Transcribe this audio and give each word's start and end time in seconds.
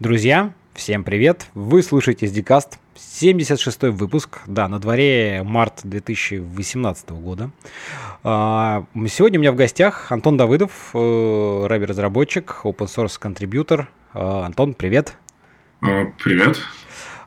Друзья, 0.00 0.52
всем 0.74 1.02
привет! 1.02 1.48
Вы 1.54 1.82
слушаете 1.82 2.26
SDCast, 2.26 2.74
76 2.94 3.82
выпуск, 3.82 4.38
да, 4.46 4.68
на 4.68 4.78
дворе 4.78 5.42
март 5.44 5.80
2018 5.82 7.10
года. 7.10 7.50
А, 8.22 8.84
сегодня 9.08 9.40
у 9.40 9.42
меня 9.42 9.50
в 9.50 9.56
гостях 9.56 10.12
Антон 10.12 10.36
Давыдов, 10.36 10.90
э, 10.94 11.66
рэби-разработчик, 11.66 12.60
open 12.62 12.86
source 12.86 13.18
контрибьютор. 13.18 13.88
А, 14.14 14.46
Антон, 14.46 14.74
привет! 14.74 15.16
А, 15.80 16.04
привет! 16.22 16.60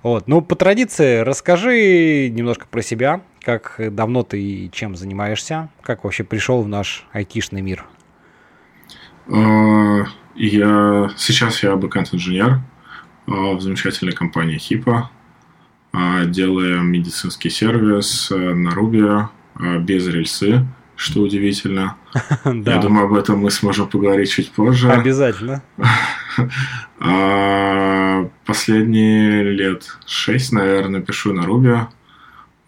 Вот, 0.02 0.30
ну, 0.30 0.40
по 0.42 0.56
традиции, 0.56 1.18
расскажи 1.18 2.30
немножко 2.30 2.68
про 2.68 2.82
себя, 2.82 3.20
как 3.42 3.82
давно 3.94 4.24
ты 4.24 4.42
и 4.42 4.72
чем 4.72 4.96
занимаешься, 4.96 5.68
как 5.82 6.06
вообще 6.06 6.24
пришел 6.24 6.62
в 6.62 6.70
наш 6.70 7.06
айтишный 7.12 7.60
мир. 7.60 7.86
Я 10.36 11.12
сейчас 11.18 11.64
я 11.64 11.76
бэкэнд-инженер 11.76 12.60
в 13.28 13.62
замечательной 13.62 14.14
компании 14.14 14.58
HIPA. 14.58 15.06
Делаем 16.28 16.88
медицинский 16.88 17.50
сервис 17.50 18.32
э, 18.32 18.36
на 18.36 18.70
Ruby 18.70 19.28
э, 19.60 19.78
без 19.80 20.08
рельсы, 20.08 20.66
что 20.96 21.22
удивительно. 21.22 21.98
Я 22.46 22.78
думаю, 22.78 23.08
об 23.08 23.14
этом 23.14 23.40
мы 23.40 23.52
сможем 23.52 23.90
поговорить 23.90 24.32
чуть 24.32 24.52
позже. 24.52 24.90
Обязательно. 24.90 25.62
Последние 28.46 29.44
лет 29.44 29.98
шесть, 30.06 30.54
наверное, 30.54 31.02
пишу 31.02 31.34
на 31.34 31.42
Ruby. 31.42 31.88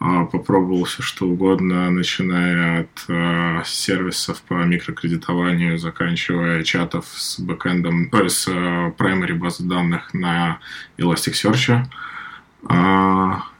А, 0.06 0.26
попробовал 0.26 0.84
все 0.84 1.02
что 1.02 1.28
угодно, 1.28 1.90
начиная 1.90 2.82
от 2.82 3.06
э, 3.08 3.62
сервисов 3.64 4.42
по 4.42 4.56
микрокредитованию, 4.56 5.78
заканчивая 5.78 6.62
чатов 6.64 7.06
с 7.08 7.40
бэкэндом, 7.40 8.10
то 8.10 8.22
есть 8.22 8.36
с 8.36 8.50
primary 8.50 9.34
базы 9.34 9.64
данных 9.64 10.14
на 10.14 10.60
Elasticsearch. 10.98 11.86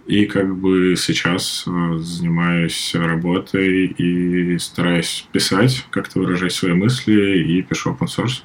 И 0.06 0.26
как 0.26 0.54
бы 0.58 0.96
сейчас 0.98 1.64
занимаюсь 1.64 2.94
работой 2.94 3.86
и 3.86 4.58
стараюсь 4.58 5.26
писать, 5.32 5.86
как-то 5.92 6.20
выражать 6.20 6.52
свои 6.52 6.74
мысли 6.74 7.38
и 7.38 7.62
пишу 7.62 7.92
open 7.92 8.08
source. 8.08 8.42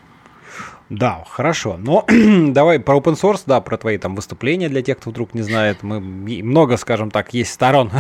Да, 0.91 1.25
хорошо. 1.29 1.77
Но 1.79 2.07
давай 2.49 2.81
про 2.81 2.97
open 2.97 3.15
source, 3.15 3.43
да, 3.47 3.61
про 3.61 3.77
твои 3.77 3.99
там 3.99 4.15
выступления 4.15 4.69
для 4.69 4.83
тех, 4.83 4.99
кто 4.99 5.11
вдруг 5.11 5.35
не 5.35 5.43
знает. 5.43 5.83
Мы 5.83 6.01
много, 6.01 6.77
скажем 6.77 7.11
так, 7.11 7.35
есть 7.35 7.53
сторон 7.53 7.91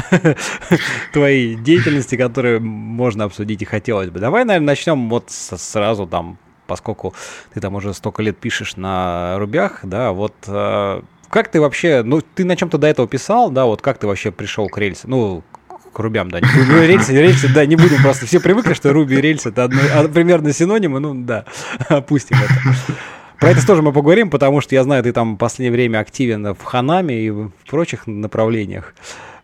твоей 1.12 1.54
деятельности, 1.54 2.16
которые 2.16 2.60
можно 2.60 3.24
обсудить 3.24 3.60
и 3.62 3.66
хотелось 3.66 4.10
бы. 4.10 4.20
Давай, 4.20 4.44
наверное, 4.44 4.68
начнем 4.68 5.10
вот 5.10 5.24
сразу 5.28 6.06
там, 6.06 6.38
поскольку 6.66 7.14
ты 7.52 7.60
там 7.60 7.74
уже 7.74 7.92
столько 7.92 8.22
лет 8.22 8.38
пишешь 8.38 8.76
на 8.76 9.38
рубях, 9.38 9.80
да, 9.82 10.12
вот 10.12 10.34
э, 10.46 11.02
как 11.28 11.50
ты 11.50 11.60
вообще, 11.60 12.02
ну, 12.02 12.22
ты 12.22 12.44
на 12.44 12.56
чем-то 12.56 12.78
до 12.78 12.86
этого 12.86 13.06
писал, 13.06 13.50
да, 13.50 13.66
вот 13.66 13.82
как 13.82 13.98
ты 13.98 14.06
вообще 14.06 14.32
пришел 14.32 14.68
к 14.68 14.78
рельсу, 14.78 15.08
ну, 15.08 15.42
к 15.98 16.00
рубям, 16.00 16.30
да. 16.30 16.38
Ну, 16.40 16.80
рельсы, 16.80 17.12
рельсы, 17.12 17.52
да, 17.52 17.66
не 17.66 17.74
будем 17.74 18.00
просто. 18.00 18.24
Все 18.24 18.38
привыкли, 18.38 18.72
что 18.72 18.92
руби 18.92 19.16
и 19.16 19.20
рельсы 19.20 19.48
это 19.48 19.64
одно, 19.64 19.80
а, 19.92 20.06
примерно 20.06 20.52
синонимы, 20.52 21.00
ну 21.00 21.12
да, 21.12 21.44
опустим 21.88 22.36
это. 22.36 22.96
Про 23.40 23.50
это 23.50 23.66
тоже 23.66 23.82
мы 23.82 23.92
поговорим, 23.92 24.30
потому 24.30 24.60
что 24.60 24.76
я 24.76 24.84
знаю, 24.84 25.02
ты 25.02 25.12
там 25.12 25.34
в 25.34 25.38
последнее 25.38 25.72
время 25.72 25.98
активен 25.98 26.54
в 26.54 26.62
Ханаме 26.62 27.20
и 27.20 27.30
в 27.30 27.50
прочих 27.68 28.06
направлениях. 28.06 28.94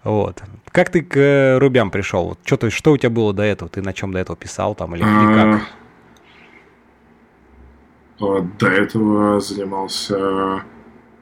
Вот. 0.04 0.42
Как 0.70 0.90
ты 0.90 1.02
к 1.02 1.16
э, 1.16 1.58
рубям 1.58 1.90
пришел? 1.90 2.28
Вот 2.28 2.38
что, 2.44 2.70
что 2.70 2.92
у 2.92 2.96
тебя 2.96 3.10
было 3.10 3.32
до 3.32 3.42
этого? 3.42 3.68
Ты 3.68 3.82
на 3.82 3.92
чем 3.92 4.12
до 4.12 4.20
этого 4.20 4.36
писал 4.36 4.76
там 4.76 4.94
или, 4.94 5.02
или 5.02 5.34
как? 5.34 5.62
До 8.58 8.66
этого 8.68 9.40
занимался, 9.40 10.62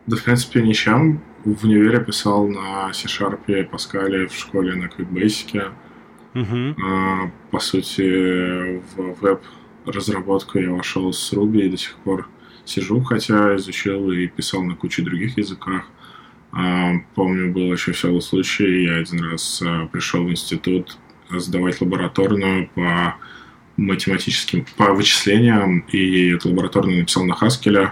да, 0.06 0.16
в 0.16 0.24
принципе, 0.24 0.60
ничем 0.62 1.22
в 1.44 1.64
универе 1.64 2.00
писал 2.00 2.46
на 2.48 2.92
C-Sharp 2.92 3.40
и 3.48 3.62
Pascal 3.62 4.26
в 4.26 4.34
школе 4.34 4.74
на 4.74 4.86
QuickBasic. 4.86 5.72
Uh-huh. 6.34 6.74
А, 6.82 7.30
по 7.50 7.58
сути, 7.58 8.80
в 8.94 9.20
веб-разработку 9.20 10.58
я 10.58 10.70
вошел 10.70 11.12
с 11.12 11.32
Ruby 11.32 11.62
и 11.62 11.68
до 11.68 11.76
сих 11.76 11.96
пор 11.96 12.28
сижу, 12.64 13.02
хотя 13.02 13.56
изучил 13.56 14.10
и 14.12 14.26
писал 14.28 14.62
на 14.62 14.74
куче 14.74 15.02
других 15.02 15.36
языках. 15.36 15.84
А, 16.52 16.92
помню, 17.14 17.52
был 17.52 17.72
еще 17.72 17.90
веселый 17.90 18.22
случай, 18.22 18.84
я 18.84 18.96
один 18.96 19.24
раз 19.30 19.62
а, 19.62 19.86
пришел 19.86 20.24
в 20.24 20.30
институт 20.30 20.96
сдавать 21.30 21.80
лабораторную 21.80 22.68
по 22.74 23.16
математическим, 23.76 24.66
по 24.76 24.92
вычислениям, 24.92 25.80
и 25.90 26.30
эту 26.34 26.50
лабораторную 26.50 27.00
написал 27.00 27.24
на 27.24 27.34
Haskell. 27.34 27.90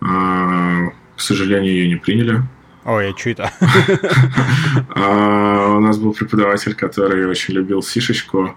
А, 0.00 0.90
к 1.16 1.20
сожалению, 1.20 1.72
ее 1.72 1.88
не 1.88 1.96
приняли. 1.96 2.42
Ой, 2.86 3.10
а 3.10 3.18
что 3.18 3.30
это? 3.30 3.52
А, 4.94 5.74
у 5.76 5.80
нас 5.80 5.98
был 5.98 6.12
преподаватель, 6.12 6.74
который 6.74 7.26
очень 7.26 7.54
любил 7.54 7.82
сишечку, 7.82 8.56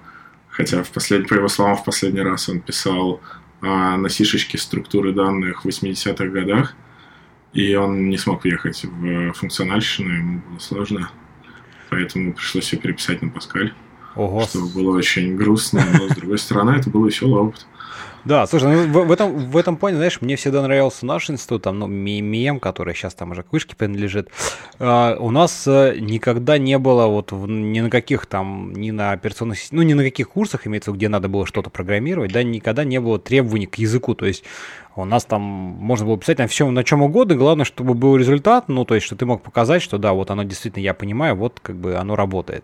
хотя, 0.49 0.83
в 0.83 0.91
послед... 0.91 1.27
по 1.27 1.33
его 1.33 1.47
словам, 1.47 1.75
в 1.75 1.83
последний 1.83 2.21
раз 2.21 2.47
он 2.47 2.59
писал 2.59 3.21
а, 3.61 3.97
на 3.97 4.07
сишечке 4.07 4.59
структуры 4.59 5.13
данных 5.13 5.65
в 5.65 5.67
80-х 5.67 6.25
годах, 6.27 6.75
и 7.53 7.73
он 7.75 8.09
не 8.09 8.17
смог 8.17 8.43
въехать 8.43 8.83
в 8.83 9.33
функциональщину, 9.33 10.09
ему 10.09 10.41
было 10.47 10.59
сложно, 10.59 11.11
поэтому 11.89 12.33
пришлось 12.33 12.65
все 12.65 12.77
переписать 12.77 13.23
на 13.23 13.29
Паскаль. 13.29 13.73
Ого. 14.15 14.43
Что 14.43 14.59
было 14.67 14.95
очень 14.95 15.35
грустно, 15.37 15.83
но, 15.93 16.07
с 16.07 16.15
другой 16.15 16.37
стороны, 16.37 16.71
это 16.71 16.91
был 16.91 17.05
веселый 17.05 17.41
опыт. 17.41 17.65
Да, 18.29 18.45
слушай, 18.45 18.71
ну, 18.71 18.83
в, 18.83 19.07
в, 19.07 19.11
этом, 19.11 19.49
в 19.49 19.57
этом 19.57 19.75
плане, 19.75 19.97
знаешь, 19.97 20.21
мне 20.21 20.35
всегда 20.35 20.61
нравился 20.61 21.03
наш 21.03 21.31
институт, 21.31 21.63
там, 21.63 21.79
ну, 21.79 21.87
МИЭМ, 21.87 22.59
который 22.59 22.93
сейчас 22.93 23.15
там 23.15 23.31
уже 23.31 23.41
к 23.41 23.51
вышке 23.51 23.75
принадлежит. 23.75 24.29
А, 24.77 25.17
у 25.19 25.31
нас 25.31 25.65
а, 25.67 25.95
никогда 25.95 26.59
не 26.59 26.77
было 26.77 27.07
вот 27.07 27.31
в, 27.31 27.47
ни 27.47 27.79
на 27.79 27.89
каких 27.89 28.27
там, 28.27 28.71
ни 28.73 28.91
на 28.91 29.13
операционных, 29.13 29.57
ну, 29.71 29.81
ни 29.81 29.95
на 29.95 30.03
каких 30.03 30.29
курсах, 30.29 30.67
имеется, 30.67 30.91
где 30.91 31.09
надо 31.09 31.27
было 31.27 31.47
что-то 31.47 31.71
программировать, 31.71 32.31
да, 32.31 32.43
никогда 32.43 32.83
не 32.83 32.99
было 32.99 33.17
требований 33.17 33.65
к 33.65 33.79
языку, 33.79 34.13
то 34.13 34.27
есть 34.27 34.43
у 34.95 35.05
нас 35.05 35.25
там 35.25 35.41
можно 35.41 36.05
было 36.05 36.19
писать 36.19 36.37
на 36.37 36.45
всем, 36.45 36.71
на 36.71 36.83
чем 36.83 37.01
угодно, 37.01 37.33
главное, 37.33 37.65
чтобы 37.65 37.95
был 37.95 38.15
результат, 38.15 38.67
ну, 38.67 38.85
то 38.85 38.93
есть, 38.93 39.07
что 39.07 39.15
ты 39.15 39.25
мог 39.25 39.41
показать, 39.41 39.81
что 39.81 39.97
да, 39.97 40.13
вот 40.13 40.29
оно 40.29 40.43
действительно, 40.43 40.83
я 40.83 40.93
понимаю, 40.93 41.35
вот 41.35 41.59
как 41.59 41.77
бы 41.77 41.95
оно 41.95 42.15
работает. 42.15 42.63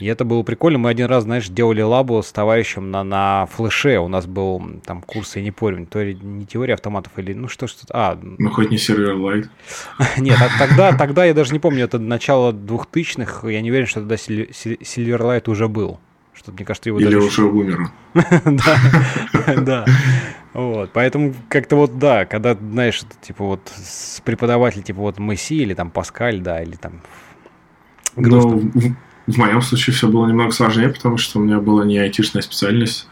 И 0.00 0.06
это 0.06 0.24
было 0.24 0.42
прикольно. 0.42 0.78
Мы 0.78 0.88
один 0.88 1.06
раз, 1.06 1.24
знаешь, 1.24 1.48
делали 1.48 1.82
лабу 1.82 2.22
с 2.22 2.32
товарищем 2.32 2.90
на, 2.90 3.04
на 3.04 3.46
флеше. 3.52 3.98
У 3.98 4.08
нас 4.08 4.26
был 4.26 4.80
там 4.84 5.02
курс, 5.02 5.36
я 5.36 5.42
не 5.42 5.50
помню, 5.50 5.86
то 5.86 6.02
ли 6.02 6.14
не 6.14 6.46
теория 6.46 6.74
автоматов 6.74 7.12
или 7.18 7.34
ну 7.34 7.48
что 7.48 7.66
что-то. 7.66 7.92
А, 7.94 8.18
ну 8.20 8.50
хоть 8.50 8.70
не 8.70 8.78
сервер 8.78 9.14
лайт. 9.16 9.50
Нет, 10.16 10.38
а 10.40 10.48
тогда, 10.58 10.96
тогда 10.96 11.26
я 11.26 11.34
даже 11.34 11.52
не 11.52 11.58
помню, 11.58 11.84
это 11.84 11.98
начало 11.98 12.54
двухтысячных. 12.54 13.44
Я 13.44 13.60
не 13.60 13.70
уверен, 13.70 13.86
что 13.86 14.00
тогда 14.00 14.14
Silverlight 14.14 15.50
уже 15.50 15.68
был. 15.68 16.00
Что 16.32 16.52
мне 16.52 16.64
кажется, 16.64 16.88
его 16.88 16.98
Или 16.98 17.06
даже... 17.06 17.18
уже 17.18 17.42
умер. 17.44 17.90
Да, 18.14 19.54
да. 19.56 19.84
Вот, 20.54 20.90
поэтому 20.94 21.34
как-то 21.50 21.76
вот, 21.76 21.98
да, 21.98 22.24
когда, 22.24 22.54
знаешь, 22.54 23.02
типа 23.20 23.44
вот 23.44 23.70
с 23.76 24.22
преподавателем, 24.22 24.82
типа 24.82 25.00
вот 25.00 25.18
Месси 25.18 25.56
или 25.56 25.74
там 25.74 25.90
Паскаль, 25.90 26.40
да, 26.40 26.62
или 26.62 26.76
там 26.76 27.02
грустно. 28.16 28.96
В 29.30 29.36
моем 29.36 29.62
случае 29.62 29.94
все 29.94 30.08
было 30.08 30.26
немного 30.26 30.50
сложнее, 30.50 30.88
потому 30.88 31.16
что 31.16 31.38
у 31.38 31.42
меня 31.42 31.60
была 31.60 31.84
не 31.84 31.98
айтишная 31.98 32.42
специальность, 32.42 33.06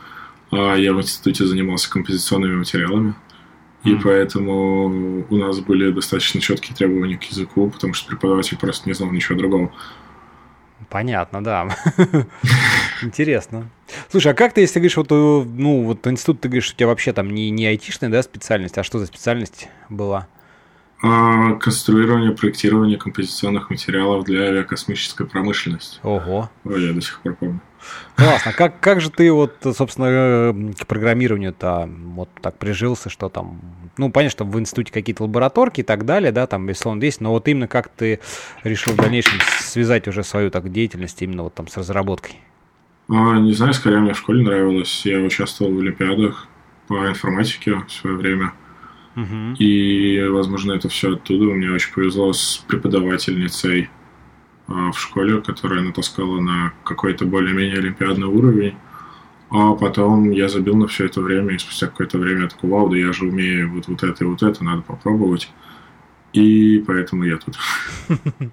а 0.51 0.75
я 0.75 0.93
в 0.93 0.99
институте 0.99 1.47
занимался 1.47 1.89
композиционными 1.89 2.57
материалами. 2.57 3.15
И 3.85 3.93
mm. 3.93 4.01
поэтому 4.03 5.25
у 5.31 5.37
нас 5.37 5.61
были 5.61 5.93
достаточно 5.93 6.41
четкие 6.41 6.75
требования 6.75 7.17
к 7.17 7.23
языку, 7.23 7.71
потому 7.71 7.95
что 7.95 8.09
преподаватель 8.09 8.59
просто 8.59 8.89
не 8.89 8.95
знал 8.95 9.13
ничего 9.13 9.39
другого. 9.39 9.73
Понятно, 10.89 11.45
да. 11.45 11.69
Интересно. 13.03 13.71
Слушай, 14.11 14.33
а 14.33 14.35
как 14.35 14.55
ты, 14.55 14.63
если 14.63 14.81
говоришь, 14.81 14.97
вот, 14.97 15.13
э, 15.13 15.15
ну, 15.15 15.85
вот 15.85 16.05
институт, 16.09 16.41
ты 16.41 16.49
говоришь, 16.49 16.73
у 16.73 16.75
тебя 16.75 16.89
вообще 16.89 17.13
там 17.13 17.31
не, 17.31 17.51
не 17.51 17.67
айтишная, 17.67 18.11
да, 18.11 18.23
специальность, 18.25 18.77
а 18.77 18.83
что 18.83 18.99
за 18.99 19.07
специальность 19.07 19.69
была? 19.89 20.27
А, 21.01 21.55
конструирование, 21.55 22.33
проектирование 22.33 22.99
композиционных 22.99 23.71
материалов 23.71 24.25
для 24.25 24.43
авиакосмической 24.43 25.27
промышленности. 25.27 26.01
Ого. 26.03 26.51
Ой, 26.65 26.87
я 26.87 26.93
до 26.93 27.01
сих 27.01 27.21
пор 27.21 27.37
помню. 27.37 27.61
Классно. 28.17 28.53
Как, 28.53 28.81
как 28.81 29.01
же 29.01 29.11
ты 29.11 29.31
вот, 29.33 29.55
собственно, 29.63 30.53
к 30.75 30.87
программированию-то 30.87 31.89
вот 32.15 32.29
так 32.43 32.59
прижился, 32.59 33.11
что 33.11 33.29
там, 33.29 33.61
ну, 33.97 34.11
понятно, 34.11 34.33
что 34.33 34.45
в 34.45 34.59
институте 34.59 34.93
какие-то 34.93 35.23
лабораторки 35.23 35.81
и 35.81 35.85
так 35.85 36.05
далее, 36.05 36.33
да, 36.33 36.49
там, 36.49 36.67
безусловно, 36.67 37.05
есть, 37.05 37.21
но 37.21 37.31
вот 37.31 37.47
именно 37.47 37.69
как 37.69 37.89
ты 37.89 38.19
решил 38.65 38.95
в 38.95 38.97
дальнейшем 38.97 39.39
связать 39.61 40.09
уже 40.09 40.25
свою 40.25 40.51
так 40.51 40.73
деятельность 40.73 41.23
именно 41.23 41.45
вот 41.45 41.55
там 41.55 41.69
с 41.69 41.77
разработкой? 41.77 42.41
А, 43.09 43.39
не 43.39 43.53
знаю, 43.53 43.73
скорее 43.73 44.01
мне 44.01 44.15
в 44.15 44.19
школе 44.19 44.43
нравилось. 44.43 45.07
Я 45.07 45.21
участвовал 45.21 45.73
в 45.73 45.79
олимпиадах 45.79 46.49
по 46.89 47.09
информатике 47.09 47.77
в 47.87 47.93
свое 47.93 48.17
время. 48.17 48.53
И, 49.59 50.25
возможно, 50.29 50.73
это 50.73 50.89
все 50.89 51.15
оттуда. 51.15 51.45
Мне 51.45 51.71
очень 51.71 51.93
повезло 51.93 52.33
с 52.33 52.65
преподавательницей 52.69 53.91
а, 54.69 54.93
в 54.93 55.01
школе, 55.01 55.41
которая 55.41 55.81
натаскала 55.83 56.41
на 56.41 56.73
какой-то 56.85 57.25
более-менее 57.25 57.79
олимпиадный 57.79 58.27
уровень. 58.27 58.77
А 59.51 59.73
потом 59.75 60.31
я 60.31 60.49
забил 60.49 60.77
на 60.77 60.87
все 60.89 61.07
это 61.07 61.23
время, 61.23 61.55
и 61.55 61.59
спустя 61.59 61.87
какое-то 61.87 62.19
время 62.19 62.43
я 62.43 62.49
такой, 62.49 62.69
вау, 62.69 62.91
да 62.91 62.99
я 62.99 63.13
же 63.13 63.25
умею 63.25 63.73
вот, 63.73 63.89
вот 63.89 64.03
это 64.03 64.25
и 64.25 64.27
вот 64.27 64.43
это, 64.43 64.63
надо 64.63 64.83
попробовать. 64.83 65.51
И 66.35 66.85
поэтому 66.87 67.25
я 67.25 67.39
тут. 67.39 67.57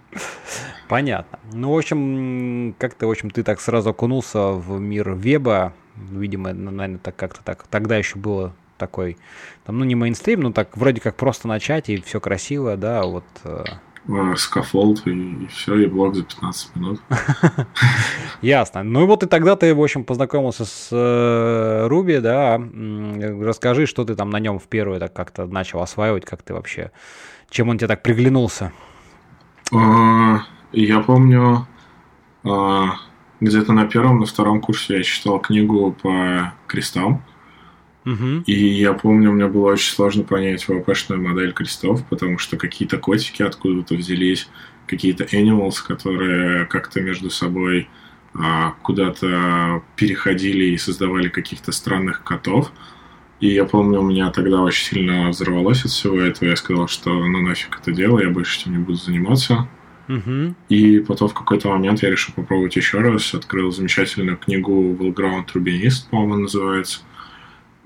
Понятно. 0.88 1.40
Ну, 1.52 1.74
в 1.74 1.78
общем, 1.78 2.74
как-то, 2.80 3.08
в 3.08 3.12
общем, 3.12 3.30
ты 3.30 3.44
так 3.44 3.60
сразу 3.60 3.90
окунулся 3.90 4.52
в 4.52 4.80
мир 4.80 5.14
веба. 5.14 5.74
Видимо, 5.96 6.54
наверное, 6.54 6.98
так 7.00 7.16
как-то 7.16 7.44
так. 7.44 7.68
Тогда 7.68 7.98
еще 7.98 8.18
было 8.18 8.56
такой, 8.77 9.18
там, 9.66 9.80
ну, 9.80 9.86
не 9.86 9.95
мейнстрим, 9.95 10.42
но 10.42 10.51
так 10.51 10.75
вроде 10.77 11.01
как 11.01 11.16
просто 11.16 11.48
начать, 11.48 11.89
и 11.89 12.01
все 12.01 12.19
красиво, 12.19 12.77
да, 12.77 13.04
вот. 13.04 13.25
Э. 13.44 13.63
Scaffold, 14.36 15.07
и, 15.07 15.12
и 15.12 15.48
все, 15.48 15.75
и 15.77 15.88
блок 15.88 16.16
за 16.16 16.24
15 16.24 16.75
минут. 16.75 17.01
Ясно. 18.42 18.83
Ну 18.83 19.04
и 19.04 19.07
вот 19.07 19.24
и 19.24 19.25
тогда 19.25 19.56
ты, 19.56 19.74
в 19.74 19.81
общем, 19.81 20.04
познакомился 20.04 20.66
с 20.66 21.88
Ruby, 21.90 22.13
э, 22.13 22.22
да. 22.22 22.62
Расскажи, 23.42 23.88
что 23.88 24.06
ты 24.06 24.16
там 24.16 24.30
на 24.30 24.39
нем 24.39 24.60
в 24.60 24.68
первую 24.68 25.00
так 25.00 25.13
как-то 25.13 25.48
начал 25.48 25.81
осваивать, 25.81 26.24
как 26.24 26.44
ты 26.44 26.54
вообще, 26.54 26.92
чем 27.50 27.69
он 27.69 27.80
тебе 27.80 27.88
так 27.88 28.04
приглянулся? 28.04 28.71
А, 29.74 30.42
я 30.71 31.00
помню, 31.00 31.68
а, 32.44 32.98
где-то 33.39 33.74
на 33.74 33.86
первом, 33.88 34.19
на 34.19 34.25
втором 34.25 34.62
курсе 34.62 34.98
я 34.98 35.04
читал 35.04 35.39
книгу 35.39 35.95
по 36.01 36.54
крестам. 36.68 37.24
Угу. 38.06 38.44
И 38.46 38.54
я 38.54 38.94
помню, 38.94 39.31
мне 39.31 39.48
было 39.48 39.72
очень 39.72 39.92
сложно 39.92 40.24
понять 40.24 40.63
ВПшную 40.63 41.22
модель 41.22 41.54
крестов, 41.54 42.06
потому 42.07 42.38
что 42.38 42.56
какие-то 42.56 42.98
котики 42.98 43.42
откуда-то 43.42 43.96
взялись, 43.96 44.48
какие-то 44.86 45.24
animals, 45.25 45.75
которые 45.86 46.66
как-то 46.66 47.02
между 47.02 47.30
собой 47.31 47.90
а, 48.36 48.75
куда-то 48.84 49.81
переходили 49.96 50.66
и 50.66 50.78
создавали 50.78 51.30
каких-то 51.30 51.72
странных 51.72 52.24
котов. 52.24 52.72
И 53.40 53.48
я 53.48 53.66
помню, 53.66 54.00
у 54.00 54.06
меня 54.06 54.30
тогда 54.31 54.62
очень 54.62 54.86
сильно 54.86 55.30
взорвалось 55.30 55.84
от 55.84 55.92
всего 55.92 56.19
этого. 56.19 56.50
Я 56.50 56.56
сказал, 56.56 56.88
что 56.88 57.12
ну 57.12 57.42
нафиг 57.42 57.80
это 57.81 57.92
дело, 57.92 58.19
я 58.19 58.30
больше 58.30 58.62
этим 58.62 58.74
не 58.74 58.78
буду 58.78 58.98
заниматься. 58.98 59.68
Угу. 60.07 60.56
И 60.69 61.00
потом 61.00 61.30
в 61.30 61.34
какой-то 61.34 61.69
момент 61.69 62.04
я 62.04 62.12
решил 62.12 62.34
попробовать 62.36 62.75
еще 62.75 63.00
раз. 63.00 63.34
Открыл 63.34 63.72
замечательную 63.72 64.38
книгу 64.38 64.96
Valground 64.96 65.48
Рубинист, 65.54 66.10
по-моему, 66.10 66.44
называется. 66.44 67.00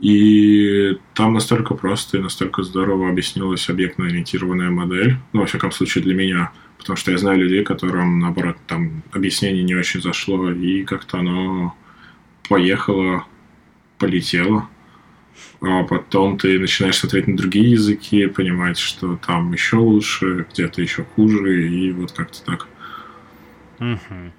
И 0.01 0.98
там 1.13 1.34
настолько 1.34 1.74
просто 1.74 2.18
и 2.18 2.22
настолько 2.22 2.63
здорово 2.63 3.10
объяснилась 3.10 3.69
объектно-ориентированная 3.69 4.69
модель. 4.69 5.18
Ну, 5.34 5.42
во 5.42 5.46
всяком 5.46 5.72
случае, 5.72 6.04
для 6.04 6.16
меня. 6.16 6.51
Потому 6.78 6.96
что 6.96 7.12
я 7.12 7.18
знаю 7.18 7.40
людей, 7.40 7.63
которым, 7.66 8.19
наоборот, 8.19 8.57
там 8.66 9.04
объяснение 9.12 9.63
не 9.63 9.75
очень 9.75 10.01
зашло, 10.01 10.50
и 10.50 10.84
как-то 10.84 11.19
оно 11.19 11.75
поехало, 12.48 13.25
полетело. 13.98 14.69
А 15.62 15.84
потом 15.84 16.38
ты 16.38 16.57
начинаешь 16.57 16.98
смотреть 16.98 17.28
на 17.28 17.36
другие 17.36 17.72
языки, 17.72 18.28
понимать, 18.28 18.78
что 18.78 19.18
там 19.18 19.52
еще 19.52 19.75
лучше, 19.75 20.48
где-то 20.52 20.81
еще 20.81 21.04
хуже, 21.04 21.68
и 21.68 21.92
вот 21.92 22.13
как-то 22.13 22.42
так. 22.44 22.68
Угу. 23.80 24.31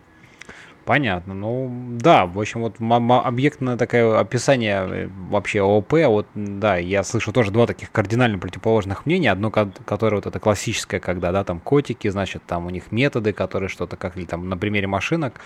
Понятно. 0.90 1.34
Ну, 1.34 1.70
да, 2.00 2.26
в 2.26 2.40
общем, 2.40 2.62
вот 2.62 2.78
объектное 3.24 3.76
такое 3.76 4.18
описание 4.18 4.88
э, 4.90 5.08
вообще 5.28 5.60
ООП, 5.60 5.92
вот, 6.06 6.26
да, 6.34 6.78
я 6.78 7.04
слышу 7.04 7.32
тоже 7.32 7.52
два 7.52 7.68
таких 7.68 7.92
кардинально 7.92 8.38
противоположных 8.40 9.06
мнения. 9.06 9.30
Одно, 9.30 9.52
которое 9.52 10.16
вот 10.16 10.26
это 10.26 10.40
классическое, 10.40 10.98
когда, 10.98 11.30
да, 11.30 11.44
там 11.44 11.60
котики, 11.60 12.08
значит, 12.08 12.42
там 12.44 12.66
у 12.66 12.70
них 12.70 12.90
методы, 12.90 13.32
которые 13.32 13.68
что-то, 13.68 13.96
как 13.96 14.16
или 14.16 14.24
там 14.24 14.48
на 14.48 14.56
примере 14.56 14.88
машинок, 14.88 15.40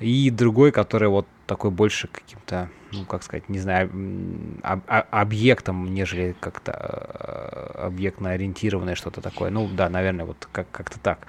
и 0.00 0.30
другой, 0.30 0.72
который 0.72 1.08
вот 1.08 1.28
такой 1.52 1.70
больше 1.70 2.08
каким-то, 2.08 2.70
ну, 2.92 3.04
как 3.04 3.22
сказать, 3.22 3.50
не 3.50 3.58
знаю, 3.58 3.90
об, 4.62 4.80
объектом, 4.88 5.92
нежели 5.92 6.34
как-то 6.40 6.72
э, 6.72 7.84
объектно 7.88 8.30
ориентированное 8.30 8.94
что-то 8.94 9.20
такое. 9.20 9.50
Ну, 9.50 9.68
да, 9.68 9.90
наверное, 9.90 10.24
вот 10.24 10.48
как- 10.50 10.70
как-то 10.70 10.98
так. 10.98 11.26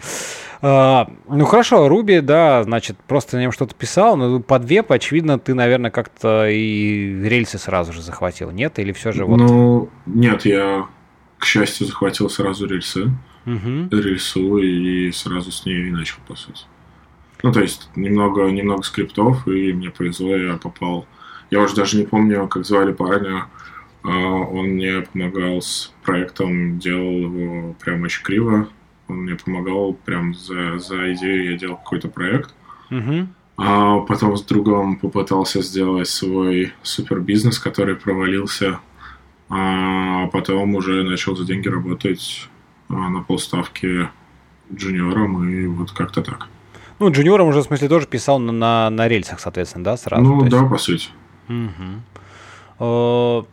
А, 0.62 1.10
ну, 1.28 1.44
хорошо, 1.44 1.90
Руби, 1.90 2.22
да, 2.22 2.64
значит, 2.64 2.96
просто 3.06 3.36
на 3.36 3.42
нем 3.42 3.52
что-то 3.52 3.76
писал, 3.76 4.16
но 4.16 4.40
под 4.40 4.64
веб, 4.64 4.94
очевидно, 4.94 5.38
ты, 5.40 5.54
наверное, 5.54 5.92
как-то 5.92 6.48
и 6.48 7.22
рельсы 7.22 7.58
сразу 7.58 7.92
же 7.92 8.02
захватил, 8.02 8.52
нет? 8.52 8.80
Или 8.80 8.94
все 8.94 9.12
же 9.12 9.26
вот... 9.26 9.36
Ну, 9.40 9.90
нет, 10.06 10.46
я, 10.46 10.88
к 11.38 11.44
счастью, 11.44 11.86
захватил 11.86 12.30
сразу 12.30 12.66
рельсы, 12.66 13.12
угу. 13.46 13.90
рельсу 13.92 14.58
и 14.60 15.12
сразу 15.12 15.52
с 15.52 15.66
ней 15.66 15.92
начал, 15.92 16.20
по 16.26 16.38
сути. 16.38 16.64
Ну, 17.44 17.52
то 17.52 17.62
есть 17.62 17.90
немного, 17.96 18.50
немного 18.50 18.84
скриптов, 18.84 19.46
и 19.48 19.74
мне 19.74 19.90
повезло, 19.90 20.36
я 20.36 20.56
попал. 20.56 21.06
Я 21.52 21.62
уже 21.62 21.76
даже 21.76 21.98
не 21.98 22.06
помню, 22.06 22.48
как 22.48 22.66
звали 22.66 22.94
парня. 22.94 23.48
А, 24.02 24.10
он 24.10 24.68
мне 24.70 25.02
помогал 25.02 25.62
с 25.62 25.94
проектом, 26.04 26.80
делал 26.80 27.12
его 27.12 27.74
прям 27.74 28.02
очень 28.04 28.24
криво. 28.24 28.70
Он 29.10 29.18
мне 29.18 29.36
помогал 29.36 29.94
прям 29.94 30.34
за, 30.34 30.80
за 30.80 31.14
идею, 31.14 31.52
я 31.52 31.58
делал 31.58 31.76
какой-то 31.76 32.08
проект. 32.08 32.56
Угу. 32.90 33.28
А 33.58 34.00
потом 34.00 34.38
с 34.38 34.42
другом 34.42 34.96
попытался 34.96 35.62
сделать 35.62 36.08
свой 36.08 36.72
супер 36.82 37.20
бизнес, 37.20 37.60
который 37.60 37.98
провалился. 37.98 38.80
А 39.50 40.28
потом 40.28 40.76
уже 40.76 41.04
начал 41.04 41.36
за 41.36 41.46
деньги 41.46 41.68
работать 41.68 42.50
а, 42.88 43.10
на 43.10 43.22
полставки 43.22 44.10
джуниором, 44.74 45.48
и 45.48 45.68
вот 45.68 45.92
как-то 45.92 46.22
так. 46.22 46.48
Ну, 47.04 47.12
джуниором 47.12 47.50
уже, 47.50 47.60
в 47.60 47.64
смысле, 47.64 47.90
тоже 47.90 48.08
писал 48.08 48.40
на, 48.40 48.54
на, 48.54 48.90
на 48.90 49.10
рельсах, 49.10 49.42
соответственно, 49.42 49.84
да, 49.84 49.98
сразу? 49.98 50.24
Ну, 50.24 50.42
да, 50.48 50.64
по 50.64 50.78
сути. 50.78 51.10
Угу. 51.50 53.46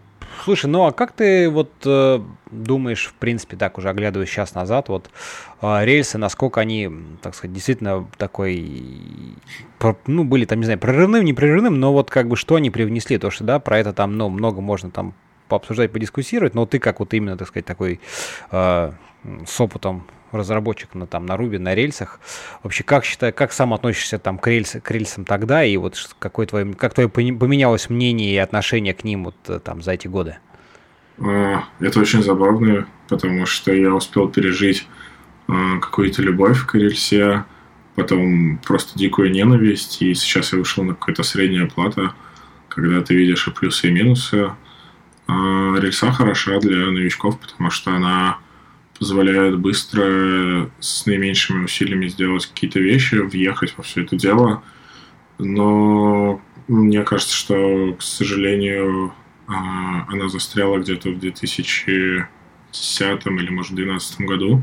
Слушай, 0.45 0.67
ну 0.67 0.87
а 0.87 0.93
как 0.93 1.13
ты 1.13 1.51
вот 1.51 1.73
э, 1.85 2.21
думаешь, 2.51 3.07
в 3.07 3.15
принципе, 3.15 3.57
так 3.57 3.77
уже 3.77 3.91
оглядываясь 3.91 4.31
сейчас 4.31 4.55
назад, 4.55 4.89
вот 4.89 5.11
э, 5.61 5.85
рельсы, 5.85 6.17
насколько 6.17 6.61
они, 6.61 6.91
так 7.21 7.35
сказать, 7.35 7.53
действительно 7.53 8.07
такой, 8.17 9.37
ну, 10.07 10.25
были 10.25 10.45
там, 10.45 10.61
не 10.61 10.65
знаю, 10.65 10.79
прорывным, 10.79 11.25
не 11.25 11.35
прорывным, 11.35 11.81
но 11.81 11.93
вот 11.93 12.09
как 12.09 12.29
бы 12.29 12.37
что 12.37 12.55
они 12.55 12.71
привнесли, 12.71 13.19
то 13.19 13.31
что, 13.31 13.43
да, 13.43 13.59
про 13.59 13.81
это 13.81 13.93
там, 13.93 14.17
ну, 14.17 14.29
много 14.29 14.61
можно 14.61 14.91
там 14.91 15.13
пообсуждать, 15.49 15.93
подискуссировать, 15.93 16.55
но 16.55 16.65
ты 16.65 16.79
как 16.79 17.01
вот 17.01 17.13
именно, 17.13 17.37
так 17.37 17.49
сказать, 17.49 17.67
такой 17.67 18.01
э, 18.53 18.93
с 19.45 19.61
опытом 19.61 20.07
разработчик 20.33 20.95
на, 20.95 21.07
там, 21.07 21.27
на 21.27 21.33
Ruby, 21.33 21.59
на 21.59 21.75
рельсах. 21.75 22.21
Вообще, 22.63 22.85
как 22.85 23.05
считай, 23.05 23.33
как 23.33 23.53
сам 23.53 23.75
относишься 23.75 24.19
там 24.19 24.39
к, 24.39 24.47
рельс, 24.47 24.77
к 24.83 24.91
рельсам 24.91 25.25
тогда, 25.25 25.65
и 25.65 25.77
вот 25.77 25.97
какое 26.19 26.47
твое, 26.47 26.73
как 26.75 26.95
твое 26.95 27.09
поменялось 27.09 27.91
мнение 27.91 28.35
и 28.35 28.39
отношение 28.39 28.95
к 28.95 29.05
ним 29.05 29.25
вот 29.25 29.37
э, 29.49 29.61
там 29.61 29.83
за 29.83 29.93
эти 29.93 30.09
годы? 30.09 30.39
А, 31.19 31.65
это 31.81 32.01
очень 32.01 32.23
забавно, 32.23 32.87
потому 33.09 33.47
что 33.47 33.73
я 33.73 33.95
успел 33.95 34.29
пережить 34.29 34.87
а, 35.49 35.79
какую-то 35.79 36.23
любовь 36.23 36.65
к 36.67 36.75
рельсе, 36.75 37.45
потом 37.95 38.59
просто 38.59 38.99
дикую 38.99 39.31
ненависть, 39.31 40.01
и 40.03 40.15
сейчас 40.15 40.53
я 40.53 40.59
вышел 40.59 40.85
на 40.85 40.95
какую-то 40.95 41.23
среднюю 41.23 41.71
плату, 41.71 42.13
когда 42.69 43.03
ты 43.03 43.15
видишь 43.15 43.49
и 43.49 43.51
плюсы, 43.51 43.89
и 43.89 43.91
минусы. 43.91 44.53
Рельса 45.29 46.11
хороша 46.11 46.59
для 46.59 46.91
новичков, 46.91 47.39
потому 47.39 47.71
что 47.71 47.93
она 47.93 48.39
позволяет 49.01 49.59
быстро 49.59 50.71
с 50.79 51.07
наименьшими 51.07 51.65
усилиями 51.65 52.07
сделать 52.09 52.47
какие-то 52.47 52.81
вещи, 52.81 53.15
въехать 53.15 53.75
во 53.79 53.83
все 53.83 54.03
это 54.03 54.15
дело. 54.15 54.63
Но 55.39 56.43
мне 56.69 57.03
кажется, 57.03 57.35
что, 57.35 57.95
к 57.99 58.03
сожалению, 58.03 59.15
а, 59.49 60.05
она 60.07 60.29
застряла 60.29 60.79
где-то 60.79 61.09
в 61.11 61.19
2010 61.19 62.27
или, 63.27 63.49
может, 63.49 63.75
2012 63.75 64.21
году. 64.21 64.63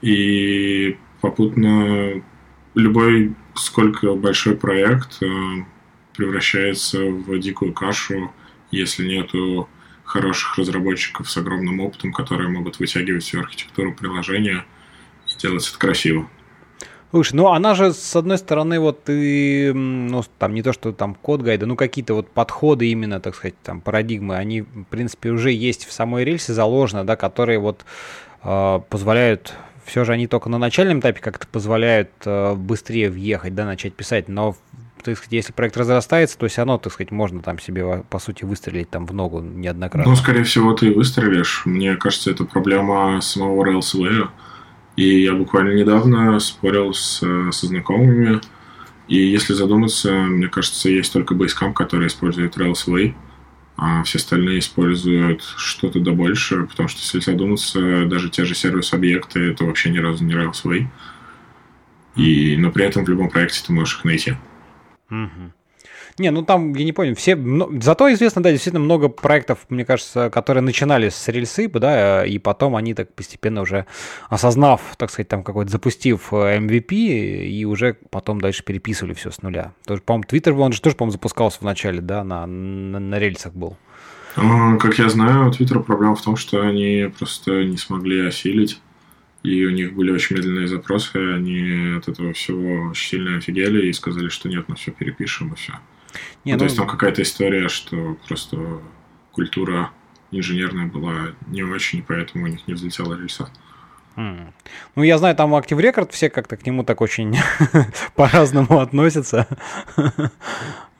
И 0.00 0.96
попутно 1.20 2.22
любой, 2.74 3.34
сколько 3.54 4.14
большой 4.14 4.56
проект 4.56 5.22
а, 5.22 5.66
превращается 6.16 7.04
в 7.04 7.38
дикую 7.38 7.74
кашу, 7.74 8.32
если 8.70 9.06
нету 9.06 9.68
хороших 10.10 10.58
разработчиков 10.58 11.30
с 11.30 11.36
огромным 11.36 11.78
опытом, 11.80 12.12
которые 12.12 12.48
могут 12.48 12.80
вытягивать 12.80 13.22
всю 13.22 13.40
архитектуру 13.40 13.94
приложения 13.94 14.64
и 15.28 15.40
делать 15.40 15.66
это 15.68 15.78
красиво. 15.78 16.28
Слушай, 17.12 17.34
ну 17.34 17.48
она 17.48 17.74
же, 17.74 17.92
с 17.92 18.16
одной 18.16 18.38
стороны, 18.38 18.80
вот 18.80 19.02
и, 19.08 19.70
ну, 19.72 20.22
там 20.38 20.54
не 20.54 20.62
то, 20.62 20.72
что 20.72 20.92
там 20.92 21.14
код 21.14 21.42
гайда, 21.42 21.66
ну, 21.66 21.76
какие-то 21.76 22.14
вот 22.14 22.30
подходы 22.30 22.88
именно, 22.88 23.20
так 23.20 23.34
сказать, 23.36 23.54
там, 23.62 23.80
парадигмы, 23.80 24.36
они, 24.36 24.62
в 24.62 24.84
принципе, 24.84 25.30
уже 25.30 25.52
есть 25.52 25.86
в 25.86 25.92
самой 25.92 26.24
рельсе 26.24 26.52
заложено, 26.52 27.04
да, 27.04 27.16
которые 27.16 27.58
вот 27.58 27.84
э, 28.42 28.80
позволяют, 28.88 29.54
все 29.84 30.04
же 30.04 30.12
они 30.12 30.26
только 30.26 30.48
на 30.48 30.58
начальном 30.58 31.00
этапе 31.00 31.20
как-то 31.20 31.46
позволяют 31.46 32.10
э, 32.24 32.54
быстрее 32.54 33.10
въехать, 33.10 33.54
да, 33.54 33.64
начать 33.64 33.94
писать, 33.94 34.28
но 34.28 34.56
так 35.02 35.16
сказать, 35.16 35.32
если 35.32 35.52
проект 35.52 35.76
разрастается, 35.76 36.38
то 36.38 36.48
все 36.48 36.62
равно, 36.62 36.78
так 36.78 36.92
сказать, 36.92 37.10
можно 37.10 37.40
там 37.40 37.58
себе, 37.58 38.04
по 38.08 38.18
сути, 38.18 38.44
выстрелить 38.44 38.90
там 38.90 39.06
в 39.06 39.12
ногу 39.12 39.40
неоднократно. 39.40 40.10
Ну, 40.10 40.16
скорее 40.16 40.44
всего, 40.44 40.72
ты 40.74 40.92
выстрелишь. 40.92 41.62
Мне 41.64 41.96
кажется, 41.96 42.30
это 42.30 42.44
проблема 42.44 43.20
самого 43.20 43.64
Railsway. 43.64 44.28
И 44.96 45.22
я 45.22 45.34
буквально 45.34 45.72
недавно 45.74 46.38
спорил 46.40 46.92
с, 46.92 47.20
со 47.52 47.66
знакомыми, 47.66 48.40
И 49.08 49.16
если 49.16 49.54
задуматься, 49.54 50.12
мне 50.12 50.48
кажется, 50.48 50.88
есть 50.88 51.12
только 51.12 51.34
Basecamp, 51.34 51.72
который 51.72 52.06
использует 52.06 52.56
Railsway, 52.56 53.14
а 53.76 54.02
все 54.02 54.18
остальные 54.18 54.58
используют 54.58 55.42
что-то 55.56 56.00
да 56.00 56.12
больше, 56.12 56.64
потому 56.64 56.88
что 56.88 57.00
если 57.00 57.18
задуматься, 57.18 58.04
даже 58.04 58.28
те 58.28 58.44
же 58.44 58.54
сервис-объекты, 58.54 59.52
это 59.52 59.64
вообще 59.64 59.90
ни 59.90 59.98
разу 59.98 60.22
не 60.24 60.34
Railsway. 60.34 60.86
И, 62.14 62.56
но 62.58 62.70
при 62.70 62.84
этом 62.84 63.04
в 63.04 63.08
любом 63.08 63.30
проекте 63.30 63.62
ты 63.66 63.72
можешь 63.72 63.98
их 63.98 64.04
найти. 64.04 64.36
Угу. 65.10 65.52
Не, 66.18 66.30
ну 66.30 66.42
там, 66.42 66.74
я 66.74 66.84
не 66.84 66.92
понял, 66.92 67.14
все... 67.14 67.38
Зато 67.80 68.12
известно, 68.12 68.42
да, 68.42 68.50
действительно 68.50 68.84
много 68.84 69.08
проектов, 69.08 69.60
мне 69.68 69.84
кажется, 69.84 70.28
которые 70.30 70.62
начинали 70.62 71.08
с 71.08 71.28
рельсы, 71.28 71.68
да, 71.68 72.26
и 72.26 72.38
потом 72.38 72.76
они 72.76 72.94
так 72.94 73.14
постепенно 73.14 73.62
уже 73.62 73.86
осознав, 74.28 74.82
так 74.98 75.10
сказать, 75.10 75.28
там 75.28 75.42
какой-то, 75.42 75.70
запустив 75.70 76.32
MVP, 76.32 76.90
э, 76.90 77.46
и 77.46 77.64
уже 77.64 77.96
потом 78.10 78.40
дальше 78.40 78.64
переписывали 78.64 79.14
все 79.14 79.30
с 79.30 79.42
нуля. 79.42 79.72
Тоже, 79.86 80.02
по-моему, 80.02 80.24
Twitter, 80.28 80.52
он 80.52 80.72
же 80.72 80.82
тоже, 80.82 80.96
по-моему, 80.96 81.12
запускался 81.12 81.60
в 81.60 81.62
начале, 81.62 82.00
да, 82.00 82.24
на, 82.24 82.46
на, 82.46 82.98
на 82.98 83.18
рельсах 83.18 83.54
был. 83.54 83.76
А, 84.36 84.76
как 84.76 84.98
я 84.98 85.08
знаю, 85.08 85.48
у 85.48 85.50
Twitter 85.50 85.82
проблема 85.82 86.16
в 86.16 86.22
том, 86.22 86.36
что 86.36 86.60
они 86.60 87.10
просто 87.18 87.64
не 87.64 87.76
смогли 87.76 88.26
осилить 88.26 88.80
и 89.42 89.64
у 89.64 89.70
них 89.70 89.94
были 89.94 90.10
очень 90.10 90.36
медленные 90.36 90.68
запросы, 90.68 91.16
они 91.16 91.96
от 91.96 92.08
этого 92.08 92.32
всего 92.32 92.90
очень 92.90 93.08
сильно 93.08 93.38
офигели 93.38 93.86
и 93.88 93.92
сказали, 93.92 94.28
что 94.28 94.48
нет, 94.48 94.68
мы 94.68 94.76
все 94.76 94.90
перепишем 94.90 95.52
и 95.52 95.56
все. 95.56 95.72
Не, 96.44 96.52
ну, 96.52 96.56
ну, 96.56 96.58
то 96.58 96.64
есть 96.64 96.76
там 96.76 96.86
какая-то 96.86 97.22
история, 97.22 97.68
что 97.68 98.16
просто 98.26 98.80
культура 99.32 99.90
инженерная 100.30 100.86
была 100.86 101.34
не 101.46 101.62
очень, 101.62 102.02
поэтому 102.02 102.44
у 102.44 102.48
них 102.48 102.66
не 102.66 102.74
взлетела 102.74 103.14
рельса. 103.14 103.50
Mm. 104.16 104.52
Ну, 104.96 105.02
я 105.02 105.18
знаю, 105.18 105.36
там 105.36 105.54
Active 105.54 105.80
Record 105.80 106.12
все 106.12 106.28
как-то 106.30 106.56
к 106.56 106.66
нему 106.66 106.84
так 106.84 107.00
очень 107.00 107.36
по-разному 108.14 108.80
относятся. 108.80 109.46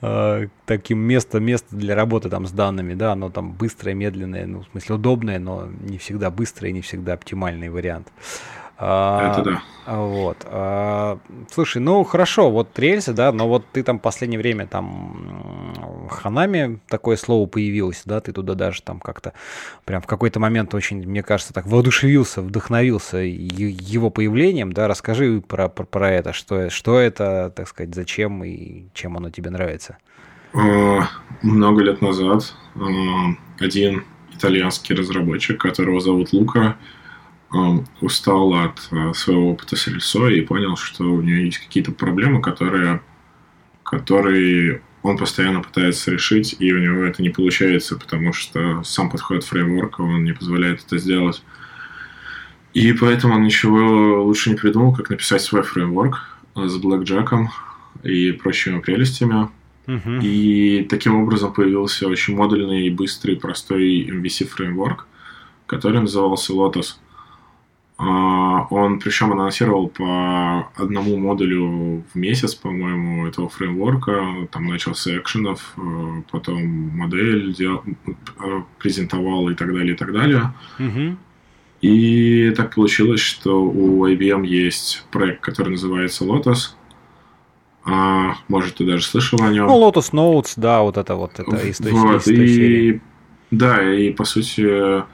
А, 0.03 0.47
таким 0.67 0.99
место, 0.99 1.41
место 1.41 1.77
для 1.77 1.95
работы 1.95 2.31
там 2.31 2.47
с 2.47 2.53
данными, 2.53 2.95
да, 2.95 3.13
оно 3.13 3.31
там 3.31 3.53
быстрое, 3.53 3.95
медленное, 3.95 4.47
ну, 4.47 4.61
в 4.61 4.67
смысле 4.73 4.95
удобное, 4.95 5.39
но 5.39 5.69
не 5.81 5.99
всегда 5.99 6.31
быстрое, 6.31 6.73
не 6.73 6.81
всегда 6.81 7.15
оптимальный 7.15 7.69
вариант. 7.69 8.09
А, 8.09 8.60
Это 8.81 9.43
да. 9.45 9.63
Вот. 9.87 10.39
А, 10.47 11.19
слушай, 11.51 11.83
ну 11.83 12.03
хорошо, 12.05 12.51
вот 12.51 12.79
рельсы, 12.79 13.13
да, 13.13 13.31
но 13.31 13.47
вот 13.47 13.65
ты 13.73 13.83
там 13.83 13.99
в 13.99 14.03
последнее 14.03 14.39
время 14.39 14.67
там 14.67 16.09
Ханами 16.11 16.81
такое 16.89 17.17
слово 17.17 17.47
появилось, 17.47 18.03
да, 18.05 18.21
ты 18.21 18.33
туда 18.33 18.55
даже 18.55 18.83
там 18.83 19.01
как-то 19.01 19.35
прям 19.85 20.01
в 20.01 20.07
какой-то 20.07 20.41
момент 20.41 20.75
очень, 20.75 21.07
мне 21.07 21.23
кажется, 21.23 21.53
так 21.53 21.67
воодушевился, 21.67 22.41
вдохновился 22.41 23.19
его 23.19 24.11
появлением, 24.11 24.73
да, 24.73 24.89
расскажи 24.89 25.43
про, 25.47 25.69
про, 25.69 25.85
про 25.85 26.11
это, 26.11 26.33
что, 26.33 26.71
что 26.71 26.99
это, 26.99 27.53
так 27.55 27.69
сказать, 27.69 27.95
зачем 27.95 28.43
и 28.45 28.85
чем 28.95 29.17
оно 29.17 29.31
тебе 29.31 29.51
нравится. 29.51 29.99
А, 30.55 31.03
много 31.43 31.83
лет 31.83 32.01
назад 32.01 32.55
один 33.59 34.05
итальянский 34.33 34.95
разработчик, 34.95 35.61
которого 35.61 36.01
зовут 36.01 36.33
Лука, 36.33 36.77
устал 38.01 38.55
от 38.55 38.89
э, 38.93 39.13
своего 39.15 39.51
опыта 39.51 39.77
с 39.77 39.89
рельсой 39.89 40.39
и 40.39 40.43
понял, 40.43 40.77
что 40.77 41.05
у 41.05 41.21
нее 41.21 41.47
есть 41.47 41.59
какие-то 41.59 41.91
проблемы, 41.93 42.41
которые, 42.41 43.03
которые 43.83 44.83
он 45.03 45.17
постоянно 45.17 45.61
пытается 45.61 46.11
решить, 46.11 46.57
и 46.59 46.73
у 46.73 46.79
него 46.79 47.03
это 47.03 47.23
не 47.23 47.31
получается, 47.31 47.97
потому 47.97 48.33
что 48.33 48.83
сам 48.85 49.11
подход 49.11 49.45
фреймворка, 49.45 50.03
он 50.03 50.25
не 50.25 50.33
позволяет 50.33 50.85
это 50.87 50.99
сделать. 50.99 51.43
И 52.73 52.93
поэтому 52.93 53.35
он 53.35 53.43
ничего 53.43 54.23
лучше 54.23 54.51
не 54.51 54.57
придумал, 54.57 54.95
как 54.95 55.11
написать 55.11 55.43
свой 55.43 55.63
фреймворк 55.63 56.39
с 56.55 56.77
блэкджеком 56.77 57.51
и 58.05 58.31
прочими 58.33 58.79
прелестями. 58.81 59.49
Uh-huh. 59.87 60.21
И 60.23 60.87
таким 60.89 61.17
образом 61.17 61.53
появился 61.53 62.07
очень 62.07 62.37
модульный, 62.37 62.91
быстрый, 62.91 63.35
простой 63.35 64.09
MVC 64.09 64.47
фреймворк, 64.47 65.09
который 65.67 66.01
назывался 66.01 66.53
Lotus. 66.53 66.97
А, 68.03 68.67
он 68.71 68.99
причем 68.99 69.31
анонсировал 69.33 69.89
по 69.89 70.71
одному 70.75 71.19
модулю 71.19 72.03
в 72.11 72.15
месяц, 72.15 72.55
по-моему, 72.55 73.27
этого 73.27 73.51
фреймворка. 73.51 74.49
Там 74.51 74.69
начался 74.69 75.19
экшенов, 75.19 75.75
э, 75.77 76.23
потом 76.31 76.63
модель 76.97 77.53
дел... 77.53 77.85
Э, 78.43 78.63
презентовал 78.79 79.51
и 79.51 79.55
так 79.55 79.75
далее, 79.75 79.93
и 79.93 79.97
так 79.97 80.15
далее. 80.15 80.55
Угу. 80.79 81.17
И 81.83 82.55
так 82.57 82.75
получилось, 82.75 83.21
что 83.21 83.63
у 83.63 84.07
IBM 84.09 84.47
есть 84.47 85.05
проект, 85.11 85.43
который 85.43 85.73
называется 85.73 86.25
Lotus. 86.25 86.71
А, 87.85 88.37
может, 88.49 88.77
ты 88.77 88.87
даже 88.87 89.05
слышал 89.05 89.43
о 89.43 89.51
нем. 89.51 89.67
Ну, 89.67 89.79
Lotus 89.79 90.13
Notes, 90.13 90.55
да, 90.57 90.81
вот 90.81 90.97
это 90.97 91.17
вот, 91.17 91.39
это 91.39 91.57
из 91.57 91.77
той, 91.77 91.93
вот, 91.93 92.17
из 92.17 92.25
той 92.25 92.45
и... 92.47 92.49
серии. 92.49 93.03
Да, 93.51 93.93
и 93.93 94.11
по 94.11 94.25
сути 94.25 94.67
а, 94.67 95.05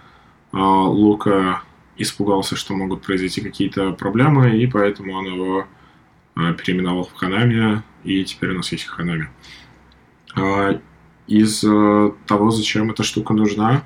Лука 0.52 1.62
испугался, 1.98 2.56
что 2.56 2.74
могут 2.74 3.02
произойти 3.02 3.40
какие-то 3.40 3.92
проблемы, 3.92 4.56
и 4.58 4.66
поэтому 4.66 5.14
он 5.14 5.26
его 5.26 5.66
а, 6.34 6.52
переименовал 6.52 7.04
в 7.04 7.14
Ханами, 7.14 7.82
и 8.04 8.24
теперь 8.24 8.50
у 8.50 8.56
нас 8.56 8.70
есть 8.72 8.84
Ханами. 8.84 9.28
А, 10.34 10.80
из 11.26 11.64
э, 11.64 12.12
того, 12.26 12.50
зачем 12.50 12.90
эта 12.90 13.02
штука 13.02 13.34
нужна, 13.34 13.82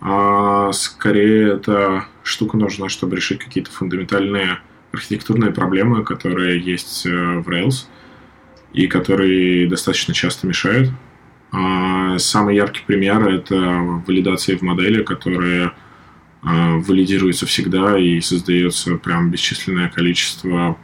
а, 0.00 0.72
скорее 0.72 1.54
эта 1.54 2.06
штука 2.22 2.56
нужна, 2.56 2.88
чтобы 2.88 3.16
решить 3.16 3.38
какие-то 3.38 3.70
фундаментальные 3.70 4.60
архитектурные 4.92 5.52
проблемы, 5.52 6.02
которые 6.02 6.58
есть 6.58 7.06
э, 7.06 7.10
в 7.10 7.48
Rails 7.48 7.86
и 8.72 8.86
которые 8.86 9.68
достаточно 9.68 10.14
часто 10.14 10.46
мешают. 10.46 10.90
Самый 12.18 12.54
яркий 12.54 12.82
пример— 12.86 13.26
это 13.28 13.56
валидации 14.06 14.54
в 14.54 14.62
модели, 14.62 15.02
которые 15.02 15.66
а, 15.66 15.72
валидируется 16.42 17.46
всегда 17.46 17.98
и 17.98 18.20
создается 18.20 18.96
прям 18.96 19.30
бесчисленное 19.30 19.88
количество 19.88 20.78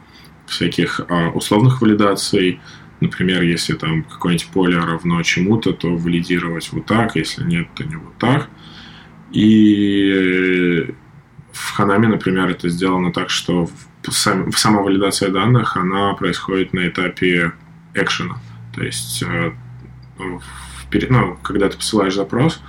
всяких 0.45 1.01
а, 1.09 1.29
условных 1.29 1.81
валидаций. 1.81 2.61
Например, 2.99 3.41
если 3.41 3.73
там 3.73 4.03
какое-нибудь 4.03 4.47
поле 4.47 4.77
равно 4.77 5.21
чему-то, 5.23 5.73
то 5.73 5.95
валидировать 5.95 6.69
вот 6.71 6.85
так, 6.85 7.15
если 7.15 7.43
нет, 7.43 7.67
то 7.75 7.83
не 7.83 7.95
вот 7.95 8.17
так. 8.17 8.49
И 9.31 10.93
в 11.51 11.71
Ханаме, 11.73 12.07
например, 12.07 12.49
это 12.49 12.69
сделано 12.69 13.11
так, 13.11 13.29
что 13.29 13.69
сама 14.11 14.81
валидация 14.81 15.29
данных, 15.29 15.75
она 15.75 16.13
происходит 16.13 16.73
на 16.73 16.87
этапе 16.87 17.53
экшена. 17.93 18.37
То 18.73 18.83
есть, 18.83 19.23
э, 19.23 19.51
ну, 21.09 21.37
когда 21.43 21.69
ты 21.69 21.77
посылаешь 21.77 22.15
запрос, 22.15 22.61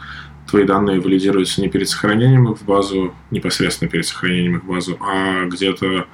твои 0.49 0.65
данные 0.65 1.01
валидируются 1.01 1.61
не 1.61 1.69
перед 1.69 1.89
сохранением 1.89 2.53
их 2.53 2.59
в 2.59 2.65
базу, 2.65 3.15
непосредственно 3.31 3.91
перед 3.91 4.07
сохранением 4.07 4.57
их 4.57 4.65
в 4.65 4.67
базу, 4.67 4.97
а 5.01 5.45
где-то 5.45 6.07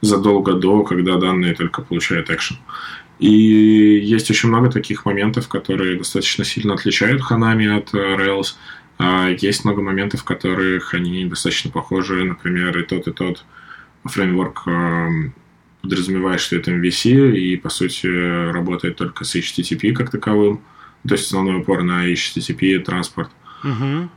задолго 0.00 0.54
до, 0.54 0.82
когда 0.82 1.16
данные 1.16 1.54
только 1.54 1.82
получают 1.82 2.30
экшен. 2.30 2.56
И 3.18 4.00
есть 4.02 4.30
очень 4.30 4.48
много 4.48 4.70
таких 4.70 5.04
моментов, 5.04 5.48
которые 5.48 5.98
достаточно 5.98 6.42
сильно 6.44 6.74
отличают 6.74 7.20
Ханами 7.20 7.66
от 7.66 7.92
э, 7.92 7.98
Rails. 7.98 8.54
А 8.98 9.28
есть 9.28 9.64
много 9.64 9.82
моментов, 9.82 10.20
в 10.20 10.24
которых 10.24 10.94
они 10.94 11.26
достаточно 11.26 11.70
похожи. 11.70 12.24
Например, 12.24 12.76
и 12.78 12.82
тот, 12.82 13.08
и 13.08 13.12
тот 13.12 13.44
фреймворк 14.04 14.62
эм, 14.66 15.34
подразумевает, 15.82 16.40
что 16.40 16.56
это 16.56 16.70
MVC, 16.70 17.36
и, 17.36 17.56
по 17.56 17.68
сути, 17.68 18.06
работает 18.52 18.96
только 18.96 19.24
с 19.24 19.36
HTTP 19.36 19.92
как 19.92 20.10
таковым. 20.10 20.62
То 21.06 21.14
есть 21.14 21.26
основной 21.26 21.60
упор 21.60 21.82
на 21.82 22.10
HTTP 22.10 22.78
транспорт. 22.78 23.30
Угу. 23.64 24.10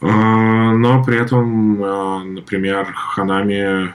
Но 0.00 1.04
при 1.04 1.20
этом, 1.20 1.82
а, 1.82 2.24
например, 2.24 2.92
Ханами, 2.94 3.94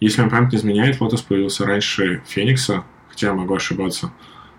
если 0.00 0.22
мне 0.22 0.30
память 0.30 0.52
не 0.52 0.58
изменяет, 0.58 0.98
Lotus 0.98 1.24
появился 1.26 1.66
раньше 1.66 2.22
Феникса, 2.26 2.84
хотя 3.08 3.28
я 3.28 3.34
могу 3.34 3.54
ошибаться, 3.54 4.12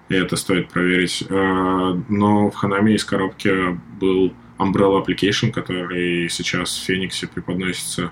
и 0.09 0.13
это 0.13 0.35
стоит 0.35 0.69
проверить. 0.69 1.23
А, 1.29 1.99
но 2.09 2.51
в 2.51 2.55
Hanami 2.55 2.91
из 2.93 3.03
коробки 3.03 3.79
был 3.99 4.33
Umbrella 4.59 5.03
Application, 5.03 5.51
который 5.51 6.29
сейчас 6.29 6.77
в 6.77 6.85
Фениксе 6.85 7.27
преподносится 7.27 8.11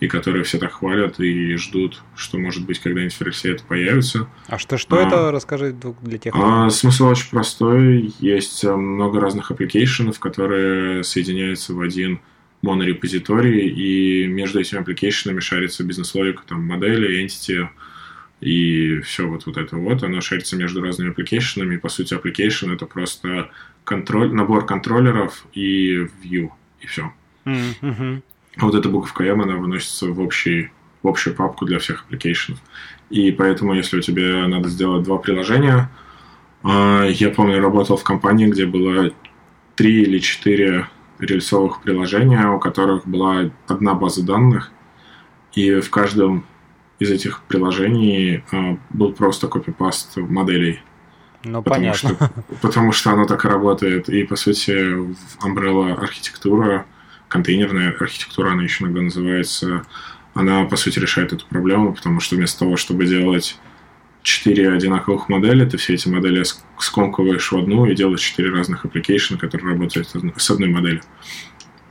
и 0.00 0.08
которые 0.08 0.44
все 0.44 0.58
так 0.58 0.72
хвалят 0.72 1.18
и 1.20 1.56
ждут, 1.56 2.02
что, 2.14 2.38
может 2.38 2.66
быть, 2.66 2.80
когда-нибудь 2.80 3.16
это 3.44 3.64
появится. 3.64 4.28
А 4.46 4.58
что, 4.58 4.76
что 4.76 4.96
а, 4.96 5.06
это, 5.06 5.32
расскажи 5.32 5.74
для 6.02 6.18
тех, 6.18 6.34
кто... 6.34 6.66
А, 6.66 6.70
смысл 6.70 7.06
очень 7.06 7.30
простой. 7.30 8.12
Есть 8.18 8.62
э, 8.64 8.74
много 8.76 9.20
разных 9.20 9.50
application 9.50 10.05
ов, 10.05 10.20
которые 10.20 11.02
соединяются 11.02 11.72
в 11.72 11.80
один 11.80 12.20
монорепозиторий, 12.60 13.68
и 13.68 14.26
между 14.26 14.60
этими 14.60 14.80
application 14.80 15.27
ами 15.27 15.40
шарится 15.40 15.84
бизнес-логика, 15.84 16.42
там, 16.46 16.66
модели, 16.66 17.24
entity, 17.24 17.68
и 18.40 19.00
все 19.00 19.26
вот, 19.26 19.46
вот 19.46 19.56
это 19.56 19.76
вот, 19.76 20.02
оно 20.02 20.20
шарится 20.20 20.56
между 20.56 20.82
разными 20.82 21.10
application 21.10 21.58
ами, 21.58 21.76
по 21.76 21.88
сути, 21.88 22.12
application 22.14 22.74
это 22.74 22.84
просто 22.84 23.50
контроль, 23.84 24.32
набор 24.32 24.66
контроллеров 24.66 25.46
и 25.54 26.06
view, 26.22 26.50
и 26.80 26.86
все. 26.86 27.12
Mm-hmm. 27.46 28.22
Вот 28.56 28.74
эта 28.74 28.88
буковка 28.88 29.24
M, 29.24 29.42
она 29.42 29.56
выносится 29.56 30.06
в 30.06 30.20
общий, 30.20 30.70
в 31.02 31.08
общую 31.08 31.34
папку 31.36 31.66
для 31.66 31.78
всех 31.78 32.04
applications. 32.08 32.58
И 33.10 33.30
поэтому, 33.30 33.74
если 33.74 33.98
у 33.98 34.00
тебя 34.00 34.46
надо 34.48 34.68
сделать 34.68 35.04
два 35.04 35.18
приложения, 35.18 35.90
а, 36.62 37.04
я 37.04 37.30
помню, 37.30 37.60
работал 37.60 37.96
в 37.96 38.04
компании, 38.04 38.46
где 38.46 38.66
было 38.66 39.12
три 39.76 40.02
или 40.02 40.18
четыре 40.18 40.88
рельсовых 41.18 41.82
приложения, 41.82 42.48
у 42.48 42.58
которых 42.58 43.06
была 43.06 43.50
одна 43.68 43.94
база 43.94 44.24
данных, 44.24 44.72
и 45.52 45.80
в 45.80 45.90
каждом 45.90 46.44
из 46.98 47.10
этих 47.10 47.42
приложений 47.42 48.42
а, 48.52 48.78
был 48.90 49.12
просто 49.12 49.48
копипаст 49.48 50.16
моделей. 50.16 50.80
Ну, 51.44 51.62
потому 51.62 51.84
понятно. 51.84 52.08
Что, 52.16 52.30
потому 52.62 52.92
что 52.92 53.12
оно 53.12 53.26
так 53.26 53.44
и 53.44 53.48
работает. 53.48 54.08
И, 54.08 54.24
по 54.24 54.34
сути, 54.34 54.72
Umbrella 55.44 55.92
архитектура, 55.92 56.86
контейнерная 57.28 57.94
архитектура, 57.98 58.52
она 58.52 58.62
еще 58.62 58.84
иногда 58.84 59.02
называется, 59.02 59.84
она, 60.34 60.64
по 60.64 60.76
сути, 60.76 60.98
решает 60.98 61.32
эту 61.32 61.46
проблему, 61.46 61.94
потому 61.94 62.20
что 62.20 62.36
вместо 62.36 62.60
того, 62.60 62.76
чтобы 62.76 63.06
делать 63.06 63.58
четыре 64.22 64.72
одинаковых 64.72 65.28
модели, 65.28 65.64
ты 65.64 65.76
все 65.76 65.94
эти 65.94 66.08
модели 66.08 66.44
скомкиваешь 66.78 67.52
в 67.52 67.56
одну 67.56 67.86
и 67.86 67.94
делаешь 67.94 68.20
четыре 68.20 68.50
разных 68.50 68.84
application, 68.84 69.38
которые 69.38 69.72
работают 69.72 70.08
с 70.36 70.50
одной 70.50 70.68
моделью. 70.68 71.02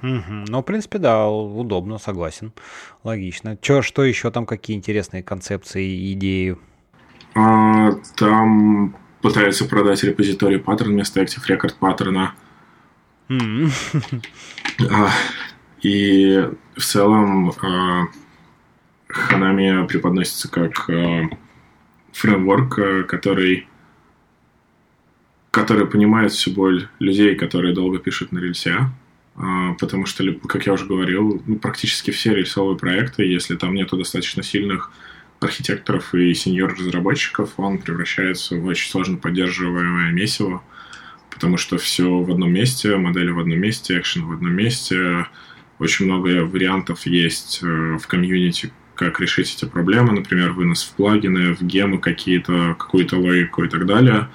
Угу. 0.03 0.45
Ну, 0.49 0.59
в 0.59 0.63
принципе, 0.63 0.99
да, 0.99 1.27
удобно, 1.27 1.97
согласен. 1.97 2.51
Логично. 3.03 3.57
Чё, 3.57 3.81
что 3.81 4.03
еще 4.03 4.29
там, 4.31 4.45
какие 4.45 4.77
интересные 4.77 5.23
концепции 5.23 5.85
и 5.85 6.13
идеи? 6.13 6.57
А, 7.33 7.93
там 8.15 8.95
пытаются 9.21 9.65
продать 9.65 10.03
репозиторий 10.03 10.59
паттерн 10.59 10.91
вместо 10.91 11.21
Active 11.21 11.41
Record 11.49 11.75
паттерна. 11.79 12.35
А, 13.29 15.09
и 15.81 16.49
в 16.75 16.83
целом 16.83 17.53
Hanami 19.09 19.87
преподносится 19.87 20.49
как 20.49 20.89
а, 20.89 21.29
фреймворк, 22.11 22.79
а, 22.79 23.03
который 23.03 23.67
который 25.51 25.87
понимает 25.87 26.33
всю 26.33 26.51
боль 26.51 26.89
людей, 26.99 27.35
которые 27.35 27.73
долго 27.73 27.97
пишут 27.97 28.33
на 28.33 28.39
рельсе, 28.39 28.89
потому 29.79 30.05
что, 30.05 30.29
как 30.49 30.65
я 30.65 30.73
уже 30.73 30.85
говорил, 30.85 31.41
ну, 31.45 31.55
практически 31.55 32.11
все 32.11 32.35
рельсовые 32.35 32.77
проекты, 32.77 33.23
если 33.23 33.55
там 33.55 33.73
нету 33.73 33.95
достаточно 33.95 34.43
сильных 34.43 34.91
архитекторов 35.39 36.13
и 36.13 36.33
сеньор-разработчиков, 36.33 37.53
он 37.55 37.77
превращается 37.77 38.57
в 38.57 38.65
очень 38.65 38.89
сложно 38.89 39.15
поддерживаемое 39.15 40.11
месиво, 40.11 40.61
потому 41.35 41.57
что 41.57 41.77
все 41.77 42.09
в 42.09 42.31
одном 42.31 42.51
месте, 42.51 42.95
модели 42.95 43.29
в 43.29 43.39
одном 43.39 43.59
месте, 43.59 43.99
экшен 43.99 44.25
в 44.25 44.31
одном 44.31 44.53
месте, 44.53 45.27
очень 45.79 46.05
много 46.05 46.45
вариантов 46.45 47.05
есть 47.05 47.59
э, 47.61 47.97
в 48.01 48.07
комьюнити, 48.07 48.71
как 48.95 49.19
решить 49.19 49.53
эти 49.53 49.69
проблемы, 49.69 50.13
например, 50.13 50.53
вынос 50.53 50.83
в 50.83 50.95
плагины, 50.95 51.53
в 51.53 51.61
гемы 51.61 51.99
какие-то, 51.99 52.75
какую-то 52.79 53.17
логику 53.17 53.65
и 53.65 53.67
так 53.67 53.85
далее. 53.85 54.29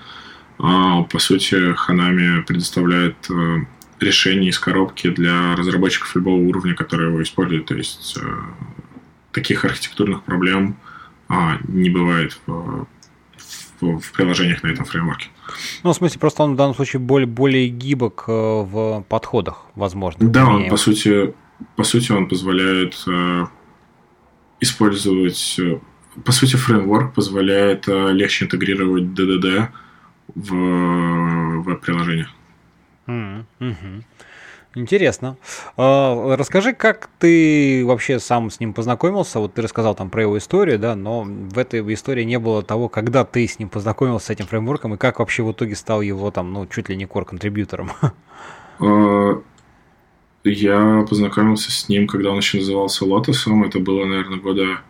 А, 0.59 1.03
по 1.05 1.19
сути, 1.19 1.75
Hanami 1.75 2.43
предоставляет 2.43 3.17
э, 3.31 3.65
решение 3.99 4.51
из 4.51 4.59
коробки 4.59 5.09
для 5.09 5.57
разработчиков 5.57 6.15
любого 6.15 6.37
уровня, 6.37 6.75
которые 6.75 7.09
его 7.09 7.23
используют. 7.23 7.65
То 7.65 7.77
есть 7.77 8.19
э, 8.21 8.41
таких 9.33 9.65
архитектурных 9.65 10.23
проблем 10.23 10.77
а, 11.29 11.59
не 11.67 11.89
бывает 11.89 12.39
в, 12.47 12.87
в, 13.81 14.13
приложениях 14.13 14.63
на 14.63 14.69
этом 14.69 14.85
фреймворке. 14.85 15.29
Ну, 15.83 15.93
в 15.93 15.97
смысле, 15.97 16.21
просто 16.21 16.43
он 16.43 16.55
в 16.55 16.57
данном 16.57 16.75
случае 16.75 17.01
более, 17.01 17.27
более 17.27 17.69
гибок 17.69 18.25
э, 18.29 18.33
в 18.33 19.05
подходах, 19.09 19.67
возможно. 19.75 20.29
Да, 20.29 20.47
он, 20.47 20.69
по 20.69 20.77
сути, 20.77 21.35
по 21.77 21.85
сути, 21.85 22.13
он 22.13 22.29
позволяет 22.29 23.03
э, 23.07 23.47
использовать... 24.61 25.57
Э, 25.59 25.79
по 26.25 26.33
сути, 26.33 26.57
фреймворк 26.57 27.15
позволяет 27.15 27.89
э, 27.89 28.13
легче 28.13 28.45
интегрировать 28.45 29.05
DDD 29.05 29.69
в 30.35 31.63
веб-приложениях. 31.63 32.31
Mm-hmm. 33.07 34.03
Интересно. 34.77 35.37
А, 35.77 36.37
расскажи, 36.37 36.73
как 36.73 37.11
ты 37.19 37.83
вообще 37.85 38.21
сам 38.21 38.51
с 38.51 38.61
ним 38.61 38.73
познакомился? 38.73 39.41
Вот 39.41 39.55
ты 39.55 39.63
рассказал 39.63 39.97
там 39.97 40.11
про 40.11 40.23
его 40.23 40.39
историю, 40.39 40.79
да, 40.79 40.95
но 40.95 41.23
в 41.23 41.59
этой 41.59 41.81
истории 41.93 42.23
не 42.23 42.39
было 42.39 42.63
того, 42.63 42.89
когда 42.89 43.25
ты 43.25 43.47
с 43.47 43.59
ним 43.59 43.69
познакомился 43.69 44.27
с 44.27 44.31
этим 44.31 44.47
фреймворком 44.47 44.95
и 44.95 44.97
как 44.97 45.19
вообще 45.19 45.43
в 45.43 45.51
итоге 45.51 45.75
стал 45.75 46.03
его 46.03 46.31
там, 46.31 46.53
ну, 46.53 46.67
чуть 46.67 46.89
ли 46.89 46.97
не 46.97 47.05
core-контрибьютором. 47.05 47.91
А, 48.83 49.43
я 50.45 51.05
познакомился 51.07 51.71
с 51.71 51.89
ним, 51.89 52.07
когда 52.07 52.31
он 52.31 52.39
еще 52.39 52.59
назывался 52.59 53.05
Лотосом. 53.05 53.65
Это 53.65 53.79
было, 53.79 54.07
наверное, 54.07 54.39
года 54.39 54.81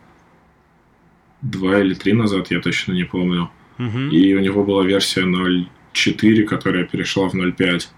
два 1.43 1.81
или 1.81 1.95
три 1.95 2.13
назад, 2.13 2.51
я 2.51 2.61
точно 2.61 2.93
не 2.93 3.05
помню. 3.05 3.51
И 4.13 4.35
у 4.35 4.41
него 4.41 4.63
была 4.63 4.85
версия 4.85 5.23
0.4, 5.23 6.43
которая 6.45 6.85
перешла 6.85 7.29
в 7.31 7.35
0.5. 7.35 7.89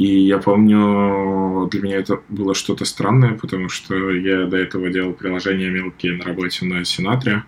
И 0.00 0.20
я 0.20 0.38
помню, 0.38 1.68
для 1.70 1.82
меня 1.82 1.98
это 1.98 2.22
было 2.30 2.54
что-то 2.54 2.86
странное, 2.86 3.34
потому 3.34 3.68
что 3.68 4.10
я 4.12 4.46
до 4.46 4.56
этого 4.56 4.88
делал 4.88 5.12
приложения 5.12 5.68
мелкие 5.68 6.14
на 6.14 6.24
работе 6.24 6.64
на 6.64 6.86
Синатре, 6.86 7.44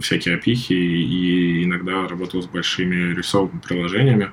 всякие 0.00 0.34
опихи, 0.34 0.72
и 0.72 1.62
иногда 1.62 2.08
работал 2.08 2.42
с 2.42 2.46
большими 2.46 3.14
рисовыми 3.14 3.60
приложениями. 3.60 4.32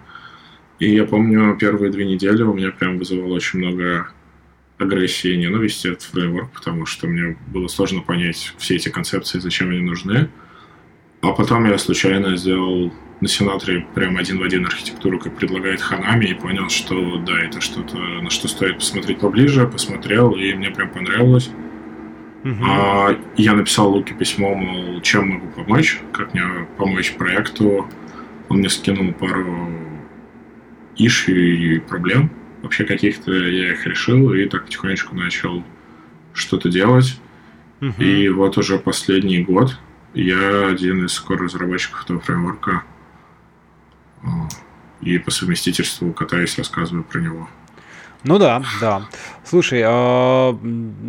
И 0.80 0.92
я 0.92 1.06
помню, 1.06 1.56
первые 1.56 1.92
две 1.92 2.06
недели 2.06 2.42
у 2.42 2.52
меня 2.52 2.72
прям 2.72 2.98
вызывало 2.98 3.36
очень 3.36 3.60
много 3.60 4.08
агрессии 4.80 5.32
и 5.32 5.38
ненависти 5.38 5.90
этот 5.90 6.02
фреймворк, 6.02 6.54
потому 6.54 6.88
что 6.88 7.06
мне 7.06 7.38
было 7.54 7.68
сложно 7.68 8.02
понять 8.02 8.56
все 8.58 8.78
эти 8.78 8.90
концепции, 8.90 9.38
зачем 9.38 9.70
они 9.70 9.82
нужны. 9.82 10.30
А 11.22 11.32
потом 11.34 11.66
я 11.66 11.78
случайно 11.78 12.36
сделал 12.38 12.92
на 13.22 13.28
Сенатре 13.28 13.86
прям 13.94 14.18
один 14.18 14.40
в 14.40 14.44
один 14.44 14.66
архитектуру, 14.66 15.20
как 15.20 15.38
предлагает 15.38 15.80
Ханами, 15.80 16.26
и 16.26 16.34
понял, 16.34 16.70
что 16.70 17.18
да, 17.18 17.40
это 17.40 17.62
что-то, 17.62 17.98
на 17.98 18.30
что 18.32 18.48
стоит 18.48 18.78
посмотреть 18.78 19.20
поближе, 19.20 19.68
посмотрел, 19.68 20.32
и 20.32 20.54
мне 20.54 20.72
прям 20.72 20.90
понравилось. 20.90 21.52
Uh-huh. 22.44 22.64
А, 22.64 23.16
я 23.38 23.54
написал 23.54 23.92
Луке 23.92 24.16
письмо, 24.16 24.56
мол, 24.56 25.00
чем 25.02 25.30
могу 25.30 25.48
помочь, 25.50 26.00
как 26.12 26.34
мне 26.34 26.44
помочь 26.78 27.14
проекту. 27.14 27.88
Он 28.50 28.58
мне 28.58 28.70
скинул 28.70 29.14
пару 29.14 29.70
ишью 30.98 31.76
и 31.76 31.80
проблем, 31.80 32.32
вообще 32.64 32.84
каких-то 32.84 33.32
я 33.32 33.74
их 33.74 33.86
решил, 33.86 34.34
и 34.34 34.46
так 34.46 34.66
потихонечку 34.66 35.16
начал 35.16 35.64
что-то 36.34 36.70
делать. 36.70 37.22
Uh-huh. 37.82 38.04
И 38.04 38.30
вот 38.30 38.58
уже 38.58 38.80
последний 38.80 39.44
год 39.44 39.78
я 40.16 40.68
один 40.68 41.06
из 41.06 41.14
скоро-разработчиков 41.14 42.04
этого 42.04 42.20
фреймворка. 42.20 42.84
И 45.02 45.18
по 45.18 45.32
совместительству 45.32 46.14
катаюсь, 46.14 46.58
рассказываю 46.58 47.04
про 47.04 47.20
него. 47.20 47.50
Ну 48.24 48.38
да, 48.38 48.62
да. 48.80 49.08
Слушай, 49.44 49.82
а, 49.84 50.56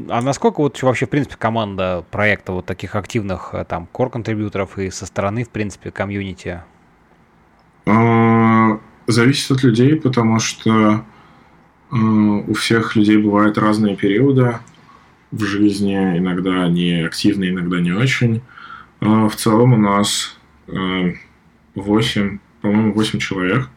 а 0.09 0.22
насколько 0.22 0.61
вот 0.61 0.81
вообще, 0.83 1.05
в 1.05 1.11
принципе, 1.11 1.37
команда 1.37 2.05
проекта 2.11 2.52
вот 2.52 2.64
таких 2.64 2.94
активных 2.94 3.50
э, 3.52 3.66
там 3.66 3.87
core-контрибьюторов 3.92 4.78
и 4.78 4.90
со 4.90 5.05
стороны, 5.05 5.44
в 5.44 5.50
принципе, 5.50 5.90
комьюнити? 5.90 6.62
А, 7.85 8.81
зависит 9.07 9.50
от 9.50 9.62
людей, 9.62 9.96
потому 9.96 10.40
что 10.40 11.05
а, 11.90 11.94
у 11.94 12.55
всех 12.55 12.96
людей 12.96 13.18
бывают 13.18 13.59
разные 13.59 13.94
периоды 13.94 14.59
в 15.31 15.44
жизни. 15.44 15.94
Иногда 15.94 16.64
они 16.64 17.02
активны, 17.02 17.50
иногда 17.50 17.78
не 17.81 17.92
очень. 17.92 18.40
В 19.00 19.33
целом 19.37 19.74
у 19.74 19.76
нас 19.76 20.38
8, 20.66 20.76
а, 21.74 22.38
по-моему, 22.62 22.94
8 22.94 23.18
человек, 23.18 23.68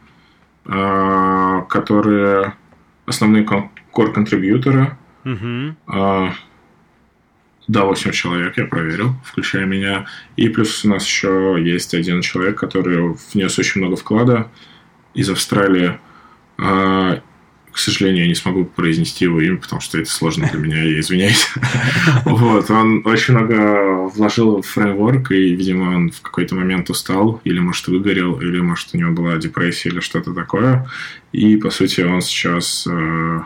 которые 0.66 2.54
основные 3.06 3.44
core-контрибьюторы. 3.44 4.98
Угу. 5.24 5.76
Да, 7.68 7.86
8 7.86 8.12
человек, 8.12 8.58
я 8.58 8.66
проверил, 8.66 9.16
включая 9.24 9.66
меня. 9.66 10.06
И 10.36 10.50
плюс 10.50 10.86
у 10.86 10.90
нас 10.90 11.04
еще 11.06 11.58
есть 11.60 11.96
один 11.96 12.22
человек, 12.22 12.60
который 12.60 13.16
внес 13.34 13.58
очень 13.58 13.82
много 13.82 13.96
вклада 13.96 14.50
из 15.16 15.30
Австралии 15.30 16.00
к 17.76 17.78
сожалению, 17.78 18.24
я 18.24 18.30
не 18.30 18.36
смогу 18.36 18.64
произнести 18.64 19.26
его 19.26 19.42
имя, 19.42 19.58
потому 19.58 19.82
что 19.82 19.98
это 19.98 20.10
сложно 20.10 20.48
для 20.50 20.58
меня, 20.58 20.82
я 20.82 20.98
извиняюсь. 21.02 21.46
Вот, 22.24 22.72
он 22.72 23.06
очень 23.06 23.34
много 23.34 24.08
вложил 24.08 24.62
в 24.62 24.66
фреймворк, 24.66 25.34
и, 25.34 25.54
видимо, 25.54 25.94
он 25.94 26.10
в 26.10 26.22
какой-то 26.22 26.56
момент 26.56 26.90
устал, 26.90 27.42
или, 27.44 27.60
может, 27.60 27.90
выгорел, 27.90 28.40
или, 28.40 28.62
может, 28.62 28.92
у 28.94 28.98
него 28.98 29.12
была 29.12 29.36
депрессия 29.36 29.90
или 29.90 30.00
что-то 30.00 30.34
такое. 30.34 30.90
И, 31.34 31.58
по 31.58 31.70
сути, 31.70 32.00
он 32.00 32.22
сейчас 32.22 32.88
э, 32.90 33.40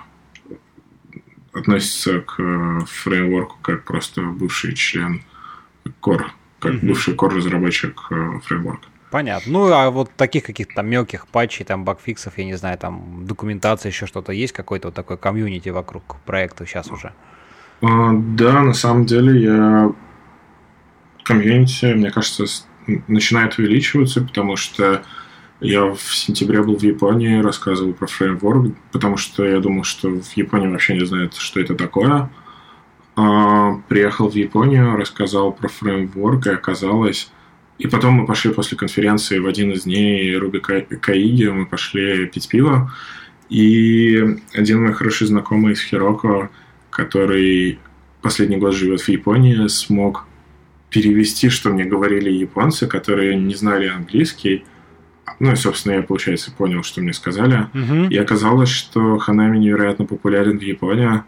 относится 1.52 2.20
к 2.20 2.86
фреймворку 2.86 3.58
как 3.64 3.84
просто 3.84 4.22
бывший 4.22 4.76
член 4.76 5.24
Core, 6.04 6.28
как 6.60 6.82
бывший 6.82 7.16
Core-разработчик 7.16 8.00
э, 8.12 8.40
фреймворка. 8.46 8.89
Понятно. 9.12 9.52
Ну, 9.52 9.74
а 9.74 9.90
вот 9.90 10.12
таких 10.16 10.44
каких-то 10.44 10.76
там 10.76 10.88
мелких 10.88 11.28
патчей, 11.28 11.66
там, 11.66 11.84
багфиксов, 11.84 12.38
я 12.38 12.46
не 12.46 12.54
знаю, 12.56 12.78
там, 12.78 13.26
документация, 13.26 13.90
еще 13.90 14.06
что-то, 14.06 14.32
есть 14.32 14.54
какой-то 14.54 14.90
вот 14.90 14.96
такой 14.96 15.18
комьюнити 15.18 15.70
вокруг 15.70 16.18
проекта 16.26 16.66
сейчас 16.66 16.92
уже? 16.92 17.14
А, 17.82 18.12
да, 18.14 18.62
на 18.62 18.74
самом 18.74 19.06
деле 19.06 19.42
я 19.42 19.92
комьюнити, 21.24 21.86
мне 21.94 22.12
кажется, 22.12 22.46
начинает 23.08 23.58
увеличиваться, 23.58 24.22
потому 24.22 24.56
что 24.56 25.04
я 25.60 25.86
в 25.86 26.02
сентябре 26.02 26.62
был 26.62 26.78
в 26.78 26.84
Японии, 26.84 27.42
рассказывал 27.42 27.94
про 27.94 28.06
фреймворк, 28.06 28.76
потому 28.92 29.18
что 29.18 29.44
я 29.44 29.60
думал, 29.60 29.84
что 29.86 30.10
в 30.10 30.38
Японии 30.38 30.68
вообще 30.68 30.94
не 30.94 31.06
знают, 31.06 31.34
что 31.36 31.60
это 31.60 31.74
такое. 31.74 32.30
А, 33.16 33.74
приехал 33.88 34.30
в 34.30 34.36
Японию, 34.36 34.96
рассказал 34.96 35.52
про 35.52 35.68
фреймворк, 35.68 36.46
и 36.46 36.52
оказалось... 36.52 37.32
И 37.80 37.88
потом 37.88 38.14
мы 38.14 38.26
пошли 38.26 38.54
после 38.54 38.78
конференции 38.78 39.40
в 39.40 39.48
один 39.48 39.72
из 39.72 39.84
дней 39.84 40.36
Руби 40.36 40.60
Каиги, 40.60 41.46
мы 41.46 41.66
пошли 41.66 42.28
пить 42.28 42.50
пиво, 42.50 42.94
и 43.50 44.38
один 44.54 44.84
мой 44.84 44.94
хороший 44.94 45.28
знакомый 45.28 45.74
из 45.74 45.82
Хироко, 45.82 46.50
который 46.90 47.80
последний 48.22 48.58
год 48.58 48.76
живет 48.76 49.02
в 49.02 49.08
Японии, 49.08 49.68
смог 49.68 50.28
перевести, 50.90 51.50
что 51.50 51.70
мне 51.70 51.86
говорили 51.86 52.30
японцы, 52.30 52.86
которые 52.86 53.36
не 53.36 53.56
знали 53.56 53.88
английский. 53.88 54.66
Ну 55.40 55.54
и, 55.54 55.56
собственно, 55.56 55.94
я, 55.94 56.02
получается, 56.02 56.52
понял, 56.52 56.84
что 56.84 57.02
мне 57.02 57.14
сказали. 57.14 57.68
Uh-huh. 57.74 58.10
И 58.10 58.18
оказалось, 58.18 58.70
что 58.70 59.18
Ханами 59.20 59.58
невероятно 59.58 60.06
популярен 60.06 60.60
в 60.60 60.64
Японии. 60.64 61.24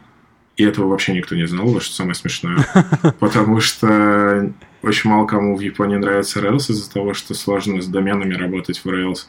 И 0.61 0.63
этого 0.63 0.89
вообще 0.89 1.13
никто 1.13 1.35
не 1.35 1.47
знал, 1.47 1.79
что 1.81 1.95
самое 1.95 2.13
смешное. 2.13 2.63
Потому 3.19 3.59
что 3.61 4.53
очень 4.83 5.09
мало 5.09 5.25
кому 5.25 5.57
в 5.57 5.59
Японии 5.59 5.95
нравится 5.95 6.39
Rails 6.39 6.69
из-за 6.69 6.91
того, 6.91 7.15
что 7.15 7.33
сложно 7.33 7.81
с 7.81 7.87
доменами 7.87 8.35
работать 8.35 8.77
в 8.77 8.85
Rails. 8.85 9.25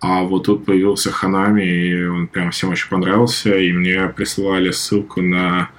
А 0.00 0.22
вот 0.22 0.46
тут 0.46 0.64
появился 0.64 1.12
Ханами, 1.12 1.62
и 1.62 2.04
он 2.04 2.26
прям 2.26 2.50
всем 2.50 2.70
очень 2.70 2.88
понравился, 2.88 3.56
и 3.56 3.70
мне 3.70 4.08
присылали 4.08 4.72
ссылку 4.72 5.22
на 5.22 5.70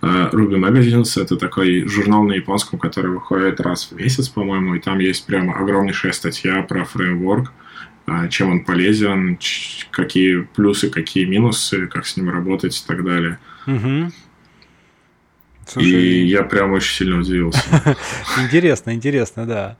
uh, 0.00 0.30
Ruby 0.30 0.58
Magazines. 0.58 1.20
Это 1.20 1.36
такой 1.36 1.86
журнал 1.86 2.22
на 2.22 2.32
японском, 2.32 2.78
который 2.78 3.10
выходит 3.10 3.60
раз 3.60 3.90
в 3.90 3.96
месяц, 3.96 4.30
по-моему, 4.30 4.76
и 4.76 4.80
там 4.80 4.98
есть 4.98 5.26
прямо 5.26 5.52
огромнейшая 5.58 6.12
статья 6.12 6.62
про 6.62 6.86
фреймворк, 6.86 7.52
uh, 8.06 8.30
чем 8.30 8.50
он 8.50 8.64
полезен, 8.64 9.38
какие 9.90 10.40
плюсы, 10.54 10.88
какие 10.88 11.26
минусы, 11.26 11.86
как 11.86 12.06
с 12.06 12.16
ним 12.16 12.30
работать 12.30 12.82
и 12.82 12.86
так 12.86 13.04
далее. 13.04 13.38
Угу. 13.66 14.10
Слушай, 15.72 15.90
и 15.90 16.26
я 16.26 16.42
прям 16.42 16.72
очень 16.72 16.94
сильно 16.94 17.18
удивился. 17.18 17.62
Интересно, 18.42 18.90
интересно, 18.94 19.46
да. 19.46 19.76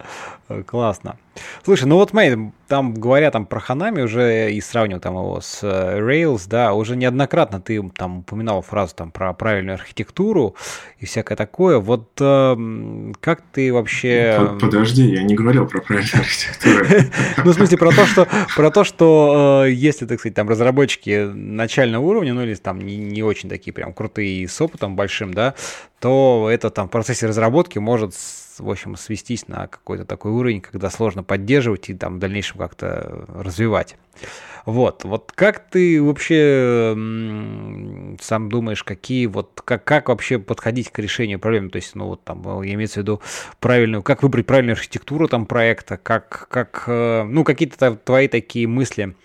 Классно. 0.66 1.16
Слушай, 1.64 1.84
ну 1.84 1.96
вот 1.96 2.10
смотри, 2.10 2.52
там 2.68 2.94
говоря 2.94 3.30
там 3.30 3.46
про 3.46 3.60
Ханами 3.60 4.02
уже 4.02 4.52
и 4.52 4.60
сравнивал 4.60 5.00
там 5.00 5.14
его 5.14 5.40
с 5.40 5.60
э, 5.62 5.98
Rails, 5.98 6.42
да, 6.46 6.74
уже 6.74 6.96
неоднократно 6.96 7.60
ты 7.60 7.82
там 7.96 8.18
упоминал 8.18 8.60
фразу 8.62 8.94
там 8.94 9.10
про 9.10 9.32
правильную 9.32 9.74
архитектуру 9.74 10.56
и 10.98 11.06
всякое 11.06 11.36
такое. 11.36 11.78
Вот 11.78 12.10
э, 12.20 13.12
как 13.20 13.42
ты 13.52 13.72
вообще... 13.72 14.56
Подожди, 14.60 15.06
я 15.14 15.22
не 15.22 15.34
говорил 15.34 15.66
про 15.66 15.80
правильную 15.80 16.20
архитектуру. 16.20 16.86
Ну, 17.44 17.50
в 17.50 17.54
смысле, 17.54 17.78
про 17.78 17.90
то, 17.90 18.06
что, 18.06 18.28
про 18.54 18.70
то, 18.70 18.84
что 18.84 19.64
э, 19.66 19.72
если, 19.72 20.06
так 20.06 20.18
сказать, 20.18 20.34
там 20.34 20.48
разработчики 20.48 21.30
начального 21.32 22.02
уровня, 22.02 22.34
ну 22.34 22.42
или 22.42 22.54
там 22.54 22.78
не, 22.78 22.96
не 22.96 23.22
очень 23.22 23.48
такие 23.48 23.72
прям 23.72 23.92
крутые 23.92 24.46
с 24.48 24.60
опытом 24.60 24.96
большим, 24.96 25.32
да, 25.34 25.54
то 26.00 26.48
это 26.50 26.70
там 26.70 26.88
в 26.88 26.90
процессе 26.90 27.26
разработки 27.26 27.78
может 27.78 28.14
в 28.62 28.70
общем, 28.70 28.96
свестись 28.96 29.48
на 29.48 29.66
какой-то 29.66 30.04
такой 30.04 30.32
уровень, 30.32 30.60
когда 30.60 30.90
сложно 30.90 31.22
поддерживать 31.22 31.90
и 31.90 31.94
там 31.94 32.16
в 32.16 32.18
дальнейшем 32.18 32.58
как-то 32.58 33.26
развивать. 33.28 33.96
Вот, 34.64 35.04
вот 35.04 35.32
как 35.34 35.68
ты 35.70 36.00
вообще 36.02 36.92
сам 38.20 38.48
думаешь, 38.48 38.84
какие 38.84 39.26
вот, 39.26 39.60
как, 39.64 39.84
как 39.84 40.08
вообще 40.08 40.38
подходить 40.38 40.90
к 40.90 40.98
решению 40.98 41.40
проблем, 41.40 41.70
то 41.70 41.76
есть, 41.76 41.94
ну 41.96 42.06
вот 42.06 42.22
там, 42.22 42.42
я 42.62 42.74
имею 42.74 42.88
в 42.88 42.96
виду 42.96 43.20
правильную, 43.58 44.02
как 44.02 44.22
выбрать 44.22 44.46
правильную 44.46 44.74
архитектуру 44.74 45.26
там 45.26 45.46
проекта, 45.46 45.96
как, 45.96 46.46
как, 46.48 46.84
э, 46.86 47.24
ну 47.24 47.42
какие-то 47.42 47.96
твои 47.96 48.28
такие 48.28 48.68
мысли, 48.68 49.16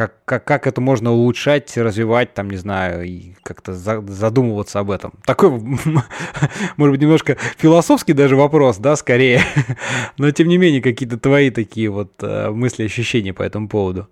как, 0.00 0.24
как, 0.24 0.46
как 0.46 0.66
это 0.66 0.80
можно 0.80 1.12
улучшать, 1.12 1.76
развивать, 1.76 2.32
там, 2.32 2.48
не 2.48 2.56
знаю, 2.56 3.04
и 3.04 3.34
как-то 3.42 3.74
за, 3.74 4.00
задумываться 4.00 4.78
об 4.80 4.90
этом. 4.90 5.12
Такой, 5.26 5.50
может 6.78 6.92
быть, 6.92 7.02
немножко 7.02 7.36
философский 7.58 8.14
даже 8.14 8.34
вопрос, 8.34 8.78
да, 8.78 8.96
скорее. 8.96 9.42
Но, 10.16 10.30
тем 10.30 10.48
не 10.48 10.56
менее, 10.56 10.80
какие-то 10.80 11.18
твои 11.18 11.50
такие 11.50 11.90
вот 11.90 12.14
э, 12.22 12.48
мысли, 12.48 12.84
ощущения 12.84 13.34
по 13.34 13.42
этому 13.42 13.68
поводу. 13.68 14.08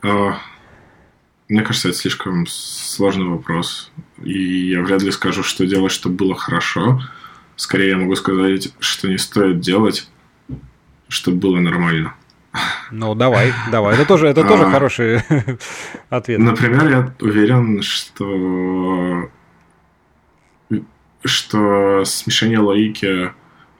А, 0.00 0.38
мне 1.50 1.60
кажется, 1.60 1.90
это 1.90 1.98
слишком 1.98 2.46
сложный 2.46 3.26
вопрос. 3.26 3.92
И 4.22 4.70
я 4.70 4.80
вряд 4.80 5.02
ли 5.02 5.10
скажу, 5.10 5.42
что 5.42 5.66
делать, 5.66 5.92
чтобы 5.92 6.16
было 6.16 6.34
хорошо. 6.34 7.02
Скорее, 7.54 7.90
я 7.90 7.98
могу 7.98 8.14
сказать, 8.14 8.72
что 8.78 9.08
не 9.08 9.18
стоит 9.18 9.60
делать, 9.60 10.08
чтобы 11.08 11.36
было 11.36 11.58
нормально. 11.58 12.14
Ну, 12.90 13.14
давай, 13.14 13.52
давай. 13.70 13.94
Это 13.94 14.06
тоже, 14.06 14.28
это 14.28 14.42
тоже 14.44 14.64
а, 14.64 14.70
хороший 14.70 15.20
ответ. 16.08 16.38
Например, 16.38 16.88
я 16.88 17.14
уверен, 17.20 17.82
что 17.82 19.30
что 21.24 22.04
смешение 22.04 22.60
логики 22.60 23.32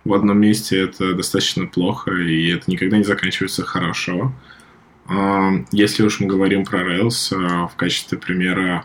в 0.05 0.13
одном 0.13 0.39
месте 0.39 0.83
это 0.83 1.15
достаточно 1.15 1.67
плохо, 1.67 2.11
и 2.11 2.49
это 2.51 2.71
никогда 2.71 2.99
не 2.99 3.05
заканчивается 3.05 3.65
хорошо. 3.65 4.33
А, 5.07 5.53
если 5.73 6.03
уж 6.03 6.21
мы 6.21 6.27
говорим 6.27 6.65
про 6.65 6.81
Rails, 6.81 7.33
а, 7.35 7.69
в 7.69 7.77
качестве 7.77 8.19
примера 8.19 8.85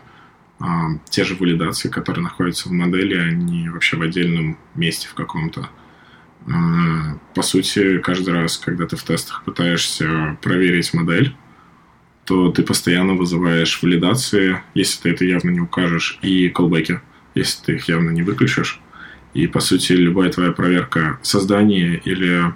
те 1.10 1.24
же 1.24 1.34
валидации, 1.34 1.90
которые 1.90 2.22
находятся 2.22 2.68
в 2.68 2.72
модели, 2.72 3.16
они 3.18 3.68
вообще 3.68 3.96
в 3.96 4.02
отдельном 4.02 4.56
месте 4.76 5.08
в 5.08 5.14
каком-то. 5.14 5.68
По 6.46 7.42
сути, 7.42 7.98
каждый 7.98 8.34
раз, 8.34 8.58
когда 8.58 8.86
ты 8.86 8.96
в 8.96 9.02
тестах 9.02 9.42
пытаешься 9.44 10.36
проверить 10.42 10.92
модель, 10.92 11.34
то 12.26 12.50
ты 12.50 12.62
постоянно 12.62 13.14
вызываешь 13.14 13.82
валидации, 13.82 14.62
если 14.74 15.02
ты 15.02 15.10
это 15.10 15.24
явно 15.24 15.50
не 15.50 15.60
укажешь, 15.60 16.18
и 16.22 16.48
колбеки, 16.48 17.00
если 17.34 17.64
ты 17.64 17.74
их 17.76 17.88
явно 17.88 18.10
не 18.10 18.22
выключишь. 18.22 18.80
И, 19.32 19.46
по 19.46 19.60
сути, 19.60 19.92
любая 19.92 20.30
твоя 20.30 20.52
проверка 20.52 21.18
создания 21.22 22.00
или 22.04 22.54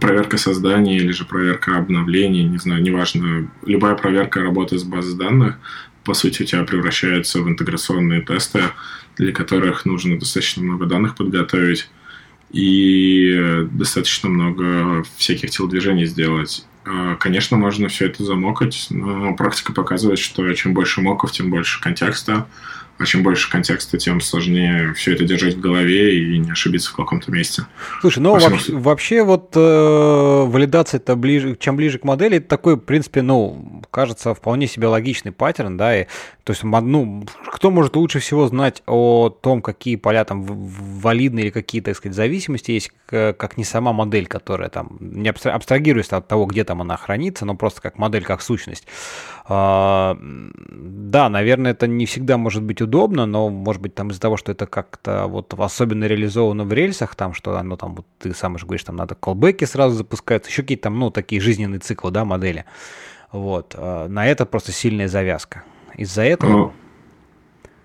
проверка 0.00 0.38
создания 0.38 0.96
или 0.96 1.12
же 1.12 1.24
проверка 1.24 1.76
обновлений, 1.76 2.44
не 2.44 2.58
знаю, 2.58 2.82
неважно, 2.82 3.50
любая 3.66 3.94
проверка 3.94 4.40
работы 4.40 4.78
с 4.78 4.84
базой 4.84 5.18
данных, 5.18 5.58
по 6.04 6.14
сути, 6.14 6.42
у 6.42 6.46
тебя 6.46 6.64
превращается 6.64 7.40
в 7.40 7.48
интеграционные 7.48 8.22
тесты, 8.22 8.62
для 9.16 9.32
которых 9.32 9.84
нужно 9.84 10.18
достаточно 10.18 10.62
много 10.62 10.86
данных 10.86 11.16
подготовить 11.16 11.90
и 12.52 13.66
достаточно 13.70 14.28
много 14.28 15.04
всяких 15.16 15.50
телодвижений 15.50 16.06
сделать. 16.06 16.66
А, 16.84 17.16
конечно, 17.16 17.56
можно 17.56 17.88
все 17.88 18.06
это 18.06 18.24
замокать, 18.24 18.88
но 18.90 19.34
практика 19.34 19.72
показывает, 19.72 20.18
что 20.18 20.52
чем 20.54 20.74
больше 20.74 21.00
моков, 21.00 21.32
тем 21.32 21.50
больше 21.50 21.80
контекста, 21.80 22.46
а 22.98 23.06
чем 23.06 23.22
больше 23.22 23.50
контекста, 23.50 23.98
тем 23.98 24.20
сложнее 24.20 24.92
все 24.94 25.12
это 25.12 25.24
держать 25.24 25.54
в 25.54 25.60
голове 25.60 26.18
и 26.18 26.38
не 26.38 26.50
ошибиться 26.50 26.90
в 26.90 26.96
каком-то 26.96 27.30
месте. 27.32 27.66
Слушай, 28.00 28.18
ну 28.18 28.38
вообще, 28.38 28.72
вообще 28.74 29.22
вот 29.22 29.52
э, 29.54 29.60
валидация 29.60 30.98
это 30.98 31.16
ближе, 31.16 31.56
чем 31.58 31.76
ближе 31.76 31.98
к 31.98 32.04
модели, 32.04 32.36
это 32.36 32.48
такой, 32.48 32.76
в 32.76 32.80
принципе, 32.80 33.22
ну, 33.22 33.81
кажется, 33.92 34.34
вполне 34.34 34.66
себе 34.66 34.88
логичный 34.88 35.30
паттерн, 35.30 35.76
да, 35.76 36.00
и 36.00 36.06
то 36.44 36.52
есть, 36.52 36.64
ну, 36.64 37.24
кто 37.52 37.70
может 37.70 37.94
лучше 37.94 38.18
всего 38.18 38.48
знать 38.48 38.82
о 38.86 39.28
том, 39.28 39.62
какие 39.62 39.94
поля 39.94 40.24
там 40.24 40.42
валидны 40.42 41.40
или 41.40 41.50
какие, 41.50 41.80
так 41.80 41.94
сказать, 41.94 42.16
зависимости 42.16 42.72
есть, 42.72 42.90
как 43.06 43.56
не 43.56 43.64
сама 43.64 43.92
модель, 43.92 44.26
которая 44.26 44.70
там, 44.70 44.96
не 44.98 45.28
абстрагируясь 45.28 46.08
от 46.08 46.26
того, 46.26 46.46
где 46.46 46.64
там 46.64 46.80
она 46.80 46.96
хранится, 46.96 47.44
но 47.44 47.54
просто 47.54 47.80
как 47.80 47.98
модель, 47.98 48.24
как 48.24 48.42
сущность. 48.42 48.88
А, 49.44 50.16
да, 50.20 51.28
наверное, 51.28 51.72
это 51.72 51.86
не 51.86 52.06
всегда 52.06 52.38
может 52.38 52.62
быть 52.62 52.80
удобно, 52.80 53.26
но, 53.26 53.50
может 53.50 53.82
быть, 53.82 53.94
там 53.94 54.10
из-за 54.10 54.20
того, 54.20 54.36
что 54.36 54.50
это 54.50 54.66
как-то 54.66 55.26
вот 55.28 55.54
особенно 55.54 56.06
реализовано 56.06 56.64
в 56.64 56.72
рельсах, 56.72 57.14
там, 57.14 57.34
что 57.34 57.56
оно 57.56 57.76
там, 57.76 57.94
вот 57.94 58.06
ты 58.18 58.34
сам 58.34 58.58
же 58.58 58.66
говоришь, 58.66 58.84
там 58.84 58.96
надо 58.96 59.14
колбеки 59.14 59.64
сразу 59.64 59.94
запускать, 59.94 60.48
еще 60.48 60.62
какие-то 60.62 60.84
там, 60.84 60.98
ну, 60.98 61.10
такие 61.10 61.40
жизненные 61.40 61.78
циклы, 61.78 62.10
да, 62.10 62.24
модели. 62.24 62.64
Вот. 63.32 63.74
А, 63.76 64.08
на 64.08 64.26
это 64.26 64.46
просто 64.46 64.72
сильная 64.72 65.08
завязка 65.08 65.64
из-за 65.96 66.22
этого? 66.22 66.72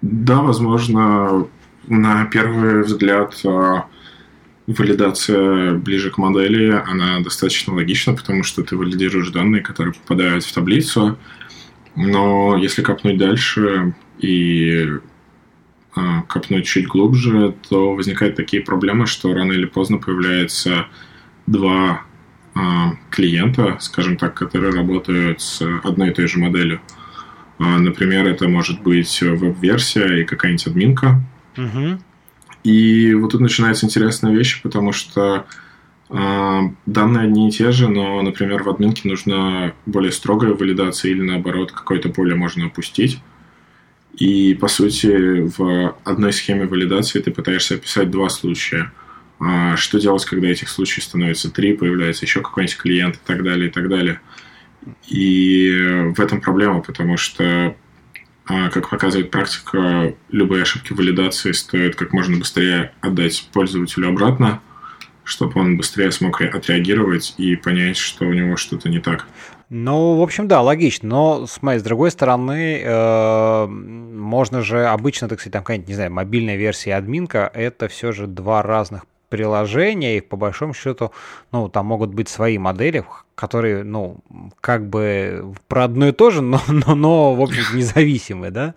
Да, 0.02 0.42
возможно, 0.42 1.48
на 1.88 2.26
первый 2.26 2.84
взгляд 2.84 3.40
а, 3.46 3.86
валидация 4.68 5.74
ближе 5.74 6.12
к 6.12 6.18
модели, 6.18 6.72
она 6.88 7.22
достаточно 7.22 7.74
логична, 7.74 8.14
потому 8.14 8.44
что 8.44 8.64
ты 8.64 8.76
валидируешь 8.76 9.30
данные, 9.30 9.62
которые 9.62 9.94
попадают 9.94 10.44
в 10.44 10.54
таблицу. 10.54 11.18
Но 11.96 12.56
если 12.58 12.84
копнуть 12.84 13.18
дальше 13.18 13.96
и 14.20 15.00
копнуть 16.28 16.68
чуть 16.68 16.88
глубже, 16.88 17.56
то 17.68 17.96
возникают 17.96 18.36
такие 18.36 18.62
проблемы, 18.62 19.08
что 19.08 19.34
рано 19.34 19.52
или 19.54 19.66
поздно 19.66 19.98
появляется 19.98 20.86
два 21.48 22.04
клиента, 23.10 23.78
скажем 23.80 24.18
так, 24.18 24.34
которые 24.34 24.74
работают 24.74 25.42
с 25.42 25.62
одной 25.84 26.10
и 26.10 26.14
той 26.14 26.28
же 26.28 26.40
моделью. 26.40 26.80
А, 27.60 27.78
например, 27.80 28.28
это 28.28 28.48
может 28.48 28.82
быть 28.82 29.22
веб-версия 29.22 30.22
и 30.22 30.24
какая-нибудь 30.24 30.68
админка. 30.68 31.22
Угу. 31.58 32.00
И 32.64 33.14
вот 33.14 33.32
тут 33.32 33.42
начинается 33.42 33.86
интересная 33.86 34.34
вещь, 34.34 34.62
потому 34.62 34.92
что 34.92 35.46
А, 36.10 36.62
данные 36.86 37.26
одни 37.26 37.50
и 37.50 37.52
те 37.52 37.72
же, 37.72 37.90
но, 37.90 38.22
например, 38.22 38.64
в 38.64 38.70
админке 38.70 39.10
нужна 39.10 39.74
более 39.86 40.12
строгая 40.12 40.54
валидация 40.54 41.12
или, 41.12 41.22
наоборот, 41.22 41.72
какое-то 41.72 42.10
поле 42.10 42.34
можно 42.34 42.68
опустить. 42.68 43.20
И, 44.16 44.56
по 44.56 44.68
сути, 44.68 45.52
в 45.58 45.96
одной 46.06 46.34
схеме 46.34 46.66
валидации 46.66 47.20
ты 47.20 47.32
пытаешься 47.32 47.76
описать 47.76 48.10
два 48.10 48.30
случая. 48.30 48.92
А, 49.40 49.78
что 49.78 50.00
делать, 50.00 50.26
когда 50.26 50.48
этих 50.48 50.70
случаев 50.70 51.04
становится 51.04 51.52
три, 51.52 51.74
появляется 51.74 52.26
еще 52.26 52.42
какой-нибудь 52.42 52.78
клиент 52.78 53.16
и 53.16 53.20
так 53.26 53.44
далее, 53.44 53.70
и 53.70 53.72
так 53.72 53.88
далее. 53.88 54.20
И 55.08 56.12
в 56.16 56.20
этом 56.20 56.42
проблема, 56.42 56.82
потому 56.82 57.18
что, 57.18 57.76
а, 58.46 58.70
как 58.70 58.90
показывает 58.90 59.30
практика, 59.30 60.16
любые 60.30 60.64
ошибки 60.64 60.94
валидации 60.94 61.52
стоит 61.52 61.96
как 61.96 62.14
можно 62.14 62.38
быстрее 62.38 62.94
отдать 63.02 63.48
пользователю 63.54 64.10
обратно, 64.10 64.62
чтобы 65.24 65.60
он 65.60 65.78
быстрее 65.78 66.12
смог 66.12 66.42
отреагировать 66.42 67.36
и 67.38 67.56
понять, 67.56 67.98
что 67.98 68.26
у 68.26 68.34
него 68.34 68.56
что-то 68.56 68.90
не 68.90 69.00
так. 69.00 69.28
Ну, 69.70 70.16
в 70.16 70.22
общем, 70.22 70.48
да, 70.48 70.62
логично. 70.62 71.10
Но, 71.10 71.46
смотри, 71.48 71.80
с 71.80 71.84
другой 71.84 72.10
стороны, 72.10 72.82
э, 72.82 73.68
можно 73.68 74.62
же 74.62 74.88
обычно, 74.88 75.28
так 75.28 75.42
сказать, 75.42 75.54
там 75.54 75.64
какая-нибудь, 75.64 75.90
не 75.90 75.96
знаю, 75.96 76.14
мобильная 76.14 76.56
версия 76.56 76.96
админка, 76.96 77.52
это 77.54 77.90
все 77.90 78.14
же 78.14 78.28
два 78.28 78.64
разных 78.64 79.04
приложения, 79.30 80.18
и 80.18 80.22
по 80.22 80.38
большому 80.38 80.74
счету, 80.74 81.12
ну, 81.52 81.70
там 81.70 81.86
могут 81.86 82.14
быть 82.14 82.30
свои 82.30 82.58
модели, 82.58 83.06
которые, 83.36 83.84
ну, 83.84 84.18
как 84.62 84.90
бы 84.90 85.54
про 85.68 85.84
одно 85.84 86.08
и 86.08 86.12
то 86.12 86.32
же, 86.32 86.42
но, 86.42 86.62
но, 86.68 86.96
но 86.96 87.36
в 87.36 87.42
общем, 87.42 87.64
независимые, 87.78 88.52
да. 88.52 88.74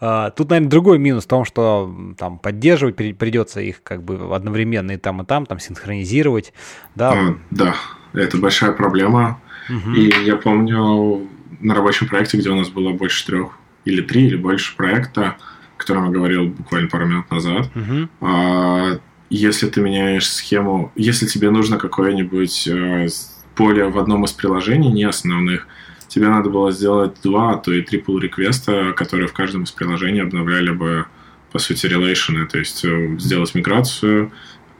А, 0.00 0.30
тут, 0.30 0.50
наверное, 0.50 0.70
другой 0.70 0.98
минус 0.98 1.24
в 1.24 1.28
том, 1.28 1.44
что 1.44 1.92
там 2.16 2.38
поддерживать 2.38 2.96
придется 2.96 3.60
их 3.60 3.82
как 3.82 4.02
бы 4.02 4.34
одновременно 4.34 4.92
и 4.92 4.96
там, 4.96 5.22
и 5.22 5.24
там, 5.24 5.46
там 5.46 5.58
синхронизировать, 5.58 6.52
да. 6.94 7.12
А, 7.12 7.34
да, 7.50 7.74
это 8.12 8.38
большая 8.38 8.72
проблема. 8.72 9.40
Угу. 9.68 9.92
И 9.94 10.24
я 10.24 10.36
помню 10.36 11.28
на 11.60 11.74
рабочем 11.74 12.08
проекте, 12.08 12.38
где 12.38 12.50
у 12.50 12.56
нас 12.56 12.68
было 12.68 12.92
больше 12.92 13.26
трех 13.26 13.58
или 13.84 14.02
три 14.02 14.26
или 14.26 14.36
больше 14.36 14.76
проекта, 14.76 15.36
о 15.76 15.78
котором 15.78 16.06
я 16.06 16.10
говорил 16.10 16.46
буквально 16.46 16.88
пару 16.88 17.06
минут 17.06 17.30
назад, 17.30 17.70
угу. 17.74 18.08
а, 18.20 18.98
если 19.30 19.68
ты 19.68 19.80
меняешь 19.80 20.28
схему, 20.28 20.92
если 20.96 21.26
тебе 21.26 21.50
нужно 21.50 21.78
какое-нибудь 21.78 22.68
э, 22.68 23.08
поле 23.54 23.86
в 23.88 23.98
одном 23.98 24.24
из 24.24 24.32
приложений, 24.32 24.92
не 24.92 25.04
основных, 25.04 25.66
тебе 26.08 26.28
надо 26.28 26.48
было 26.48 26.72
сделать 26.72 27.16
два, 27.22 27.52
а 27.52 27.56
то 27.56 27.72
и 27.72 27.82
три 27.82 28.00
pull 28.00 28.20
реквеста 28.20 28.92
которые 28.96 29.28
в 29.28 29.32
каждом 29.32 29.64
из 29.64 29.70
приложений 29.70 30.22
обновляли 30.22 30.70
бы, 30.70 31.06
по 31.52 31.58
сути, 31.58 31.86
релейшены, 31.86 32.46
то 32.46 32.58
есть 32.58 32.84
э, 32.84 33.16
сделать 33.18 33.54
миграцию, 33.54 34.32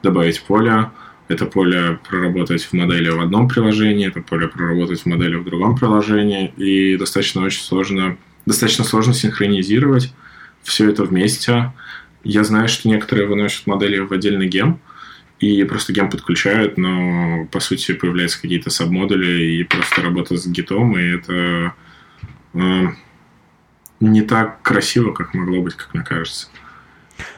добавить 0.02 0.42
поле, 0.42 0.90
это 1.28 1.44
поле 1.44 1.98
проработать 2.08 2.62
в 2.62 2.72
модели 2.72 3.11
в 3.11 3.20
одном 3.20 3.48
приложении, 3.48 4.08
это 4.08 4.22
поле 4.22 4.48
проработать 4.48 5.02
в 5.02 5.06
модели 5.06 5.37
в 5.37 5.44
другом 5.44 5.76
приложении, 5.76 6.52
и 6.56 6.96
достаточно 6.96 7.42
очень 7.42 7.61
сложно, 7.61 8.16
достаточно 8.46 8.84
сложно 8.84 9.12
синхронизировать 9.12 10.14
все 10.62 10.88
это 10.90 11.04
вместе, 11.04 11.72
я 12.28 12.44
знаю, 12.44 12.68
что 12.68 12.88
некоторые 12.88 13.26
выносят 13.26 13.66
модели 13.66 13.98
в 13.98 14.12
отдельный 14.12 14.46
гем, 14.46 14.80
и 15.40 15.64
просто 15.64 15.94
гем 15.94 16.10
подключают, 16.10 16.76
но 16.76 17.46
по 17.50 17.58
сути 17.58 17.94
появляются 17.94 18.42
какие-то 18.42 18.68
сабмодули 18.68 19.54
и 19.54 19.64
просто 19.64 20.02
работа 20.02 20.36
с 20.36 20.46
гитом, 20.46 20.98
и 20.98 21.16
это 21.16 21.72
э, 22.52 22.86
не 24.00 24.20
так 24.22 24.60
красиво, 24.60 25.12
как 25.12 25.32
могло 25.32 25.62
быть, 25.62 25.74
как 25.74 25.94
мне 25.94 26.04
кажется. 26.04 26.48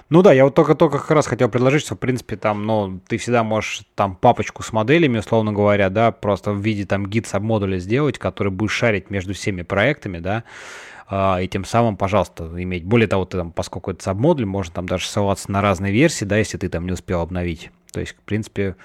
Ну 0.08 0.22
да, 0.22 0.32
я 0.32 0.44
вот 0.44 0.56
только-только 0.56 0.98
как 0.98 1.12
раз 1.12 1.28
хотел 1.28 1.48
предложить, 1.48 1.82
что, 1.82 1.94
в 1.94 1.98
принципе, 1.98 2.36
там, 2.36 2.66
ну, 2.66 3.00
ты 3.06 3.16
всегда 3.16 3.44
можешь 3.44 3.82
там 3.94 4.16
папочку 4.16 4.64
с 4.64 4.72
моделями, 4.72 5.18
условно 5.18 5.52
говоря, 5.52 5.88
да, 5.88 6.10
просто 6.10 6.50
в 6.50 6.60
виде 6.60 6.84
там 6.84 7.06
гид 7.06 7.28
сабмодуля 7.28 7.78
сделать, 7.78 8.18
который 8.18 8.50
будет 8.50 8.72
шарить 8.72 9.08
между 9.08 9.34
всеми 9.34 9.62
проектами, 9.62 10.18
да, 10.18 10.42
и 11.10 11.48
тем 11.48 11.64
самым, 11.64 11.96
пожалуйста, 11.96 12.50
иметь. 12.56 12.84
Более 12.84 13.08
того, 13.08 13.24
ты 13.24 13.38
там, 13.38 13.50
поскольку 13.50 13.90
это 13.90 14.02
сабмодуль, 14.02 14.46
можно 14.46 14.72
там 14.72 14.86
даже 14.86 15.06
ссылаться 15.06 15.50
на 15.50 15.60
разные 15.60 15.92
версии, 15.92 16.24
да, 16.24 16.36
если 16.36 16.56
ты 16.56 16.68
там 16.68 16.86
не 16.86 16.92
успел 16.92 17.20
обновить. 17.20 17.70
То 17.92 18.00
есть, 18.00 18.12
в 18.12 18.20
принципе, 18.22 18.76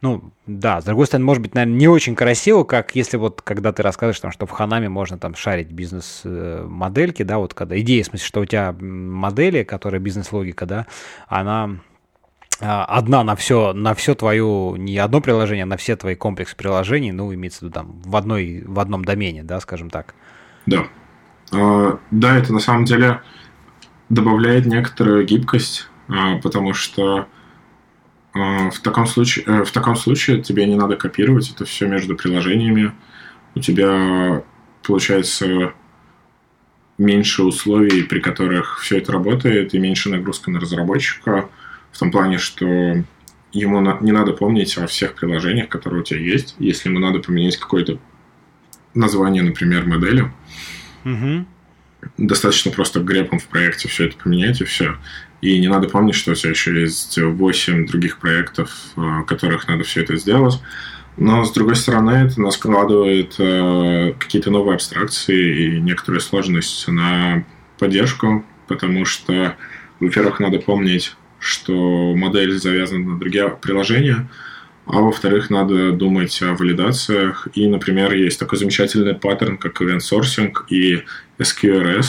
ну, 0.00 0.30
да, 0.46 0.80
с 0.80 0.84
другой 0.84 1.06
стороны, 1.06 1.26
может 1.26 1.42
быть, 1.42 1.54
наверное, 1.54 1.78
не 1.78 1.88
очень 1.88 2.14
красиво, 2.14 2.64
как 2.64 2.94
если 2.94 3.16
вот, 3.16 3.42
когда 3.42 3.72
ты 3.72 3.82
рассказываешь, 3.82 4.20
там, 4.20 4.30
что 4.30 4.46
в 4.46 4.50
Ханаме 4.50 4.88
можно 4.88 5.18
там 5.18 5.34
шарить 5.34 5.70
бизнес-модельки, 5.70 7.22
да, 7.24 7.38
вот 7.38 7.52
когда 7.52 7.78
идея, 7.80 8.04
в 8.04 8.06
смысле, 8.06 8.26
что 8.26 8.40
у 8.40 8.44
тебя 8.46 8.72
модели, 8.72 9.64
которая 9.64 10.00
бизнес-логика, 10.00 10.66
да, 10.66 10.86
она 11.26 11.80
а, 12.60 12.84
одна 12.84 13.24
на 13.24 13.34
все, 13.34 13.72
на 13.72 13.94
все 13.94 14.14
твою, 14.14 14.76
не 14.76 14.96
одно 14.98 15.20
приложение, 15.20 15.64
а 15.64 15.66
на 15.66 15.76
все 15.76 15.96
твои 15.96 16.14
комплексы 16.14 16.56
приложений, 16.56 17.12
ну, 17.12 17.34
имеется 17.34 17.60
в 17.60 17.62
виду 17.62 17.72
там 17.72 18.00
в, 18.02 18.16
одной, 18.16 18.62
в 18.64 18.78
одном 18.78 19.04
домене, 19.04 19.42
да, 19.42 19.60
скажем 19.60 19.90
так. 19.90 20.14
Да, 20.66 20.78
а, 20.78 20.88
да, 21.50 22.36
это 22.36 22.52
на 22.52 22.60
самом 22.60 22.84
деле 22.84 23.22
добавляет 24.08 24.66
некоторую 24.66 25.24
гибкость, 25.24 25.88
а, 26.08 26.38
потому 26.38 26.74
что 26.74 27.26
а, 28.34 28.70
в 28.70 28.80
таком 28.80 29.06
случае, 29.06 29.44
э, 29.46 29.64
в 29.64 29.70
таком 29.70 29.96
случае 29.96 30.42
тебе 30.42 30.66
не 30.66 30.76
надо 30.76 30.96
копировать 30.96 31.50
это 31.50 31.64
все 31.64 31.86
между 31.86 32.16
приложениями. 32.16 32.92
У 33.54 33.60
тебя 33.60 34.42
получается 34.82 35.72
меньше 36.96 37.42
условий, 37.42 38.02
при 38.02 38.20
которых 38.20 38.80
все 38.80 38.98
это 38.98 39.12
работает, 39.12 39.74
и 39.74 39.78
меньше 39.78 40.10
нагрузка 40.10 40.50
на 40.50 40.60
разработчика 40.60 41.48
в 41.92 41.98
том 41.98 42.10
плане, 42.10 42.38
что 42.38 42.66
ему 43.52 43.80
не 44.00 44.12
надо 44.12 44.32
помнить 44.32 44.76
о 44.78 44.86
всех 44.86 45.14
приложениях, 45.14 45.68
которые 45.68 46.00
у 46.00 46.04
тебя 46.04 46.20
есть. 46.20 46.54
Если 46.58 46.88
ему 46.88 46.98
надо 46.98 47.20
поменять 47.20 47.56
какое-то 47.56 47.98
название, 48.94 49.42
например, 49.42 49.86
модели, 49.86 50.30
Угу. 51.12 51.46
Достаточно 52.18 52.70
просто 52.70 53.00
грепом 53.00 53.38
в 53.38 53.46
проекте 53.46 53.88
все 53.88 54.06
это 54.06 54.16
поменять 54.16 54.60
и 54.60 54.64
все. 54.64 54.96
И 55.40 55.58
не 55.58 55.68
надо 55.68 55.88
помнить, 55.88 56.14
что 56.14 56.32
у 56.32 56.34
тебя 56.34 56.50
еще 56.50 56.80
есть 56.80 57.18
8 57.18 57.86
других 57.86 58.18
проектов, 58.18 58.70
в 58.96 59.24
которых 59.24 59.68
надо 59.68 59.84
все 59.84 60.02
это 60.02 60.16
сделать. 60.16 60.60
Но, 61.16 61.44
с 61.44 61.52
другой 61.52 61.74
стороны, 61.74 62.10
это 62.10 62.40
нас 62.40 62.54
складывает 62.54 63.34
э, 63.38 64.14
какие-то 64.18 64.52
новые 64.52 64.76
абстракции 64.76 65.74
и 65.74 65.80
некоторую 65.80 66.20
сложность 66.20 66.86
на 66.86 67.44
поддержку, 67.78 68.44
потому 68.68 69.04
что, 69.04 69.56
во-первых, 69.98 70.38
надо 70.38 70.60
помнить, 70.60 71.16
что 71.40 72.14
модель 72.14 72.56
завязана 72.58 73.14
на 73.14 73.18
другие 73.18 73.48
приложения, 73.48 74.28
а 74.88 75.00
во-вторых, 75.00 75.50
надо 75.50 75.92
думать 75.92 76.40
о 76.42 76.54
валидациях. 76.54 77.48
И, 77.54 77.66
например, 77.66 78.14
есть 78.14 78.38
такой 78.38 78.58
замечательный 78.58 79.14
паттерн, 79.14 79.58
как 79.58 79.80
event 79.82 80.00
sourcing 80.00 80.52
и 80.68 81.04
SQRS. 81.38 82.06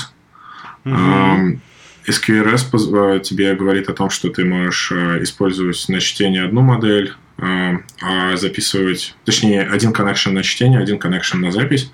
Угу. 0.86 1.60
SQRS 2.08 3.20
тебе 3.20 3.54
говорит 3.56 3.90
о 3.90 3.94
том, 3.94 4.10
что 4.10 4.30
ты 4.30 4.46
можешь 4.46 4.92
э, 4.92 5.22
использовать 5.24 5.84
на 5.90 6.00
чтение 6.00 6.44
одну 6.44 6.62
модель, 6.62 7.14
а 7.38 8.36
записывать, 8.36 9.16
точнее, 9.24 9.62
один 9.62 9.92
connection 9.92 10.32
на 10.32 10.44
чтение, 10.44 10.80
один 10.80 10.98
connection 10.98 11.38
на 11.38 11.52
запись. 11.52 11.92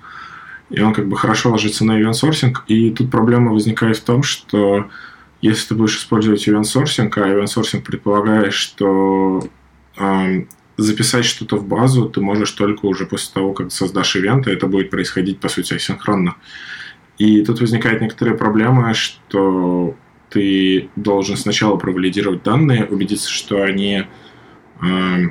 И 0.70 0.80
он 0.80 0.92
как 0.92 1.08
бы 1.08 1.16
хорошо 1.16 1.50
ложится 1.50 1.84
на 1.84 2.00
event 2.00 2.12
sourcing. 2.20 2.54
И 2.66 2.90
тут 2.90 3.10
проблема 3.10 3.52
возникает 3.52 3.98
в 3.98 4.04
том, 4.04 4.22
что 4.22 4.88
если 5.40 5.68
ты 5.68 5.74
будешь 5.74 5.98
использовать 5.98 6.46
event 6.48 6.62
sourcing, 6.62 7.12
а 7.16 7.28
event 7.28 7.46
sourcing 7.46 7.82
предполагает, 7.82 8.52
что 8.52 9.48
записать 10.76 11.24
что-то 11.24 11.56
в 11.56 11.66
базу 11.66 12.08
ты 12.08 12.20
можешь 12.20 12.50
только 12.52 12.86
уже 12.86 13.06
после 13.06 13.32
того, 13.32 13.52
как 13.52 13.72
создашь 13.72 14.16
ивент, 14.16 14.46
и 14.46 14.50
это 14.50 14.66
будет 14.66 14.90
происходить, 14.90 15.40
по 15.40 15.48
сути, 15.48 15.74
асинхронно. 15.74 16.36
И 17.18 17.42
тут 17.44 17.60
возникает 17.60 18.02
некоторая 18.02 18.36
проблема, 18.36 18.92
что 18.92 19.96
ты 20.28 20.90
должен 20.96 21.36
сначала 21.36 21.76
провалидировать 21.76 22.42
данные, 22.42 22.84
убедиться, 22.84 23.30
что 23.30 23.62
они 23.62 24.04
э, 24.82 25.22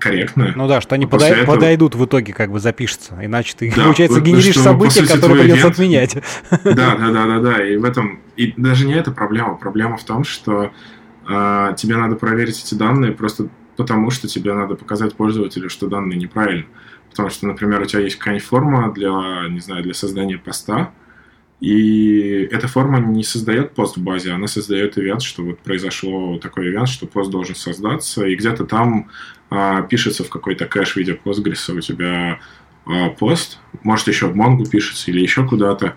корректны. 0.00 0.52
Ну 0.56 0.66
да, 0.66 0.80
что 0.80 0.96
они 0.96 1.06
подай, 1.06 1.32
этого... 1.32 1.54
подойдут 1.54 1.94
в 1.94 2.04
итоге, 2.04 2.32
как 2.32 2.50
бы 2.50 2.58
запишутся. 2.58 3.16
Иначе 3.22 3.54
ты, 3.56 3.72
да, 3.74 3.84
получается, 3.84 4.20
генеришь 4.20 4.58
события, 4.58 5.06
которые 5.06 5.42
придется 5.42 5.66
ивент... 5.66 5.74
отменять. 5.74 6.16
Да, 6.64 6.96
да, 6.96 7.10
да, 7.12 7.26
да, 7.26 7.38
да. 7.38 7.66
И 7.66 7.76
в 7.76 7.84
этом. 7.84 8.20
И 8.36 8.52
даже 8.56 8.86
не 8.86 8.94
эта 8.94 9.12
проблема. 9.12 9.54
Проблема 9.54 9.96
в 9.96 10.04
том, 10.04 10.24
что 10.24 10.72
э, 11.28 11.74
тебе 11.76 11.96
надо 11.96 12.16
проверить 12.16 12.60
эти 12.64 12.74
данные 12.74 13.12
просто 13.12 13.48
потому 13.80 14.10
что 14.10 14.28
тебе 14.28 14.52
надо 14.52 14.74
показать 14.74 15.14
пользователю, 15.14 15.70
что 15.70 15.86
данные 15.86 16.18
неправильны. 16.18 16.66
Потому 17.08 17.30
что, 17.30 17.46
например, 17.46 17.80
у 17.80 17.86
тебя 17.86 18.02
есть 18.02 18.16
какая-нибудь 18.16 18.46
форма 18.46 18.92
для, 18.92 19.48
не 19.48 19.60
знаю, 19.60 19.82
для 19.82 19.94
создания 19.94 20.36
поста, 20.36 20.92
и 21.60 22.46
эта 22.52 22.68
форма 22.68 23.00
не 23.00 23.24
создает 23.24 23.74
пост 23.74 23.96
в 23.96 24.02
базе, 24.02 24.32
она 24.32 24.48
создает 24.48 24.98
ивент, 24.98 25.22
что 25.22 25.42
вот 25.42 25.60
произошло 25.60 26.36
такой 26.36 26.68
ивент, 26.68 26.90
что 26.90 27.06
пост 27.06 27.30
должен 27.30 27.54
создаться, 27.54 28.26
и 28.26 28.36
где-то 28.36 28.66
там 28.66 29.08
а, 29.48 29.80
пишется 29.80 30.24
в 30.24 30.28
какой-то 30.28 30.66
кэш 30.66 30.92
в 30.92 30.96
виде 30.96 31.18
Postgres 31.24 31.74
у 31.74 31.80
тебя 31.80 32.38
а, 32.84 33.08
пост, 33.08 33.60
может 33.82 34.08
еще 34.08 34.26
в 34.26 34.36
Mongo 34.36 34.68
пишется 34.68 35.10
или 35.10 35.20
еще 35.20 35.48
куда-то, 35.48 35.96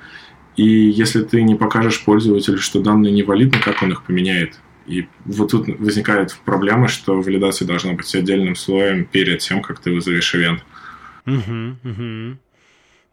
и 0.56 0.64
если 0.64 1.22
ты 1.22 1.44
не 1.44 1.56
покажешь 1.56 2.02
пользователю, 2.06 2.60
что 2.60 2.82
данные 2.82 3.12
невалидны, 3.12 3.60
как 3.60 3.84
он 3.84 3.92
их 3.92 4.04
поменяет? 4.04 4.58
И 4.86 5.08
вот 5.26 5.52
тут 5.52 5.68
возникает 5.80 6.38
проблема, 6.46 6.88
что 6.88 7.22
валидация 7.22 7.68
должна 7.68 7.94
быть 7.94 8.14
отдельным 8.16 8.56
слоем 8.56 9.06
перед 9.06 9.40
тем, 9.40 9.62
как 9.62 9.80
ты 9.80 9.92
вызовешь 9.92 10.36
ивент. 10.36 10.64
Угу, 11.26 11.90
угу. 11.90 12.38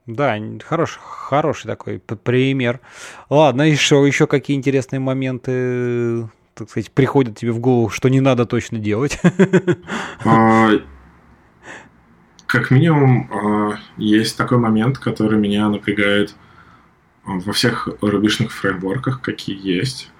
Да, 0.06 0.36
хороший, 0.64 0.98
хороший 1.00 1.66
такой 1.68 2.00
пример. 2.00 2.80
Ладно, 3.28 3.62
еще, 3.62 4.04
еще 4.06 4.26
какие 4.26 4.56
интересные 4.56 4.98
моменты, 4.98 6.28
так 6.54 6.68
сказать, 6.68 6.90
приходят 6.90 7.38
тебе 7.38 7.52
в 7.52 7.60
голову, 7.60 7.90
что 7.90 8.08
не 8.08 8.20
надо 8.20 8.46
точно 8.46 8.78
делать? 8.78 9.20
А, 10.24 10.70
как 12.46 12.70
минимум, 12.70 13.30
а, 13.32 13.78
есть 13.96 14.36
такой 14.36 14.58
момент, 14.58 14.98
который 14.98 15.38
меня 15.38 15.68
напрягает 15.68 16.34
во 17.24 17.52
всех 17.52 17.88
рубишных 18.00 18.52
фреймворках, 18.52 19.22
какие 19.22 19.56
есть. 19.56 20.10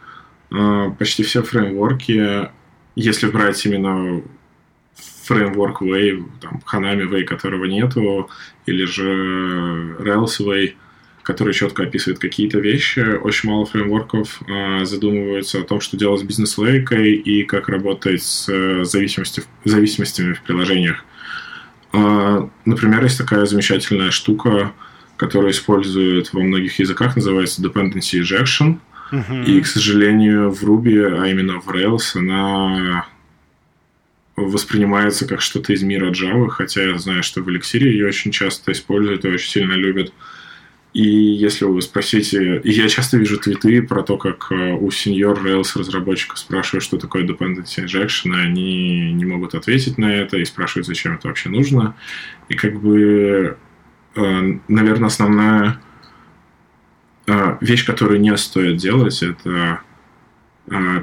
А, 0.53 0.91
почти 0.91 1.23
все 1.23 1.43
фреймворки, 1.43 2.51
если 2.97 3.29
брать 3.29 3.65
именно 3.67 4.23
фреймворк 5.25 5.83
Way, 5.83 6.25
там, 6.41 6.61
Hanami 6.73 7.09
Way, 7.09 7.25
которого 7.25 7.67
нету, 7.67 8.29
или 8.67 8.85
же 8.85 9.97
Rails 10.01 10.41
Way, 10.41 10.75
который 11.23 11.55
четко 11.55 11.85
описывает 11.85 12.19
какие-то 12.19 12.59
вещи. 12.59 13.01
Очень 13.01 13.51
мало 13.51 13.67
фреймворков 13.67 14.41
э, 14.49 14.85
задумываются 14.85 15.61
о 15.61 15.63
том, 15.63 15.81
что 15.81 15.97
делать 15.97 16.21
с 16.21 16.25
бизнес-логикой 16.25 17.13
и 17.13 17.45
как 17.45 17.69
работать 17.69 18.23
с 18.23 18.49
э, 18.49 18.85
зависимостями 18.85 20.33
в 20.33 20.43
приложениях. 20.43 21.05
Э, 21.93 22.49
например, 22.65 23.05
есть 23.05 23.19
такая 23.19 23.47
замечательная 23.47 24.11
штука, 24.11 24.73
которую 25.17 25.53
используют 25.53 26.33
во 26.33 26.41
многих 26.41 26.79
языках, 26.79 27.15
называется 27.15 27.63
Dependency 27.63 28.21
Injection. 28.21 28.79
Uh-huh. 29.11 29.45
И, 29.45 29.61
к 29.61 29.67
сожалению, 29.67 30.51
в 30.51 30.63
Ruby, 30.63 31.21
а 31.21 31.27
именно 31.27 31.61
в 31.61 31.69
Rails, 31.69 32.17
она 32.17 33.07
воспринимается 34.37 35.27
как 35.27 35.41
что-то 35.41 35.73
из 35.73 35.83
мира 35.83 36.11
Java, 36.11 36.49
хотя 36.49 36.83
я 36.83 36.99
знаю, 36.99 37.23
что 37.23 37.43
в 37.43 37.49
Elixir 37.49 37.83
ее 37.85 38.07
очень 38.07 38.31
часто 38.31 38.73
используют 38.73 39.25
и 39.25 39.29
очень 39.29 39.51
сильно 39.51 39.75
любят. 39.75 40.13
И 40.93 41.03
если 41.03 41.67
вы 41.67 41.83
спросите... 41.83 42.61
Я 42.65 42.89
часто 42.89 43.17
вижу 43.17 43.39
твиты 43.39 43.81
про 43.83 44.03
то, 44.03 44.17
как 44.17 44.49
э, 44.51 44.73
у 44.73 44.91
сеньор 44.91 45.39
Rails 45.39 45.79
разработчиков 45.79 46.39
спрашивают, 46.39 46.83
что 46.83 46.99
такое 46.99 47.25
dependency 47.25 47.85
injection, 47.85 48.35
и 48.35 48.41
они 48.41 49.13
не 49.13 49.25
могут 49.25 49.55
ответить 49.55 49.99
на 49.99 50.13
это 50.13 50.37
и 50.39 50.45
спрашивают, 50.45 50.89
зачем 50.89 51.15
это 51.15 51.29
вообще 51.29 51.49
нужно. 51.49 51.95
И 52.49 52.55
как 52.55 52.81
бы, 52.81 53.57
э, 54.17 54.59
наверное, 54.67 55.07
основная 55.07 55.81
вещь, 57.27 57.85
которую 57.85 58.21
не 58.21 58.37
стоит 58.37 58.77
делать, 58.77 59.23
это 59.23 59.81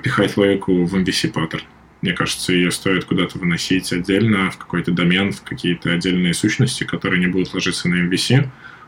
пихать 0.03 0.37
логику 0.37 0.85
в 0.85 0.95
MVC 0.95 1.31
паттерн. 1.31 1.63
Мне 2.01 2.13
кажется, 2.13 2.53
ее 2.53 2.71
стоит 2.71 3.05
куда-то 3.05 3.39
выносить 3.39 3.91
отдельно 3.91 4.51
в 4.51 4.57
какой-то 4.57 4.91
домен, 4.91 5.31
в 5.31 5.41
какие-то 5.41 5.91
отдельные 5.91 6.33
сущности, 6.33 6.83
которые 6.83 7.19
не 7.19 7.27
будут 7.27 7.53
ложиться 7.53 7.89
на 7.89 7.95
MVC, 8.07 8.47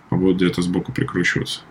а 0.10 0.15
будут 0.15 0.38
где-то 0.38 0.62
сбоку 0.62 0.92
прикручиваться. 0.92 1.62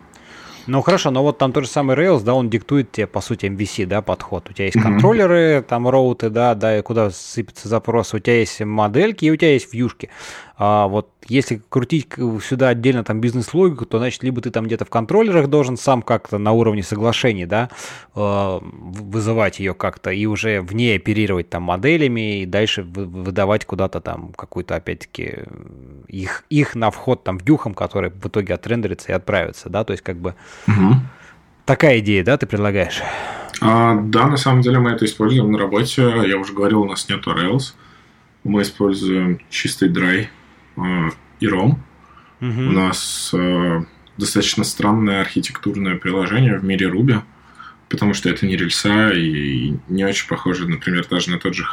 Ну 0.66 0.82
хорошо, 0.82 1.10
но 1.10 1.22
вот 1.22 1.38
там 1.38 1.52
тот 1.52 1.64
же 1.64 1.70
самый 1.70 1.96
Rails, 1.96 2.22
да, 2.22 2.34
он 2.34 2.50
диктует 2.50 2.92
тебе, 2.92 3.06
по 3.06 3.22
сути, 3.22 3.46
MVC, 3.46 3.86
да, 3.86 4.02
подход. 4.02 4.50
У 4.50 4.52
тебя 4.52 4.66
есть 4.66 4.76
mm-hmm. 4.76 4.82
контроллеры, 4.82 5.64
там 5.66 5.88
роуты, 5.88 6.28
да, 6.28 6.54
да, 6.54 6.78
и 6.78 6.82
куда 6.82 7.10
сыпятся 7.10 7.68
запросы, 7.68 8.16
у 8.16 8.18
тебя 8.18 8.40
есть 8.40 8.60
модельки 8.60 9.24
и 9.24 9.30
у 9.30 9.36
тебя 9.36 9.54
есть 9.54 9.72
вьюшки. 9.72 10.10
А 10.58 10.86
вот 10.88 11.08
если 11.26 11.60
крутить 11.68 12.08
сюда 12.42 12.68
отдельно 12.68 13.04
там 13.04 13.20
бизнес-логику, 13.20 13.84
то 13.86 13.98
значит 13.98 14.22
либо 14.22 14.40
ты 14.40 14.50
там 14.50 14.66
где-то 14.66 14.84
в 14.84 14.90
контроллерах 14.90 15.48
должен 15.48 15.76
сам 15.76 16.02
как-то 16.02 16.38
на 16.38 16.52
уровне 16.52 16.82
соглашений, 16.82 17.44
да, 17.44 17.70
э, 18.14 18.58
вызывать 18.62 19.58
ее 19.58 19.74
как-то 19.74 20.10
и 20.10 20.26
уже 20.26 20.60
в 20.60 20.74
ней 20.74 20.96
оперировать 20.96 21.50
там 21.50 21.64
моделями 21.64 22.42
и 22.42 22.46
дальше 22.46 22.82
выдавать 22.82 23.64
куда-то 23.64 24.00
там 24.00 24.32
какую-то 24.34 24.76
опять-таки 24.76 25.40
их, 26.06 26.44
их 26.50 26.74
на 26.74 26.90
вход 26.90 27.24
там 27.24 27.38
вьюхом, 27.38 27.74
который 27.74 28.10
в 28.10 28.26
итоге 28.26 28.54
отрендерится 28.54 29.12
и 29.12 29.14
отправится, 29.14 29.68
да, 29.68 29.84
то 29.84 29.92
есть 29.92 30.02
как 30.02 30.16
бы 30.16 30.34
угу. 30.66 30.94
такая 31.66 31.98
идея, 31.98 32.24
да, 32.24 32.38
ты 32.38 32.46
предлагаешь? 32.46 33.02
А, 33.60 33.96
да, 34.00 34.28
на 34.28 34.36
самом 34.36 34.62
деле 34.62 34.78
мы 34.78 34.92
это 34.92 35.04
используем 35.04 35.50
на 35.50 35.58
работе. 35.58 36.02
Я 36.26 36.38
уже 36.38 36.52
говорил, 36.52 36.82
у 36.82 36.84
нас 36.84 37.08
нету 37.08 37.32
Rails. 37.32 37.74
Мы 38.44 38.62
используем 38.62 39.40
чистый 39.50 39.88
драй 39.88 40.30
Э, 40.84 41.10
Иром. 41.40 41.82
Угу. 42.40 42.60
У 42.60 42.72
нас 42.72 43.30
э, 43.32 43.84
достаточно 44.16 44.64
странное 44.64 45.20
архитектурное 45.20 45.96
приложение 45.96 46.58
в 46.58 46.64
мире 46.64 46.88
Ruby, 46.88 47.20
потому 47.88 48.14
что 48.14 48.28
это 48.28 48.46
не 48.46 48.56
рельса 48.56 49.10
и 49.10 49.74
не 49.88 50.04
очень 50.04 50.28
похоже, 50.28 50.68
например, 50.68 51.06
даже 51.08 51.30
на 51.30 51.38
тот 51.38 51.54
же. 51.54 51.64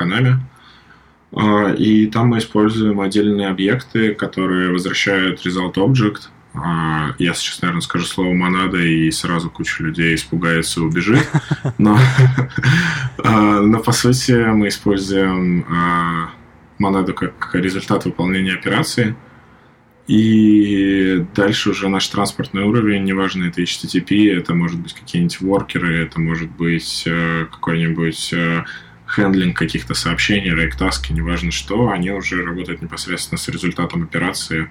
Э, 1.31 1.75
и 1.75 2.07
там 2.07 2.29
мы 2.29 2.37
используем 2.37 3.01
отдельные 3.01 3.49
объекты, 3.49 4.13
которые 4.13 4.71
возвращают 4.71 5.45
result 5.45 5.73
object. 5.75 6.29
Э, 6.53 7.13
я 7.19 7.33
сейчас, 7.33 7.61
наверное, 7.61 7.81
скажу 7.81 8.05
слово 8.05 8.33
монада, 8.33 8.77
и 8.77 9.11
сразу 9.11 9.49
куча 9.49 9.83
людей 9.83 10.15
испугается 10.15 10.79
и 10.79 10.83
убежит. 10.83 11.27
Но, 11.77 11.97
э, 13.17 13.59
но 13.61 13.79
по 13.79 13.91
сути 13.91 14.31
мы 14.31 14.69
используем 14.69 15.65
монаду 16.77 17.13
как 17.13 17.53
результат 17.53 18.05
выполнения 18.05 18.53
операции. 18.53 19.15
И 20.07 21.25
дальше 21.35 21.71
уже 21.71 21.89
наш 21.89 22.07
транспортный 22.07 22.63
уровень, 22.63 23.03
неважно, 23.03 23.45
это 23.45 23.61
HTTP, 23.61 24.31
это 24.37 24.53
может 24.53 24.79
быть 24.79 24.93
какие-нибудь 24.93 25.41
воркеры, 25.41 26.03
это 26.03 26.19
может 26.19 26.51
быть 26.51 27.03
э, 27.07 27.47
какой-нибудь 27.51 28.33
э, 28.33 28.63
хендлинг 29.07 29.57
каких-то 29.57 29.95
сообщений, 29.95 30.53
рейктаски, 30.53 31.11
неважно 31.11 31.51
что, 31.51 31.89
они 31.89 32.11
уже 32.11 32.43
работают 32.43 32.83
непосредственно 32.83 33.39
с 33.39 33.47
результатом 33.47 34.03
операции. 34.03 34.69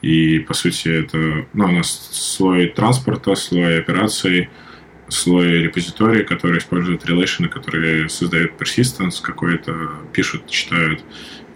И, 0.00 0.38
по 0.38 0.54
сути, 0.54 0.88
это 0.88 1.46
ну, 1.52 1.64
у 1.66 1.72
нас 1.72 2.08
слой 2.12 2.68
транспорта, 2.68 3.34
слой 3.34 3.78
операций, 3.78 4.48
слой 5.08 5.62
репозитории, 5.62 6.22
который 6.22 6.58
использует 6.58 7.04
релейшены, 7.04 7.48
которые 7.48 8.08
создают 8.08 8.52
persistence 8.58 9.20
какой-то, 9.22 9.90
пишут, 10.12 10.48
читают. 10.48 11.04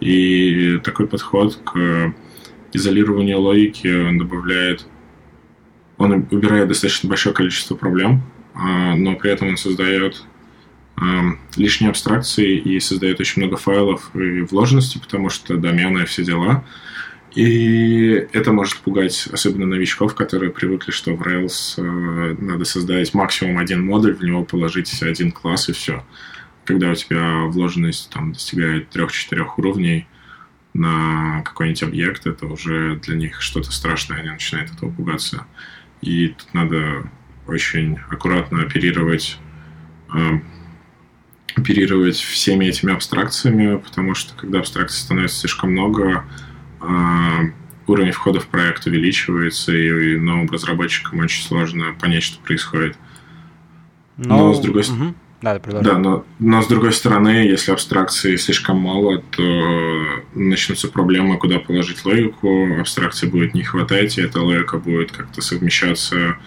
И 0.00 0.78
такой 0.83 1.07
подход 1.07 1.59
к 1.64 2.14
изолированию 2.72 3.40
логики 3.40 3.88
он 4.09 4.18
добавляет, 4.18 4.87
он 5.96 6.26
убирает 6.30 6.68
достаточно 6.68 7.09
большое 7.09 7.35
количество 7.35 7.76
проблем, 7.76 8.22
а, 8.54 8.96
но 8.96 9.14
при 9.16 9.30
этом 9.30 9.48
он 9.48 9.57
создает 9.57 10.24
лишние 11.57 11.90
абстракции 11.90 12.57
и 12.57 12.78
создает 12.80 13.20
очень 13.20 13.42
много 13.42 13.57
файлов 13.57 14.14
и 14.14 14.42
вложенности, 14.42 14.98
потому 14.98 15.28
что 15.28 15.57
домены, 15.57 16.04
все 16.07 16.24
дела. 16.24 16.64
И 17.35 18.28
это 18.33 18.52
может 18.52 18.78
пугать 18.78 19.28
особенно 19.33 19.66
новичков, 19.66 20.14
которые 20.14 20.52
привыкли, 20.52 20.92
что 20.92 21.14
в 21.16 21.22
Rails 21.22 21.74
э, 21.76 22.37
надо 22.38 22.64
создать 22.64 23.12
максимум 23.12 23.59
один 23.59 23.85
модуль, 23.85 24.14
в 24.14 24.22
него 24.22 24.44
положить 24.44 25.02
один 25.02 25.33
класс 25.33 25.68
и 25.68 25.72
все 25.72 26.04
когда 26.64 26.90
у 26.90 26.94
тебя 26.94 27.44
вложенность 27.46 28.11
там 28.11 28.33
достигает 28.33 28.90
трех-четырех 28.90 29.59
уровней 29.59 30.07
на 30.72 31.42
какой-нибудь 31.42 31.83
объект, 31.83 32.27
это 32.27 32.46
уже 32.46 32.96
для 32.96 33.16
них 33.16 33.40
что-то 33.40 33.70
страшное, 33.70 34.18
они 34.18 34.31
начинают 34.31 34.72
этого 34.72 34.90
пугаться. 34.90 35.46
И 36.00 36.29
тут 36.29 36.53
надо 36.53 37.11
очень 37.46 37.98
аккуратно 38.11 38.62
оперировать 38.62 39.38
э, 40.12 40.40
оперировать 41.55 42.16
всеми 42.16 42.66
этими 42.66 42.92
абстракциями, 42.92 43.77
потому 43.77 44.14
что 44.14 44.35
когда 44.35 44.59
абстракций 44.59 44.98
становится 45.00 45.40
слишком 45.40 45.72
много, 45.72 46.24
э, 46.81 46.85
уровень 47.87 48.12
входа 48.12 48.40
в 48.40 48.46
проект 48.46 48.87
увеличивается, 48.87 49.72
и, 49.72 50.14
и 50.14 50.16
новым 50.16 50.48
разработчикам 50.48 51.20
очень 51.20 51.44
сложно 51.44 51.94
понять, 52.00 52.22
что 52.22 52.42
происходит. 52.42 52.96
Но, 54.16 54.48
Но 54.48 54.55
с 54.55 54.61
другой 54.61 54.85
стороны... 54.85 55.07
Угу. 55.07 55.14
Да, 55.83 55.92
да 55.92 55.98
но, 55.98 56.24
но 56.38 56.62
с 56.62 56.66
другой 56.66 56.92
стороны, 56.92 57.28
если 57.28 57.72
абстракции 57.72 58.37
слишком 58.37 58.78
мало, 58.78 59.18
то 59.18 60.22
начнутся 60.35 60.88
проблемы, 60.88 61.38
куда 61.38 61.59
положить 61.59 62.04
логику, 62.04 62.80
абстракции 62.80 63.26
будет 63.26 63.54
не 63.54 63.62
хватать, 63.62 64.18
и 64.18 64.22
эта 64.22 64.40
логика 64.40 64.78
будет 64.78 65.12
как-то 65.12 65.42
совмещаться 65.42 66.38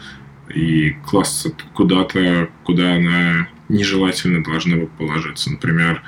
и 0.53 0.91
класться 1.05 1.51
куда-то, 1.73 2.49
куда 2.63 2.95
она 2.95 3.47
нежелательно 3.69 4.43
должна 4.43 4.77
бы 4.77 4.87
положиться. 4.87 5.51
Например, 5.51 6.01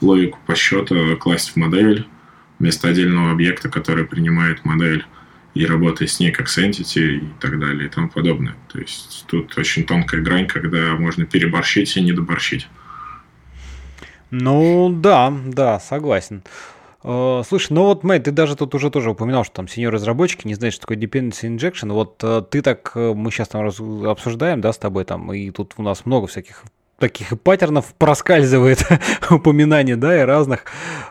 логику 0.00 0.38
по 0.46 0.54
счету 0.54 1.16
класть 1.16 1.50
в 1.50 1.56
модель 1.56 2.06
вместо 2.58 2.88
отдельного 2.88 3.32
объекта, 3.32 3.68
который 3.68 4.04
принимает 4.04 4.64
модель 4.64 5.04
и 5.56 5.64
работая 5.64 6.06
с 6.06 6.20
ней 6.20 6.30
как 6.30 6.48
с 6.48 6.58
entity 6.58 7.16
и 7.16 7.22
так 7.40 7.58
далее 7.58 7.86
и 7.86 7.88
тому 7.88 8.10
подобное. 8.10 8.54
То 8.70 8.78
есть 8.78 9.24
тут 9.26 9.56
очень 9.56 9.84
тонкая 9.84 10.20
грань, 10.20 10.46
когда 10.46 10.94
можно 10.96 11.24
переборщить 11.24 11.96
и 11.96 12.02
недоборщить. 12.02 12.68
Ну 14.30 14.90
да, 14.90 15.32
да, 15.46 15.80
согласен. 15.80 16.42
Э, 17.02 17.42
слушай, 17.48 17.72
ну 17.72 17.84
вот, 17.84 18.04
Мэй, 18.04 18.18
ты 18.18 18.32
даже 18.32 18.54
тут 18.54 18.74
уже 18.74 18.90
тоже 18.90 19.10
упоминал, 19.10 19.44
что 19.44 19.54
там 19.54 19.68
сеньор 19.68 19.94
разработчики 19.94 20.46
не 20.46 20.54
знают, 20.54 20.74
что 20.74 20.82
такое 20.82 20.98
dependency 20.98 21.44
injection. 21.44 21.92
Вот 21.92 22.22
э, 22.22 22.42
ты 22.50 22.60
так, 22.60 22.92
э, 22.94 23.14
мы 23.14 23.30
сейчас 23.30 23.48
там 23.48 23.66
обсуждаем, 24.06 24.60
да, 24.60 24.72
с 24.74 24.78
тобой 24.78 25.04
там, 25.04 25.32
и 25.32 25.50
тут 25.50 25.74
у 25.78 25.82
нас 25.82 26.04
много 26.04 26.26
всяких 26.26 26.64
таких 26.98 27.38
паттернов 27.40 27.94
проскальзывает 27.98 28.86
упоминание, 29.30 29.96
да, 29.96 30.22
и 30.22 30.24
разных. 30.24 30.64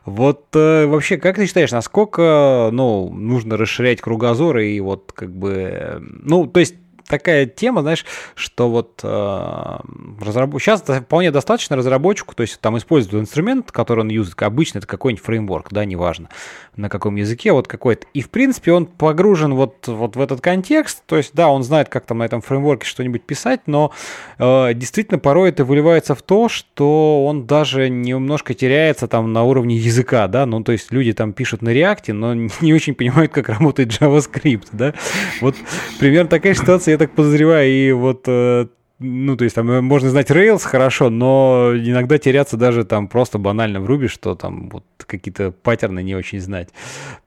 Вот 0.06 0.48
э, 0.56 0.86
вообще, 0.86 1.18
как 1.18 1.36
ты 1.36 1.46
считаешь, 1.46 1.72
насколько, 1.72 2.70
ну, 2.72 3.10
нужно 3.10 3.58
расширять 3.58 4.02
кругозор 4.02 4.58
и 4.60 4.80
вот 4.80 5.12
как 5.14 5.32
бы, 5.32 5.52
э, 5.54 6.00
ну, 6.02 6.48
то 6.48 6.60
есть 6.60 6.76
такая 7.08 7.46
тема, 7.46 7.82
знаешь, 7.82 8.06
что 8.36 8.70
вот 8.70 9.00
э, 9.04 9.78
разраб... 10.22 10.54
сейчас 10.60 10.82
вполне 10.82 11.32
достаточно 11.32 11.76
разработчику, 11.76 12.36
то 12.36 12.42
есть 12.42 12.60
там 12.60 12.78
использует 12.78 13.24
инструмент, 13.24 13.72
который 13.72 14.02
он 14.02 14.10
юзает, 14.10 14.42
обычно 14.44 14.80
это 14.80 14.88
какой-нибудь 14.88 15.24
фреймворк, 15.24 15.72
да, 15.72 15.86
неважно 15.86 16.30
на 16.78 16.90
каком 16.90 17.16
языке, 17.16 17.52
вот 17.52 17.68
какой-то. 17.68 18.08
И 18.14 18.22
в 18.22 18.30
принципе 18.30 18.74
он 18.74 18.86
погружен 18.86 19.54
вот, 19.54 19.88
вот 19.88 20.16
в 20.16 20.22
этот 20.22 20.42
контекст, 20.42 21.04
то 21.06 21.18
есть 21.18 21.32
да, 21.34 21.50
он 21.50 21.64
знает, 21.64 21.90
как 21.90 22.06
там 22.06 22.20
на 22.20 22.24
этом 22.24 22.42
фреймворке 22.42 22.86
что-нибудь 22.86 23.24
писать, 23.24 23.62
но 23.66 23.92
э, 24.38 24.74
действительно 24.74 25.20
порой 25.20 25.50
это 25.50 25.64
выливается 25.64 26.16
в 26.16 26.22
то, 26.22 26.50
что 26.50 27.26
он 27.26 27.46
даже 27.46 27.90
немножко 27.90 28.54
теряется 28.54 29.08
там 29.08 29.32
на 29.32 29.44
уровне 29.44 29.78
языка, 29.78 30.28
да, 30.28 30.46
ну 30.46 30.64
то 30.64 30.72
есть 30.72 30.92
люди 30.92 31.14
там 31.14 31.34
пишут 31.34 31.62
на 31.62 31.70
реакте, 31.70 32.14
но 32.14 32.34
не 32.62 32.74
очень 32.74 32.96
понимают, 32.96 33.32
как 33.32 33.50
работает 33.50 33.90
JavaScript, 33.90 34.68
да. 34.72 34.94
Вот 35.42 35.56
примерно 36.00 36.30
такая 36.30 36.54
ситуация 36.54 36.95
я 36.96 37.00
так 37.00 37.12
подозреваю, 37.12 37.70
и 37.70 37.92
вот 37.92 38.24
э, 38.28 38.68
ну, 39.00 39.36
то 39.36 39.44
есть 39.44 39.56
там 39.56 39.70
э, 39.70 39.82
можно 39.82 40.10
знать 40.10 40.32
Rails 40.32 40.64
хорошо, 40.64 41.10
но 41.10 41.74
иногда 41.76 42.18
теряться 42.18 42.56
даже 42.56 42.86
там 42.86 43.08
просто 43.08 43.38
банально 43.38 43.82
в 43.82 43.90
Ruby, 43.90 44.08
что 44.08 44.36
там 44.36 44.70
вот 44.70 44.86
какие-то 45.06 45.52
паттерны 45.52 46.02
не 46.02 46.16
очень 46.16 46.40
знать. 46.40 46.70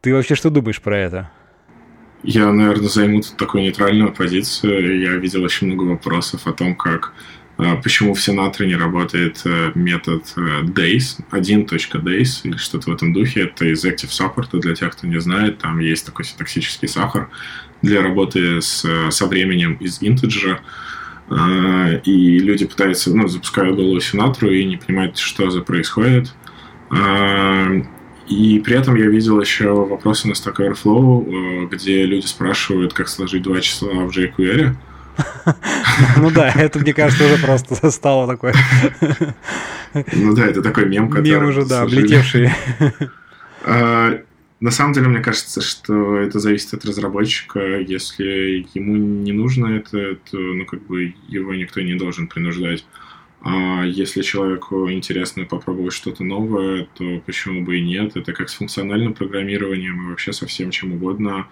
Ты 0.00 0.14
вообще 0.14 0.34
что 0.34 0.50
думаешь 0.50 0.80
про 0.80 0.98
это? 0.98 1.30
Я, 2.22 2.50
наверное, 2.50 2.88
займу 2.88 3.20
тут 3.20 3.36
такую 3.36 3.62
нейтральную 3.64 4.12
позицию. 4.12 5.00
Я 5.00 5.12
видел 5.16 5.44
очень 5.44 5.68
много 5.68 5.84
вопросов 5.84 6.46
о 6.46 6.52
том, 6.52 6.74
как 6.74 7.12
э, 7.58 7.76
почему 7.82 8.14
в 8.14 8.20
Сенаторе 8.22 8.70
не 8.70 8.76
работает 8.76 9.42
метод 9.74 10.24
days, 10.74 11.20
1.days 11.30 12.40
или 12.44 12.56
что-то 12.56 12.90
в 12.90 12.94
этом 12.94 13.12
духе. 13.12 13.42
Это 13.42 13.66
из 13.66 13.84
Active 13.84 14.08
Support, 14.08 14.58
для 14.58 14.74
тех, 14.74 14.92
кто 14.92 15.06
не 15.06 15.20
знает. 15.20 15.58
Там 15.58 15.78
есть 15.80 16.06
такой 16.06 16.24
токсический 16.36 16.88
сахар, 16.88 17.28
для 17.82 18.02
работы 18.02 18.60
с, 18.60 18.84
со 19.10 19.26
временем 19.26 19.74
из 19.74 19.98
интеджера. 20.00 20.60
А, 21.30 21.90
и 22.04 22.38
люди 22.38 22.66
пытаются, 22.66 23.14
ну, 23.14 23.28
запускают 23.28 23.76
голову 23.76 24.00
сенатору 24.00 24.50
и 24.50 24.64
не 24.64 24.76
понимают, 24.76 25.18
что 25.18 25.50
за 25.50 25.60
происходит. 25.60 26.32
А, 26.90 27.68
и 28.28 28.60
при 28.60 28.76
этом 28.76 28.94
я 28.94 29.06
видел 29.06 29.40
еще 29.40 29.72
вопросы 29.72 30.28
на 30.28 30.32
Stack 30.32 30.56
Overflow, 30.56 31.64
э, 31.64 31.66
где 31.66 32.04
люди 32.04 32.26
спрашивают, 32.26 32.92
как 32.92 33.08
сложить 33.08 33.42
два 33.42 33.60
числа 33.60 33.88
в 34.04 34.10
jQuery. 34.10 34.74
Ну 36.16 36.30
да, 36.30 36.52
это, 36.54 36.78
мне 36.78 36.94
кажется, 36.94 37.24
уже 37.24 37.38
просто 37.44 37.90
стало 37.90 38.28
такое. 38.28 38.54
Ну 40.12 40.34
да, 40.34 40.46
это 40.46 40.62
такой 40.62 40.86
мем, 40.86 41.08
который... 41.08 41.30
Мем 41.30 41.48
уже, 41.48 41.64
да, 41.64 41.82
облетевший. 41.82 42.52
На 44.60 44.72
самом 44.72 44.92
деле, 44.92 45.06
мне 45.06 45.20
кажется, 45.20 45.60
что 45.60 46.16
это 46.16 46.40
зависит 46.40 46.74
от 46.74 46.84
разработчика. 46.84 47.78
Если 47.78 48.66
ему 48.74 48.96
не 48.96 49.32
нужно 49.32 49.68
это, 49.68 50.16
то, 50.30 50.36
ну, 50.36 50.66
как 50.66 50.84
бы, 50.86 51.14
его 51.28 51.54
никто 51.54 51.80
не 51.80 51.94
должен 51.94 52.26
принуждать. 52.26 52.84
А 53.40 53.84
если 53.84 54.22
человеку 54.22 54.90
интересно 54.90 55.44
попробовать 55.44 55.92
что-то 55.92 56.24
новое, 56.24 56.88
то 56.96 57.22
почему 57.24 57.64
бы 57.64 57.78
и 57.78 57.84
нет? 57.84 58.16
Это 58.16 58.32
как 58.32 58.48
с 58.48 58.54
функциональным 58.54 59.14
программированием 59.14 60.02
и 60.02 60.10
вообще 60.10 60.32
со 60.32 60.46
всем 60.46 60.72
чем 60.72 60.92
угодно. 60.92 61.46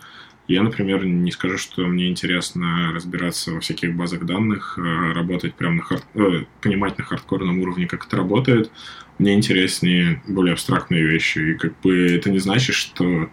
Я, 0.49 0.63
например, 0.63 1.05
не 1.05 1.33
скажу, 1.33 1.59
что 1.59 1.83
мне 1.87 2.09
интересно 2.09 2.93
разбираться 2.95 3.53
во 3.53 3.61
всяких 3.61 3.97
базах 3.97 4.25
данных, 4.25 4.79
а 4.79 5.13
работать 5.13 5.55
прямо 5.55 5.77
на 5.77 5.83
хард... 5.83 6.05
Э, 6.15 6.45
понимать 6.61 6.99
на 6.99 7.05
хардкорном 7.05 7.59
уровне, 7.61 7.87
как 7.87 8.07
это 8.07 8.17
работает 8.17 8.71
мне 9.19 9.35
интереснее 9.35 10.23
более 10.27 10.53
абстрактные 10.53 11.03
вещи. 11.03 11.39
И 11.39 11.55
как 11.55 11.79
бы 11.81 12.15
это 12.15 12.31
не 12.31 12.39
значит, 12.39 12.75
что 12.75 13.31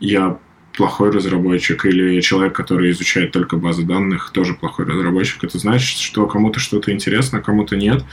я 0.00 0.38
плохой 0.76 1.10
разработчик 1.10 1.84
или 1.84 2.20
человек, 2.20 2.54
который 2.54 2.90
изучает 2.90 3.32
только 3.32 3.56
базы 3.56 3.84
данных, 3.84 4.30
тоже 4.32 4.54
плохой 4.54 4.86
разработчик. 4.86 5.44
Это 5.44 5.58
значит, 5.58 5.98
что 5.98 6.26
кому-то 6.26 6.60
что-то 6.60 6.92
интересно, 6.92 7.38
а 7.38 7.42
кому-то 7.42 7.76
нет. 7.76 8.04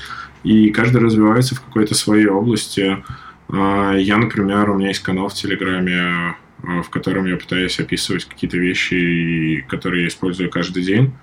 И 0.44 0.70
каждый 0.70 1.02
развивается 1.02 1.56
в 1.56 1.62
какой-то 1.62 1.96
своей 1.96 2.28
области. 2.28 3.04
А, 3.50 3.96
я, 3.96 4.18
например, 4.18 4.70
у 4.70 4.78
меня 4.78 4.90
есть 4.90 5.02
канал 5.02 5.30
в 5.30 5.34
Телеграме, 5.34 6.36
в 6.64 6.89
котором 6.89 7.26
я 7.26 7.38
пытаюсь 7.38 7.80
описывать 7.80 8.26
какие-то 8.26 8.57
вещи, 8.57 9.66
которые 9.68 10.03
я 10.03 10.07
использую 10.07 10.49
каждый 10.49 10.84
день 10.84 11.14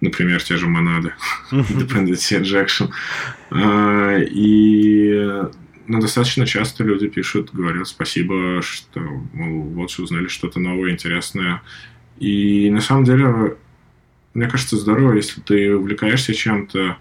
например, 0.00 0.42
те 0.42 0.56
же 0.56 0.68
монады, 0.68 1.12
dependency 1.50 2.40
injection. 2.40 2.90
А, 3.50 4.16
и 4.18 5.42
ну, 5.86 6.00
достаточно 6.00 6.46
часто 6.46 6.84
люди 6.84 7.08
пишут, 7.08 7.50
говорят 7.52 7.88
спасибо, 7.88 8.60
что 8.62 9.00
мол, 9.32 9.62
вот 9.62 9.98
узнали 9.98 10.28
что-то 10.28 10.60
новое, 10.60 10.90
интересное. 10.90 11.62
И 12.18 12.68
на 12.70 12.80
самом 12.80 13.04
деле, 13.04 13.56
мне 14.34 14.46
кажется, 14.48 14.76
здорово, 14.76 15.14
если 15.14 15.40
ты 15.40 15.74
увлекаешься 15.74 16.34
чем-то, 16.34 16.98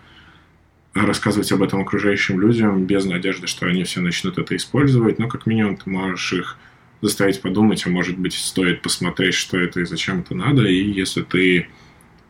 рассказывать 0.93 1.51
об 1.51 1.61
этом 1.61 1.81
окружающим 1.81 2.41
людям 2.41 2.85
без 2.85 3.05
надежды, 3.05 3.45
что 3.45 3.67
они 3.67 3.83
все 3.83 4.01
начнут 4.01 4.39
это 4.39 4.55
использовать, 4.55 5.19
но 5.19 5.27
как 5.27 5.45
минимум 5.45 5.77
ты 5.77 5.89
можешь 5.89 6.33
их 6.33 6.57
заставить 7.01 7.41
подумать, 7.41 7.85
а 7.85 7.89
может 7.89 8.17
быть 8.17 8.33
стоит 8.33 8.81
посмотреть, 8.81 9.35
что 9.35 9.57
это 9.57 9.81
и 9.81 9.85
зачем 9.85 10.21
это 10.21 10.35
надо, 10.35 10.63
и 10.63 10.91
если 10.91 11.21
ты 11.21 11.67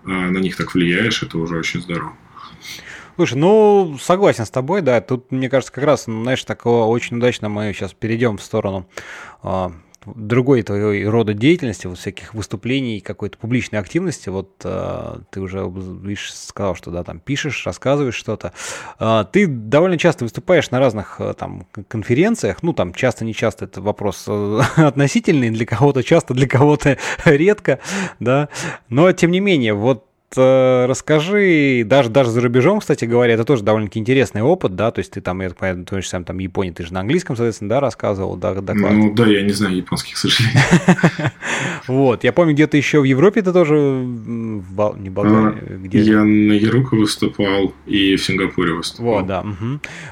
а, 0.04 0.10
на 0.10 0.38
них 0.40 0.56
так 0.56 0.74
влияешь, 0.74 1.24
это 1.24 1.38
уже 1.38 1.58
очень 1.58 1.82
здорово. 1.82 2.14
Слушай, 3.16 3.38
ну, 3.38 3.98
согласен 4.00 4.46
с 4.46 4.52
тобой, 4.52 4.82
да. 4.82 5.02
Тут, 5.02 5.32
мне 5.32 5.50
кажется, 5.50 5.74
как 5.74 5.84
раз, 5.84 6.06
ну, 6.06 6.22
знаешь, 6.22 6.44
такого 6.44 6.86
очень 6.86 7.18
удачно 7.18 7.50
мы 7.50 7.74
сейчас 7.74 7.94
перейдем 7.94 8.38
в 8.38 8.44
сторону 8.44 8.88
а, 9.42 9.72
другой 10.16 10.64
твоей 10.64 11.06
рода 11.06 11.34
деятельности, 11.34 11.88
вот 11.88 11.98
всяких 11.98 12.34
выступлений, 12.34 13.00
какой-то 13.00 13.38
публичной 13.38 13.80
активности, 13.80 14.30
вот 14.30 14.62
э, 14.64 15.20
ты 15.30 15.42
уже, 15.42 15.70
видишь, 15.70 16.34
сказал, 16.34 16.76
что, 16.76 16.92
да, 16.92 17.04
там 17.04 17.20
пишешь, 17.20 17.66
рассказываешь 17.66 18.16
что-то. 18.16 18.54
Э, 19.00 19.26
ты 19.32 19.48
довольно 19.48 19.98
часто 19.98 20.26
выступаешь 20.26 20.72
на 20.72 20.80
разных 20.80 21.18
э, 21.20 21.34
там 21.34 21.68
конференциях, 21.88 22.64
ну, 22.64 22.74
там 22.74 22.94
часто, 22.94 23.26
не 23.26 23.34
часто, 23.34 23.66
это 23.66 23.82
вопрос 23.82 24.26
э, 24.28 24.62
относительный, 24.78 25.50
для 25.50 25.66
кого-то 25.66 26.04
часто, 26.04 26.34
для 26.34 26.48
кого-то 26.48 26.98
редко, 27.26 27.80
да, 28.20 28.50
но, 28.90 29.12
тем 29.12 29.32
не 29.32 29.40
менее, 29.40 29.74
вот 29.74 30.06
расскажи, 30.36 31.84
даже, 31.86 32.10
даже 32.10 32.32
за 32.32 32.42
рубежом, 32.42 32.80
кстати 32.80 33.06
говоря, 33.06 33.34
это 33.34 33.46
тоже 33.46 33.64
довольно-таки 33.64 34.00
интересный 34.00 34.42
опыт, 34.42 34.76
да, 34.76 34.92
то 34.92 35.00
есть 35.00 35.12
ты 35.12 35.22
там, 35.22 35.42
я 35.42 35.50
так 35.50 35.58
понимаю, 35.58 35.86
ты 35.86 36.02
сам 36.02 36.24
там 36.24 36.40
Япония, 36.40 36.72
ты 36.74 36.86
же 36.86 36.94
на 36.94 37.00
английском, 37.00 37.36
соответственно, 37.36 37.70
да, 37.70 37.80
рассказывал, 37.80 38.36
да, 38.36 38.54
доклад. 38.56 38.92
Ну, 38.94 39.14
да, 39.14 39.26
я 39.26 39.42
не 39.42 39.54
знаю 39.54 39.78
японский, 39.78 40.14
к 40.14 40.18
сожалению. 40.18 40.62
Вот, 41.88 42.24
я 42.26 42.34
помню, 42.34 42.54
где-то 42.54 42.76
еще 42.76 43.00
в 43.00 43.06
Европе 43.06 43.42
ты 43.42 43.54
тоже, 43.54 43.76
не 43.76 45.10
Болгарии, 45.10 45.64
а, 45.70 45.78
где 45.78 46.02
Я 46.02 46.24
на 46.24 46.52
Яруку 46.52 46.98
выступал 46.98 47.74
и 47.86 48.16
в 48.16 48.24
Сингапуре 48.24 48.74
выступал. 48.74 49.14
Вот, 49.14 49.28
да, 49.28 49.46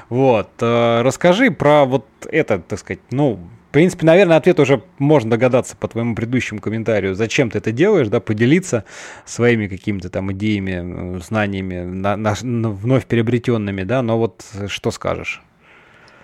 вот, 0.08 0.50
э, 0.60 1.02
расскажи 1.02 1.50
про 1.50 1.84
вот 1.84 2.06
это, 2.30 2.58
так 2.58 2.78
сказать, 2.78 3.00
ну, 3.10 3.40
принципе, 3.76 4.06
наверное, 4.06 4.38
ответ 4.38 4.58
уже 4.58 4.82
можно 4.98 5.32
догадаться 5.32 5.76
по 5.76 5.86
твоему 5.86 6.14
предыдущему 6.14 6.62
комментарию. 6.62 7.14
Зачем 7.14 7.50
ты 7.50 7.58
это 7.58 7.72
делаешь, 7.72 8.08
да, 8.08 8.20
поделиться 8.20 8.86
своими 9.26 9.66
какими-то 9.66 10.08
там 10.08 10.32
идеями, 10.32 11.18
знаниями, 11.18 11.84
на, 11.84 12.16
на, 12.16 12.32
вновь 12.32 13.04
приобретенными, 13.04 13.82
да, 13.82 14.00
но 14.00 14.16
вот 14.16 14.46
что 14.68 14.90
скажешь? 14.90 15.42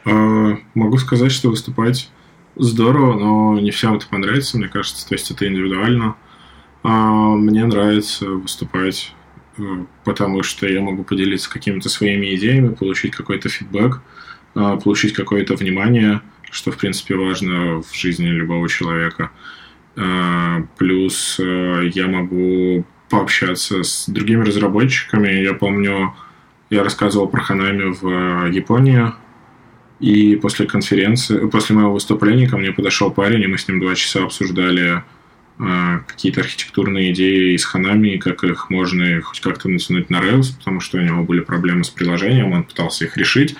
Могу 0.06 0.96
сказать, 0.96 1.30
что 1.30 1.50
выступать 1.50 2.10
здорово, 2.56 3.18
но 3.18 3.60
не 3.60 3.70
всем 3.70 3.96
это 3.96 4.08
понравится, 4.08 4.56
мне 4.56 4.68
кажется, 4.68 5.06
то 5.06 5.14
есть 5.14 5.30
это 5.30 5.46
индивидуально. 5.46 6.16
А, 6.82 7.34
мне 7.34 7.66
нравится 7.66 8.30
выступать, 8.30 9.12
э, 9.58 9.62
потому 10.04 10.42
что 10.42 10.66
я 10.66 10.80
могу 10.80 11.04
поделиться 11.04 11.50
какими-то 11.50 11.90
своими 11.90 12.34
идеями, 12.34 12.72
получить 12.72 13.14
какой-то 13.14 13.50
фидбэк, 13.50 14.00
а, 14.54 14.78
получить 14.78 15.12
какое-то 15.12 15.54
внимание– 15.54 16.22
что, 16.52 16.70
в 16.70 16.76
принципе, 16.76 17.16
важно 17.16 17.82
в 17.82 17.92
жизни 17.92 18.26
любого 18.26 18.68
человека. 18.68 19.30
А, 19.96 20.62
плюс 20.76 21.40
э, 21.40 21.90
я 21.92 22.06
могу 22.06 22.84
пообщаться 23.08 23.82
с 23.82 24.08
другими 24.08 24.44
разработчиками. 24.44 25.28
Я 25.28 25.54
помню, 25.54 26.14
я 26.70 26.84
рассказывал 26.84 27.26
про 27.26 27.40
Ханами 27.40 27.94
в 28.00 28.50
Японии, 28.50 29.12
и 29.98 30.36
после 30.36 30.66
конференции, 30.66 31.46
после 31.46 31.74
моего 31.74 31.94
выступления 31.94 32.48
ко 32.48 32.58
мне 32.58 32.72
подошел 32.72 33.10
парень, 33.10 33.42
и 33.42 33.46
мы 33.46 33.56
с 33.56 33.66
ним 33.68 33.80
два 33.80 33.94
часа 33.94 34.24
обсуждали 34.24 35.02
какие-то 35.58 36.40
архитектурные 36.40 37.12
идеи 37.12 37.54
из 37.54 37.64
Ханами, 37.64 38.16
как 38.16 38.42
их 38.42 38.70
можно 38.70 39.20
хоть 39.20 39.40
как-то 39.40 39.68
натянуть 39.68 40.10
на 40.10 40.16
Rails, 40.16 40.56
потому 40.56 40.80
что 40.80 40.98
у 40.98 41.00
него 41.00 41.22
были 41.22 41.40
проблемы 41.40 41.84
с 41.84 41.90
приложением, 41.90 42.52
он 42.52 42.64
пытался 42.64 43.04
их 43.04 43.16
решить. 43.16 43.54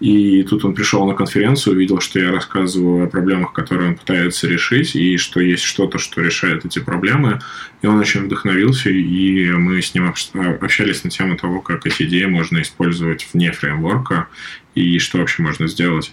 И 0.00 0.42
тут 0.42 0.64
он 0.64 0.74
пришел 0.74 1.06
на 1.06 1.14
конференцию, 1.14 1.76
увидел, 1.76 2.00
что 2.00 2.18
я 2.18 2.32
рассказываю 2.32 3.04
о 3.04 3.08
проблемах, 3.08 3.52
которые 3.52 3.90
он 3.90 3.96
пытается 3.96 4.48
решить, 4.48 4.96
и 4.96 5.16
что 5.16 5.40
есть 5.40 5.62
что-то, 5.62 5.98
что 5.98 6.22
решает 6.22 6.64
эти 6.64 6.78
проблемы. 6.78 7.40
И 7.82 7.86
он 7.86 7.98
очень 7.98 8.22
вдохновился, 8.22 8.90
и 8.90 9.50
мы 9.52 9.80
с 9.80 9.94
ним 9.94 10.12
общались 10.60 11.04
на 11.04 11.10
тему 11.10 11.36
того, 11.36 11.60
как 11.60 11.86
эти 11.86 12.04
идеи 12.04 12.24
можно 12.24 12.62
использовать 12.62 13.28
вне 13.32 13.52
фреймворка, 13.52 14.28
и 14.74 14.98
что 14.98 15.18
вообще 15.18 15.42
можно 15.42 15.68
сделать. 15.68 16.12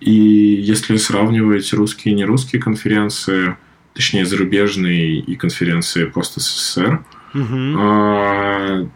И 0.00 0.12
если 0.12 0.96
сравнивать 0.96 1.72
русские 1.72 2.14
и 2.14 2.16
нерусские 2.16 2.62
конференции, 2.62 3.56
точнее 3.94 4.24
зарубежные 4.26 5.18
и 5.18 5.34
конференции 5.36 6.04
пост-СССР. 6.04 7.04
Угу. 7.34 8.90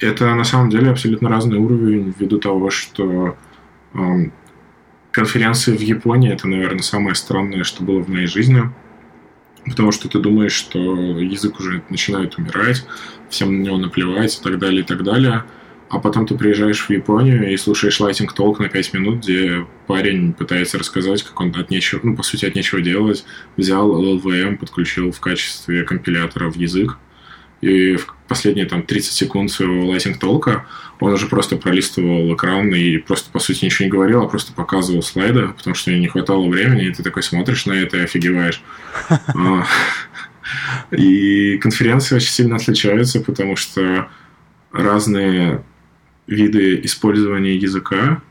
Это 0.00 0.34
на 0.34 0.44
самом 0.44 0.70
деле 0.70 0.90
абсолютно 0.90 1.28
разный 1.28 1.58
уровень 1.58 2.14
ввиду 2.18 2.38
того, 2.38 2.70
что 2.70 3.36
конференции 5.10 5.76
в 5.76 5.80
Японии 5.80 6.32
это, 6.32 6.48
наверное, 6.48 6.82
самое 6.82 7.14
странное, 7.14 7.64
что 7.64 7.82
было 7.82 8.00
в 8.02 8.08
моей 8.08 8.26
жизни. 8.26 8.70
Потому 9.66 9.92
что 9.92 10.08
ты 10.08 10.18
думаешь, 10.18 10.52
что 10.52 10.78
язык 11.18 11.60
уже 11.60 11.82
начинает 11.90 12.38
умирать, 12.38 12.86
всем 13.28 13.58
на 13.58 13.62
него 13.64 13.76
наплевать 13.76 14.38
и 14.38 14.42
так 14.42 14.58
далее, 14.58 14.80
и 14.80 14.84
так 14.84 15.02
далее 15.02 15.44
а 15.90 15.98
потом 15.98 16.26
ты 16.26 16.36
приезжаешь 16.36 16.86
в 16.86 16.90
Японию 16.90 17.50
и 17.50 17.56
слушаешь 17.56 18.00
Lighting 18.00 18.28
Talk 18.36 18.60
на 18.60 18.68
5 18.68 18.94
минут, 18.94 19.24
где 19.24 19.66
парень 19.86 20.32
пытается 20.34 20.78
рассказать, 20.78 21.22
как 21.22 21.40
он 21.40 21.54
от 21.56 21.70
нечего, 21.70 22.00
ну, 22.02 22.14
по 22.14 22.22
сути, 22.22 22.44
от 22.44 22.54
нечего 22.54 22.80
делать, 22.80 23.24
взял 23.56 23.90
LLVM, 24.02 24.58
подключил 24.58 25.12
в 25.12 25.20
качестве 25.20 25.84
компилятора 25.84 26.50
в 26.50 26.56
язык, 26.56 26.98
и 27.60 27.96
в 27.96 28.14
последние 28.28 28.66
там 28.66 28.82
30 28.82 29.12
секунд 29.12 29.50
своего 29.50 29.92
Lighting 29.92 30.20
Talk 30.20 30.60
он 31.00 31.12
уже 31.12 31.26
просто 31.26 31.56
пролистывал 31.56 32.34
экран 32.34 32.72
и 32.74 32.98
просто, 32.98 33.30
по 33.30 33.38
сути, 33.38 33.64
ничего 33.64 33.86
не 33.86 33.90
говорил, 33.90 34.22
а 34.22 34.28
просто 34.28 34.52
показывал 34.52 35.02
слайды, 35.02 35.48
потому 35.48 35.74
что 35.74 35.90
не 35.92 36.08
хватало 36.08 36.48
времени, 36.48 36.86
и 36.86 36.92
ты 36.92 37.02
такой 37.02 37.22
смотришь 37.22 37.66
на 37.66 37.72
это 37.72 37.96
и 37.96 38.02
офигеваешь. 38.02 38.62
А, 39.08 39.66
и 40.90 41.58
конференции 41.58 42.16
очень 42.16 42.30
сильно 42.30 42.56
отличаются, 42.56 43.20
потому 43.20 43.56
что 43.56 44.08
разные 44.72 45.62
виды 46.28 46.80
использования 46.84 47.56
языка, 47.56 48.22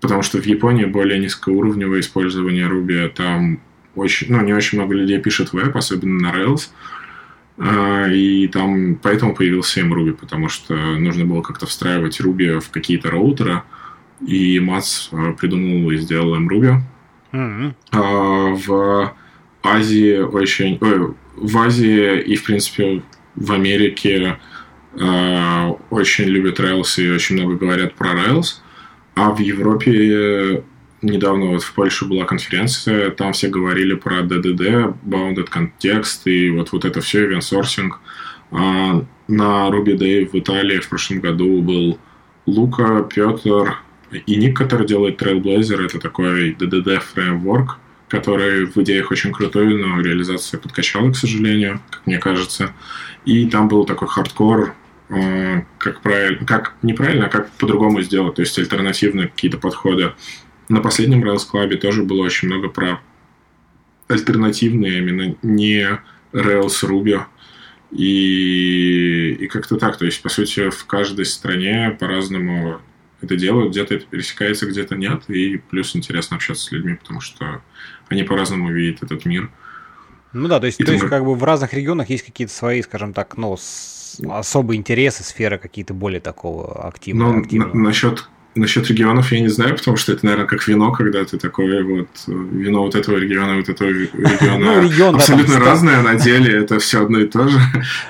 потому 0.00 0.22
что 0.22 0.40
в 0.40 0.46
Японии 0.46 0.86
более 0.86 1.20
низкоуровневое 1.20 2.00
использование 2.00 2.66
Ruby, 2.66 3.08
там 3.10 3.60
очень, 3.94 4.32
ну, 4.32 4.40
не 4.42 4.52
очень 4.52 4.78
много 4.78 4.94
людей 4.94 5.20
пишет 5.20 5.52
веб, 5.52 5.76
особенно 5.76 6.20
на 6.20 6.34
Rails, 6.34 6.70
а, 7.58 8.06
и 8.08 8.48
там 8.48 8.96
поэтому 8.96 9.34
появился 9.34 9.80
MRuby, 9.80 10.14
потому 10.14 10.48
что 10.48 10.74
нужно 10.74 11.24
было 11.24 11.42
как-то 11.42 11.66
встраивать 11.66 12.20
Ruby 12.20 12.60
в 12.60 12.70
какие-то 12.70 13.10
роутеры, 13.10 13.62
и 14.26 14.58
Мац 14.58 15.08
придумал 15.38 15.90
и 15.90 15.96
сделал 15.96 16.36
MRuby. 16.36 16.80
Mm-hmm. 17.32 18.54
В 18.66 19.14
Азии 19.62 20.18
очень... 20.18 20.78
Ой, 20.80 21.14
в 21.36 21.58
Азии 21.58 22.20
и, 22.20 22.36
в 22.36 22.44
принципе, 22.44 23.02
в 23.36 23.52
Америке 23.52 24.38
очень 24.94 26.24
любят 26.24 26.60
Rails 26.60 27.00
и 27.02 27.10
очень 27.10 27.36
много 27.36 27.56
говорят 27.56 27.94
про 27.94 28.12
Rails. 28.12 28.60
А 29.14 29.30
в 29.30 29.38
Европе 29.40 30.62
недавно 31.02 31.46
вот 31.46 31.62
в 31.62 31.72
Польше 31.74 32.06
была 32.06 32.24
конференция, 32.24 33.10
там 33.10 33.32
все 33.32 33.48
говорили 33.48 33.94
про 33.94 34.20
DDD, 34.20 34.94
Bounded 35.04 35.48
Context 35.50 36.22
и 36.24 36.50
вот, 36.50 36.72
вот 36.72 36.84
это 36.84 37.00
все, 37.00 37.28
event 37.28 37.40
sourcing. 37.40 37.90
А 38.50 39.04
на 39.28 39.68
Ruby 39.68 39.96
Day 39.96 40.28
в 40.28 40.34
Италии 40.34 40.78
в 40.78 40.88
прошлом 40.88 41.20
году 41.20 41.60
был 41.62 41.98
Лука, 42.46 43.02
Петр 43.02 43.78
и 44.10 44.36
Ник, 44.36 44.56
который 44.56 44.86
делает 44.86 45.20
Trailblazer. 45.20 45.84
Это 45.84 45.98
такой 45.98 46.52
DDD 46.52 47.00
фреймворк, 47.00 47.78
который 48.08 48.66
в 48.66 48.76
идеях 48.78 49.10
очень 49.10 49.32
крутой, 49.32 49.74
но 49.76 50.00
реализация 50.00 50.58
подкачала, 50.58 51.10
к 51.10 51.16
сожалению, 51.16 51.80
как 51.90 52.06
мне 52.06 52.18
кажется. 52.18 52.74
И 53.24 53.46
там 53.46 53.68
был 53.68 53.84
такой 53.84 54.08
хардкор, 54.08 54.74
э, 55.10 55.62
как 55.78 56.00
правильно, 56.00 56.46
как 56.46 56.74
неправильно, 56.82 57.26
а 57.26 57.28
как 57.28 57.50
по-другому 57.52 58.00
сделать, 58.02 58.36
то 58.36 58.42
есть 58.42 58.58
альтернативные 58.58 59.28
какие-то 59.28 59.58
подходы. 59.58 60.14
На 60.68 60.80
последнем 60.80 61.24
Rails 61.24 61.46
Club 61.52 61.76
тоже 61.76 62.02
было 62.02 62.22
очень 62.22 62.48
много 62.48 62.68
про 62.68 63.00
альтернативные, 64.08 64.98
именно 64.98 65.36
не 65.42 66.00
Rails 66.32 66.82
Ruby. 66.82 67.22
И, 67.90 69.36
и 69.40 69.46
как-то 69.46 69.76
так, 69.76 69.96
то 69.96 70.04
есть, 70.04 70.20
по 70.20 70.28
сути, 70.28 70.68
в 70.68 70.84
каждой 70.84 71.24
стране 71.24 71.96
по-разному 71.98 72.82
это 73.20 73.36
делают, 73.36 73.72
где-то 73.72 73.94
это 73.94 74.06
пересекается, 74.06 74.66
где-то 74.66 74.94
нет, 74.94 75.22
и 75.28 75.56
плюс 75.56 75.96
интересно 75.96 76.36
общаться 76.36 76.66
с 76.66 76.72
людьми, 76.72 76.94
потому 76.94 77.20
что 77.20 77.62
они 78.08 78.22
по-разному 78.22 78.70
видят 78.70 79.02
этот 79.02 79.24
мир. 79.24 79.50
Ну 80.32 80.48
да, 80.48 80.60
то 80.60 80.66
есть, 80.66 80.78
то 80.78 80.92
есть 80.92 81.06
как 81.06 81.24
бы 81.24 81.34
в 81.34 81.44
разных 81.44 81.72
регионах 81.72 82.10
есть 82.10 82.24
какие-то 82.24 82.52
свои, 82.52 82.82
скажем 82.82 83.14
так, 83.14 83.36
ну, 83.36 83.56
особые 84.28 84.78
интересы, 84.78 85.24
сферы 85.24 85.58
какие-то 85.58 85.94
более 85.94 86.20
такого 86.20 86.86
активного. 86.86 87.32
Ну, 87.32 87.40
активного. 87.40 87.74
На, 87.74 87.84
насчет 87.84 88.28
Насчет 88.58 88.88
регионов 88.88 89.30
я 89.30 89.40
не 89.40 89.48
знаю, 89.48 89.76
потому 89.76 89.96
что 89.96 90.12
это, 90.12 90.24
наверное, 90.24 90.48
как 90.48 90.66
вино, 90.66 90.90
когда 90.90 91.24
ты 91.24 91.38
такой 91.38 91.82
вот 91.84 92.08
вино 92.26 92.82
вот 92.82 92.94
этого 92.96 93.16
региона, 93.16 93.56
вот 93.56 93.68
этого 93.68 93.88
региона 93.90 94.58
ну, 94.58 94.82
регион, 94.82 95.14
абсолютно 95.14 95.60
да, 95.60 95.64
разное, 95.64 96.02
на 96.02 96.16
деле 96.16 96.58
это 96.58 96.78
все 96.80 97.02
одно 97.02 97.20
и 97.20 97.26
то 97.26 97.46
же. 97.46 97.60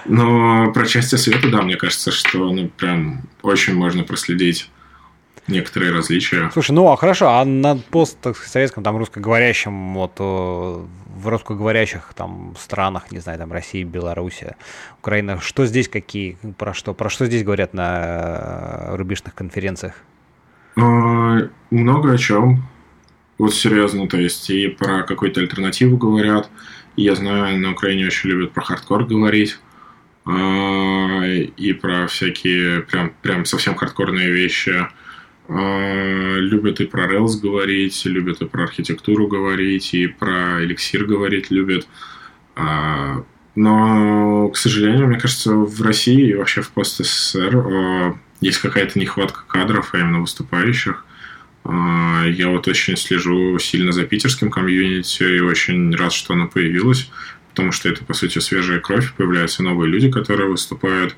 Но 0.06 0.72
про 0.72 0.86
части 0.86 1.16
света, 1.16 1.50
да, 1.50 1.62
мне 1.62 1.76
кажется, 1.76 2.12
что 2.12 2.50
ну 2.50 2.68
прям 2.68 3.22
очень 3.42 3.74
можно 3.74 4.04
проследить 4.04 4.70
некоторые 5.48 5.92
различия. 5.92 6.50
Слушай, 6.52 6.72
ну 6.72 6.90
а 6.90 6.96
хорошо, 6.96 7.28
а 7.28 7.44
на 7.44 7.76
постсоветском, 7.76 8.84
там, 8.84 8.96
русскоговорящем, 8.96 9.94
вот 9.94 10.18
в 10.18 11.26
русскоговорящих 11.28 12.12
там 12.14 12.54
странах, 12.58 13.10
не 13.10 13.18
знаю, 13.18 13.38
там 13.38 13.52
Россия, 13.52 13.84
Белоруссия, 13.84 14.56
Украина, 15.00 15.40
что 15.40 15.66
здесь 15.66 15.88
какие, 15.88 16.38
про 16.58 16.74
что, 16.74 16.94
про 16.94 17.10
что 17.10 17.26
здесь 17.26 17.42
говорят 17.42 17.74
на 17.74 18.90
э, 18.90 18.96
рубежных 18.96 19.34
конференциях? 19.34 19.94
А, 20.76 21.48
много 21.70 22.12
о 22.12 22.18
чем. 22.18 22.62
Вот 23.38 23.54
серьезно, 23.54 24.08
то 24.08 24.16
есть 24.16 24.50
и 24.50 24.68
про 24.68 25.02
какую-то 25.02 25.40
альтернативу 25.40 25.96
говорят. 25.96 26.50
Я 26.96 27.14
знаю, 27.14 27.58
на 27.58 27.72
Украине 27.72 28.06
очень 28.06 28.30
любят 28.30 28.52
про 28.52 28.62
хардкор 28.62 29.04
говорить. 29.04 29.58
И 30.26 31.78
про 31.80 32.06
всякие 32.06 32.82
прям, 32.82 33.14
прям 33.22 33.44
совсем 33.46 33.76
хардкорные 33.76 34.30
вещи. 34.30 34.86
А, 35.48 36.36
любят 36.36 36.80
и 36.80 36.86
про 36.86 37.06
Rails 37.06 37.40
говорить, 37.40 38.04
любят 38.04 38.42
и 38.42 38.46
про 38.46 38.64
архитектуру 38.64 39.26
говорить, 39.26 39.94
и 39.94 40.06
про 40.06 40.62
эликсир 40.62 41.06
говорить 41.06 41.50
любят. 41.50 41.88
А, 42.54 43.24
но, 43.54 44.50
к 44.50 44.56
сожалению, 44.56 45.08
мне 45.08 45.18
кажется, 45.18 45.54
в 45.54 45.80
России 45.82 46.30
и 46.30 46.34
вообще 46.34 46.60
в 46.60 46.70
пост-СССР 46.70 47.56
а, 47.56 48.18
есть 48.40 48.58
какая-то 48.58 48.98
нехватка 48.98 49.40
кадров, 49.48 49.90
а 49.94 49.98
именно 49.98 50.20
выступающих. 50.20 51.04
Я 51.64 52.48
вот 52.48 52.66
очень 52.66 52.96
слежу 52.96 53.58
сильно 53.58 53.92
за 53.92 54.04
питерским 54.04 54.48
комьюнити 54.50 55.22
и 55.24 55.40
очень 55.40 55.94
рад, 55.94 56.12
что 56.12 56.32
оно 56.32 56.48
появилось, 56.48 57.10
потому 57.50 57.72
что 57.72 57.90
это, 57.90 58.04
по 58.04 58.14
сути, 58.14 58.38
свежая 58.38 58.78
кровь, 58.78 59.12
появляются 59.12 59.62
новые 59.62 59.90
люди, 59.90 60.10
которые 60.10 60.48
выступают. 60.48 61.14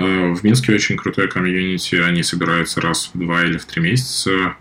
Э, 0.00 0.32
в 0.32 0.42
Минске 0.42 0.72
очень 0.74 0.96
крутое 0.96 1.28
комьюнити, 1.28 1.96
они 1.96 2.22
собираются 2.22 2.80
раз 2.80 3.10
в 3.12 3.18
два 3.18 3.44
или 3.44 3.58
в 3.58 3.66
три 3.66 3.82
месяца. 3.82 4.56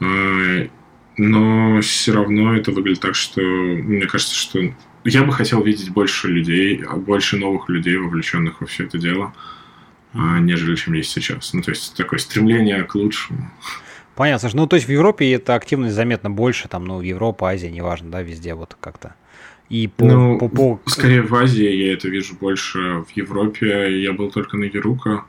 Э, 0.00 0.68
но 1.16 1.80
все 1.80 2.12
равно 2.12 2.54
это 2.54 2.70
выглядит 2.70 3.00
так, 3.00 3.14
что 3.14 3.40
мне 3.40 4.06
кажется, 4.06 4.34
что 4.34 4.60
я 5.04 5.24
бы 5.24 5.32
хотел 5.32 5.62
видеть 5.62 5.90
больше 5.90 6.28
людей, 6.28 6.84
больше 6.96 7.38
новых 7.38 7.68
людей, 7.68 7.96
вовлеченных 7.96 8.60
во 8.60 8.66
все 8.66 8.84
это 8.84 8.98
дело, 8.98 9.32
а, 10.12 10.38
нежели 10.38 10.76
чем 10.76 10.94
есть 10.94 11.10
сейчас. 11.10 11.52
Ну, 11.54 11.62
то 11.62 11.70
есть 11.70 11.96
такое 11.96 12.18
стремление 12.18 12.84
к 12.84 12.94
лучшему. 12.94 13.50
Понятно. 14.14 14.50
Ну, 14.52 14.66
то 14.66 14.76
есть 14.76 14.86
в 14.86 14.92
Европе 14.92 15.32
эта 15.32 15.54
активность 15.54 15.94
заметно 15.94 16.30
больше, 16.30 16.68
там, 16.68 16.84
ну, 16.84 17.00
Европа, 17.00 17.50
Азия, 17.50 17.70
неважно, 17.70 18.10
да, 18.10 18.22
везде 18.22 18.54
вот 18.54 18.76
как-то. 18.78 19.14
И 19.68 19.86
по, 19.86 20.04
ну, 20.04 20.38
по, 20.38 20.48
по... 20.48 20.80
скорее 20.86 21.22
в 21.22 21.34
Азии 21.34 21.68
я 21.68 21.92
это 21.92 22.08
вижу 22.08 22.36
больше. 22.36 23.04
В 23.06 23.10
Европе 23.10 24.00
я 24.00 24.12
был 24.12 24.30
только 24.30 24.56
на 24.56 24.64
Ерука, 24.64 25.24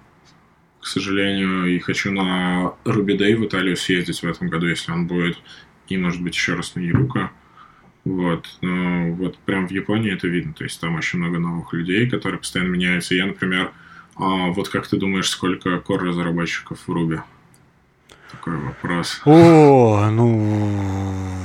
к 0.79 0.85
сожалению, 0.85 1.65
и 1.65 1.79
хочу 1.79 2.11
на 2.11 2.73
Day 2.85 3.35
в 3.35 3.45
Италию 3.45 3.75
съездить 3.75 4.21
в 4.21 4.27
этом 4.27 4.47
году, 4.47 4.67
если 4.67 4.91
он 4.91 5.07
будет, 5.07 5.37
и, 5.89 5.97
может 5.97 6.21
быть, 6.21 6.35
еще 6.35 6.53
раз 6.53 6.75
на 6.75 6.79
Ерука. 6.79 7.31
Вот. 8.05 8.57
Но 8.61 9.11
вот 9.13 9.37
прям 9.39 9.67
в 9.67 9.71
Японии 9.71 10.13
это 10.13 10.27
видно. 10.27 10.53
То 10.53 10.63
есть 10.63 10.79
там 10.79 10.95
очень 10.95 11.19
много 11.19 11.37
новых 11.37 11.73
людей, 11.73 12.09
которые 12.09 12.39
постоянно 12.39 12.69
меняются. 12.69 13.15
Я, 13.15 13.25
например, 13.25 13.71
а 14.15 14.47
вот 14.51 14.69
как 14.69 14.87
ты 14.87 14.97
думаешь, 14.97 15.29
сколько 15.29 15.75
core 15.75 15.99
разработчиков 15.99 16.79
в 16.87 16.89
Ruby? 16.89 17.19
Такой 18.31 18.57
вопрос. 18.57 19.21
О, 19.25 20.09
ну 20.11 21.38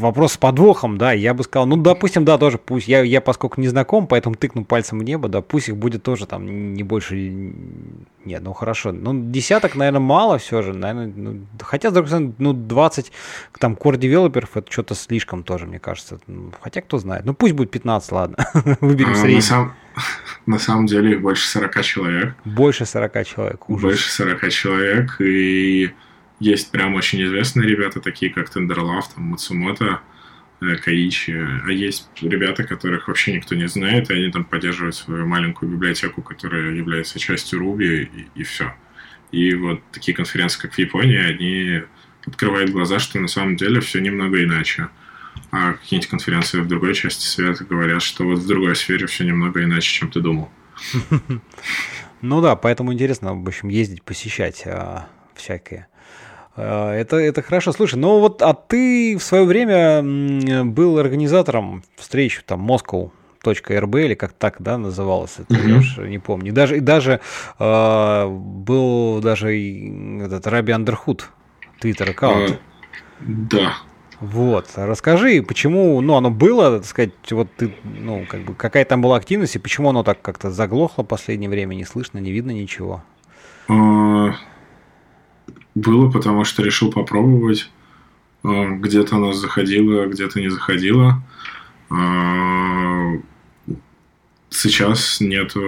вопрос 0.00 0.32
с 0.32 0.36
подвохом, 0.36 0.98
да, 0.98 1.12
я 1.12 1.34
бы 1.34 1.44
сказал, 1.44 1.66
ну, 1.66 1.76
допустим, 1.76 2.24
да, 2.24 2.38
тоже 2.38 2.58
пусть, 2.58 2.88
я, 2.88 3.02
я 3.02 3.20
поскольку 3.20 3.60
не 3.60 3.68
знаком, 3.68 4.06
поэтому 4.06 4.34
тыкну 4.34 4.64
пальцем 4.64 4.98
в 4.98 5.02
небо, 5.02 5.28
да, 5.28 5.40
пусть 5.40 5.68
их 5.68 5.76
будет 5.76 6.02
тоже 6.02 6.26
там 6.26 6.74
не 6.74 6.82
больше, 6.82 7.16
нет, 8.24 8.42
ну, 8.42 8.52
хорошо, 8.52 8.92
ну, 8.92 9.12
десяток, 9.30 9.76
наверное, 9.76 10.00
мало 10.00 10.38
все 10.38 10.62
же, 10.62 10.74
наверное, 10.74 11.12
ну, 11.14 11.40
хотя, 11.60 11.90
с 11.90 11.92
другой 11.92 12.08
стороны, 12.08 12.34
ну, 12.38 12.52
20, 12.52 13.12
там, 13.58 13.74
core 13.74 13.96
девелоперов, 13.96 14.56
это 14.56 14.70
что-то 14.70 14.94
слишком 14.94 15.42
тоже, 15.42 15.66
мне 15.66 15.78
кажется, 15.78 16.18
хотя, 16.60 16.80
кто 16.80 16.98
знает, 16.98 17.24
ну, 17.24 17.34
пусть 17.34 17.54
будет 17.54 17.70
15, 17.70 18.12
ладно, 18.12 18.36
выберем 18.80 19.12
а, 19.12 19.14
средний. 19.14 19.36
На, 19.36 19.42
сам... 19.42 19.74
на 20.46 20.58
самом 20.58 20.86
деле 20.86 21.18
больше 21.18 21.48
40 21.48 21.82
человек. 21.82 22.34
Больше 22.44 22.86
40 22.86 23.26
человек, 23.26 23.68
ужас. 23.68 23.82
Больше 23.82 24.10
40 24.10 24.50
человек, 24.50 25.20
и 25.20 25.90
есть 26.40 26.70
прям 26.70 26.94
очень 26.94 27.22
известные 27.22 27.68
ребята, 27.68 28.00
такие 28.00 28.32
как 28.32 28.48
Тендерлав, 28.48 29.12
там, 29.12 29.24
Мацумото, 29.24 30.00
э, 30.60 30.76
Каичи, 30.76 31.32
а 31.32 31.70
есть 31.70 32.08
ребята, 32.22 32.64
которых 32.64 33.08
вообще 33.08 33.34
никто 33.34 33.54
не 33.54 33.68
знает, 33.68 34.10
и 34.10 34.14
они 34.14 34.32
там 34.32 34.44
поддерживают 34.44 34.96
свою 34.96 35.26
маленькую 35.26 35.70
библиотеку, 35.70 36.22
которая 36.22 36.72
является 36.72 37.18
частью 37.18 37.60
Ruby, 37.60 38.04
и, 38.04 38.28
и 38.34 38.42
все. 38.42 38.74
И 39.30 39.54
вот 39.54 39.80
такие 39.92 40.16
конференции, 40.16 40.60
как 40.60 40.72
в 40.72 40.78
Японии, 40.78 41.18
они 41.18 41.82
открывают 42.26 42.70
глаза, 42.70 42.98
что 42.98 43.20
на 43.20 43.28
самом 43.28 43.56
деле 43.56 43.80
все 43.80 44.00
немного 44.00 44.42
иначе. 44.42 44.88
А 45.52 45.74
какие-нибудь 45.74 46.10
конференции 46.10 46.60
в 46.60 46.68
другой 46.68 46.94
части 46.94 47.24
света 47.24 47.64
говорят, 47.64 48.02
что 48.02 48.24
вот 48.24 48.38
в 48.38 48.46
другой 48.46 48.74
сфере 48.76 49.06
все 49.06 49.24
немного 49.24 49.62
иначе, 49.62 49.92
чем 49.92 50.10
ты 50.10 50.20
думал. 50.20 50.50
Ну 52.22 52.42
да, 52.42 52.54
поэтому 52.54 52.92
интересно, 52.92 53.32
в 53.32 53.48
общем, 53.48 53.70
ездить, 53.70 54.02
посещать 54.02 54.64
а, 54.66 55.08
всякие 55.34 55.86
это, 56.56 57.16
это 57.16 57.42
хорошо. 57.42 57.72
Слушай, 57.72 57.96
ну 57.96 58.20
вот, 58.20 58.42
а 58.42 58.54
ты 58.54 59.16
в 59.16 59.22
свое 59.22 59.44
время 59.44 60.02
был 60.64 60.98
организатором 60.98 61.82
встреч 61.96 62.42
там 62.46 62.68
Moscow 62.68 63.10
.rb 63.42 64.04
или 64.04 64.14
как 64.14 64.32
так, 64.32 64.56
да, 64.58 64.76
называлось 64.78 65.36
это, 65.38 65.54
mm-hmm. 65.54 65.68
я 65.70 65.78
уж 65.78 65.96
не 65.98 66.18
помню. 66.18 66.48
И 66.48 66.52
даже, 66.52 66.76
и 66.76 66.80
даже 66.80 67.20
э, 67.58 68.26
был 68.28 69.20
даже 69.20 69.56
этот 70.22 70.46
Раби 70.46 70.72
Андерхуд, 70.72 71.30
твиттер 71.80 72.10
аккаунт. 72.10 72.50
Uh, 72.50 72.58
да. 73.20 73.74
Вот, 74.20 74.68
расскажи, 74.76 75.42
почему, 75.42 75.98
ну, 76.02 76.14
оно 76.14 76.30
было, 76.30 76.78
так 76.78 76.86
сказать, 76.86 77.12
вот 77.30 77.48
ты, 77.56 77.74
ну, 77.84 78.26
как 78.28 78.42
бы, 78.42 78.54
какая 78.54 78.84
там 78.84 79.00
была 79.00 79.16
активность, 79.16 79.56
и 79.56 79.58
почему 79.58 79.88
оно 79.88 80.02
так 80.02 80.20
как-то 80.20 80.50
заглохло 80.50 81.04
в 81.04 81.06
последнее 81.06 81.48
время, 81.48 81.74
не 81.74 81.86
слышно, 81.86 82.18
не 82.18 82.30
видно 82.30 82.50
ничего? 82.50 83.02
Было, 85.80 86.10
потому 86.10 86.44
что 86.44 86.62
решил 86.62 86.92
попробовать. 86.92 87.70
А, 88.42 88.68
где-то 88.68 89.16
оно 89.16 89.32
заходило, 89.32 90.06
где-то 90.06 90.38
не 90.38 90.50
заходило. 90.50 91.22
А, 91.88 93.12
сейчас 94.50 95.20
нету 95.20 95.60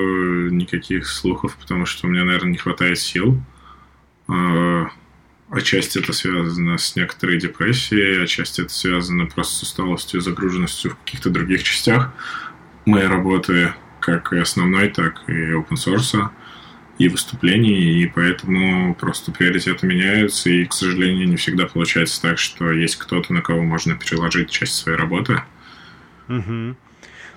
никаких 0.50 1.06
слухов, 1.06 1.56
потому 1.58 1.86
что 1.86 2.06
меня, 2.08 2.24
наверное, 2.24 2.52
не 2.52 2.58
хватает 2.58 2.98
сил. 2.98 3.40
А, 4.28 4.88
отчасти 5.48 5.98
это 5.98 6.12
связано 6.12 6.76
с 6.76 6.94
некоторой 6.94 7.38
депрессией, 7.38 8.22
отчасти 8.22 8.60
это 8.60 8.70
связано 8.70 9.24
просто 9.24 9.54
с 9.54 9.62
усталостью 9.62 10.20
загруженностью 10.20 10.90
в 10.90 10.96
каких-то 10.98 11.30
других 11.30 11.62
частях 11.62 12.12
моей 12.84 13.06
работы, 13.06 13.72
как 14.00 14.34
и 14.34 14.38
основной, 14.38 14.88
так 14.88 15.22
и 15.26 15.52
open 15.52 15.76
source 15.76 16.28
и 17.02 17.08
выступлений, 17.08 18.02
и 18.02 18.06
поэтому 18.06 18.94
просто 18.94 19.32
приоритеты 19.32 19.86
меняются, 19.86 20.50
и, 20.50 20.64
к 20.64 20.72
сожалению, 20.72 21.28
не 21.28 21.36
всегда 21.36 21.66
получается 21.66 22.22
так, 22.22 22.38
что 22.38 22.70
есть 22.70 22.96
кто-то, 22.96 23.32
на 23.32 23.42
кого 23.42 23.62
можно 23.62 23.96
переложить 23.96 24.50
часть 24.50 24.74
своей 24.74 24.96
работы. 24.96 25.42
Угу. 26.28 26.76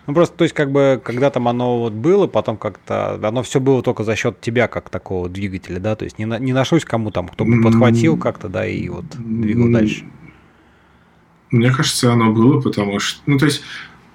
Ну 0.07 0.13
просто, 0.13 0.37
то 0.37 0.43
есть, 0.43 0.53
как 0.53 0.71
бы, 0.71 1.01
когда 1.03 1.31
там 1.31 1.47
оно 1.47 1.79
вот 1.79 1.93
было, 1.93 2.27
потом 2.27 2.57
как-то, 2.57 3.15
оно 3.27 3.41
все 3.41 3.59
было 3.59 3.81
только 3.81 4.03
за 4.03 4.15
счет 4.15 4.39
тебя, 4.39 4.67
как 4.67 4.89
такого 4.89 5.29
двигателя, 5.29 5.79
да, 5.79 5.95
то 5.95 6.05
есть 6.05 6.19
не, 6.19 6.25
на, 6.25 6.37
не 6.37 6.53
нашлось 6.53 6.85
кому 6.85 7.09
там, 7.09 7.27
кто 7.27 7.43
бы 7.43 7.61
подхватил 7.63 8.17
как-то, 8.17 8.47
да, 8.47 8.67
и 8.67 8.87
вот 8.89 9.05
двигал 9.17 9.71
дальше. 9.71 10.05
Мне 11.49 11.71
кажется, 11.71 12.13
оно 12.13 12.33
было, 12.33 12.61
потому 12.61 12.99
что, 12.99 13.19
ну, 13.25 13.39
то 13.39 13.45
есть, 13.45 13.63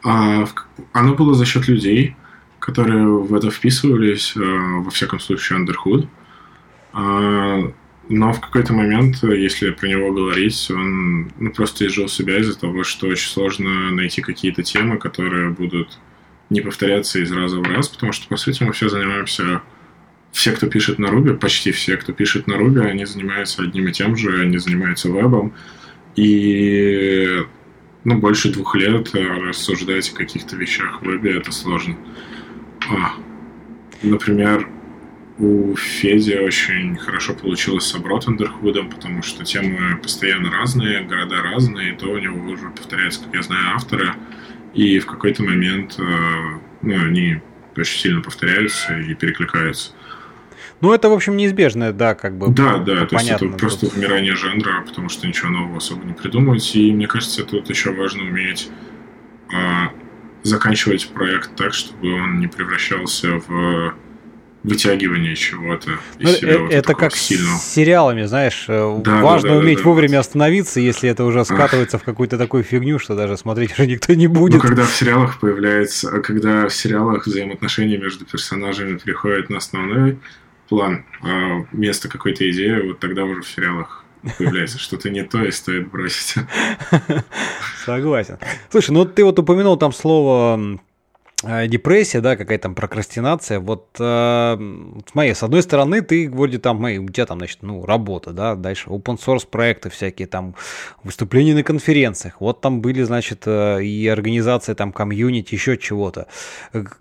а, 0.04 0.44
оно 0.92 1.14
было 1.14 1.34
за 1.34 1.44
счет 1.44 1.66
людей, 1.66 2.14
которые 2.60 3.06
в 3.06 3.34
это 3.34 3.50
вписывались, 3.50 4.34
э, 4.36 4.40
во 4.40 4.90
всяком 4.90 5.18
случае, 5.18 5.58
Underhood. 5.58 6.06
А, 6.92 7.72
но 8.08 8.32
в 8.32 8.40
какой-то 8.40 8.72
момент, 8.72 9.22
если 9.22 9.70
про 9.70 9.88
него 9.88 10.12
говорить, 10.12 10.70
он 10.70 11.32
ну, 11.38 11.50
просто 11.52 11.86
изжил 11.86 12.08
себя 12.08 12.38
из-за 12.38 12.58
того, 12.58 12.84
что 12.84 13.06
очень 13.06 13.28
сложно 13.28 13.90
найти 13.90 14.20
какие-то 14.20 14.62
темы, 14.62 14.98
которые 14.98 15.50
будут 15.50 15.98
не 16.50 16.60
повторяться 16.60 17.20
из 17.20 17.32
раза 17.32 17.58
в 17.58 17.62
раз, 17.62 17.88
потому 17.88 18.12
что, 18.12 18.28
по 18.28 18.36
сути, 18.36 18.62
мы 18.62 18.72
все 18.72 18.88
занимаемся... 18.88 19.62
Все, 20.32 20.52
кто 20.52 20.68
пишет 20.68 21.00
на 21.00 21.06
Ruby, 21.06 21.36
почти 21.36 21.72
все, 21.72 21.96
кто 21.96 22.12
пишет 22.12 22.46
на 22.46 22.52
Ruby, 22.52 22.86
они 22.86 23.04
занимаются 23.04 23.62
одним 23.62 23.88
и 23.88 23.92
тем 23.92 24.16
же, 24.16 24.40
они 24.40 24.58
занимаются 24.58 25.10
вебом, 25.10 25.52
и 26.14 27.44
ну, 28.04 28.18
больше 28.18 28.52
двух 28.52 28.76
лет 28.76 29.12
рассуждать 29.12 30.08
о 30.10 30.14
каких-то 30.14 30.54
вещах 30.54 31.02
в 31.02 31.04
вебе 31.04 31.36
это 31.36 31.50
сложно. 31.50 31.96
А, 32.88 33.14
например, 34.02 34.68
у 35.38 35.74
Феди 35.74 36.34
очень 36.34 36.96
хорошо 36.96 37.34
получилось 37.34 37.86
с 37.86 37.94
Абротендерхудом, 37.94 38.90
потому 38.90 39.22
что 39.22 39.44
темы 39.44 39.96
постоянно 40.02 40.50
разные, 40.50 41.02
города 41.02 41.42
разные, 41.42 41.92
и 41.92 41.96
то 41.96 42.06
у 42.06 42.18
него 42.18 42.50
уже 42.50 42.70
повторяется, 42.70 43.24
как 43.24 43.34
я 43.34 43.42
знаю, 43.42 43.74
авторы, 43.74 44.14
и 44.74 44.98
в 44.98 45.06
какой-то 45.06 45.42
момент 45.42 45.98
э, 45.98 46.02
ну, 46.82 46.94
они 46.94 47.40
очень 47.76 47.98
сильно 47.98 48.20
повторяются 48.20 48.98
и 48.98 49.14
перекликаются. 49.14 49.92
Ну, 50.80 50.92
это, 50.92 51.10
в 51.10 51.12
общем, 51.12 51.36
неизбежно, 51.36 51.92
да, 51.92 52.14
как 52.14 52.38
бы. 52.38 52.48
Да, 52.48 52.78
да, 52.78 53.04
то 53.04 53.16
есть 53.16 53.30
это 53.30 53.46
просто 53.48 53.86
вымирание 53.86 54.34
жанра, 54.34 54.82
потому 54.86 55.08
что 55.08 55.26
ничего 55.26 55.50
нового 55.50 55.76
особо 55.76 56.04
не 56.04 56.14
придумывать. 56.14 56.74
И 56.74 56.92
мне 56.92 57.06
кажется, 57.06 57.44
тут 57.44 57.68
еще 57.68 57.92
важно 57.92 58.24
уметь 58.24 58.70
а, 59.52 59.92
заканчивать 60.42 61.08
проект 61.08 61.54
так, 61.56 61.74
чтобы 61.74 62.14
он 62.14 62.40
не 62.40 62.46
превращался 62.46 63.40
в 63.46 63.94
вытягивание 64.62 65.34
чего-то 65.34 65.92
из 66.18 66.28
ну, 66.28 66.32
себя. 66.32 66.58
Вот 66.58 66.72
это 66.72 66.94
как 66.94 67.14
сильного. 67.14 67.56
с 67.56 67.64
сериалами, 67.72 68.24
знаешь, 68.24 68.66
э, 68.68 69.00
да, 69.02 69.22
важно 69.22 69.50
да, 69.50 69.54
да, 69.54 69.60
уметь 69.60 69.78
да, 69.78 69.84
вовремя 69.84 70.12
да. 70.14 70.20
остановиться, 70.20 70.80
если 70.80 71.08
это 71.08 71.24
уже 71.24 71.44
скатывается 71.44 71.96
Ах. 71.96 72.02
в 72.02 72.04
какую-то 72.04 72.36
такую 72.36 72.62
фигню, 72.62 72.98
что 72.98 73.16
даже 73.16 73.36
смотреть 73.36 73.72
уже 73.72 73.86
никто 73.86 74.12
не 74.14 74.26
будет. 74.26 74.62
Ну, 74.62 74.68
когда 74.68 74.84
в 74.84 74.90
сериалах 74.90 75.40
появляется, 75.40 76.20
когда 76.20 76.68
в 76.68 76.74
сериалах 76.74 77.26
взаимоотношения 77.26 77.96
между 77.96 78.24
персонажами 78.26 78.98
переходят 78.98 79.48
на 79.48 79.58
основной 79.58 80.18
план, 80.68 81.04
а 81.22 81.64
вместо 81.72 82.08
какой-то 82.08 82.48
идеи, 82.50 82.86
вот 82.86 82.98
тогда 82.98 83.24
уже 83.24 83.42
в 83.42 83.48
сериалах 83.48 84.04
появляется 84.38 84.78
что-то 84.78 85.10
не 85.10 85.22
то 85.22 85.42
и 85.42 85.50
стоит 85.50 85.90
бросить. 85.90 86.34
Согласен. 87.84 88.38
Слушай, 88.70 88.90
ну 88.90 89.04
ты 89.04 89.24
вот 89.24 89.38
упомянул 89.38 89.76
там 89.76 89.92
слово 89.92 90.78
депрессия, 91.42 92.20
да, 92.20 92.36
какая-то 92.36 92.64
там 92.64 92.74
прокрастинация. 92.74 93.60
Вот 93.60 93.88
э, 93.98 94.58
смотри, 95.10 95.34
с 95.34 95.42
одной 95.42 95.62
стороны, 95.62 96.02
ты 96.02 96.30
вроде 96.30 96.58
там, 96.58 96.82
у 96.84 97.08
тебя 97.08 97.24
там, 97.24 97.38
значит, 97.38 97.58
ну, 97.62 97.86
работа, 97.86 98.32
да, 98.32 98.54
дальше 98.54 98.90
open 98.90 99.18
source 99.18 99.46
проекты 99.50 99.88
всякие, 99.88 100.28
там, 100.28 100.54
выступления 101.02 101.54
на 101.54 101.62
конференциях. 101.62 102.40
Вот 102.40 102.60
там 102.60 102.82
были, 102.82 103.02
значит, 103.02 103.44
э, 103.46 103.82
и 103.82 104.06
организация 104.06 104.74
там 104.74 104.92
комьюнити, 104.92 105.54
еще 105.54 105.78
чего-то. 105.78 106.26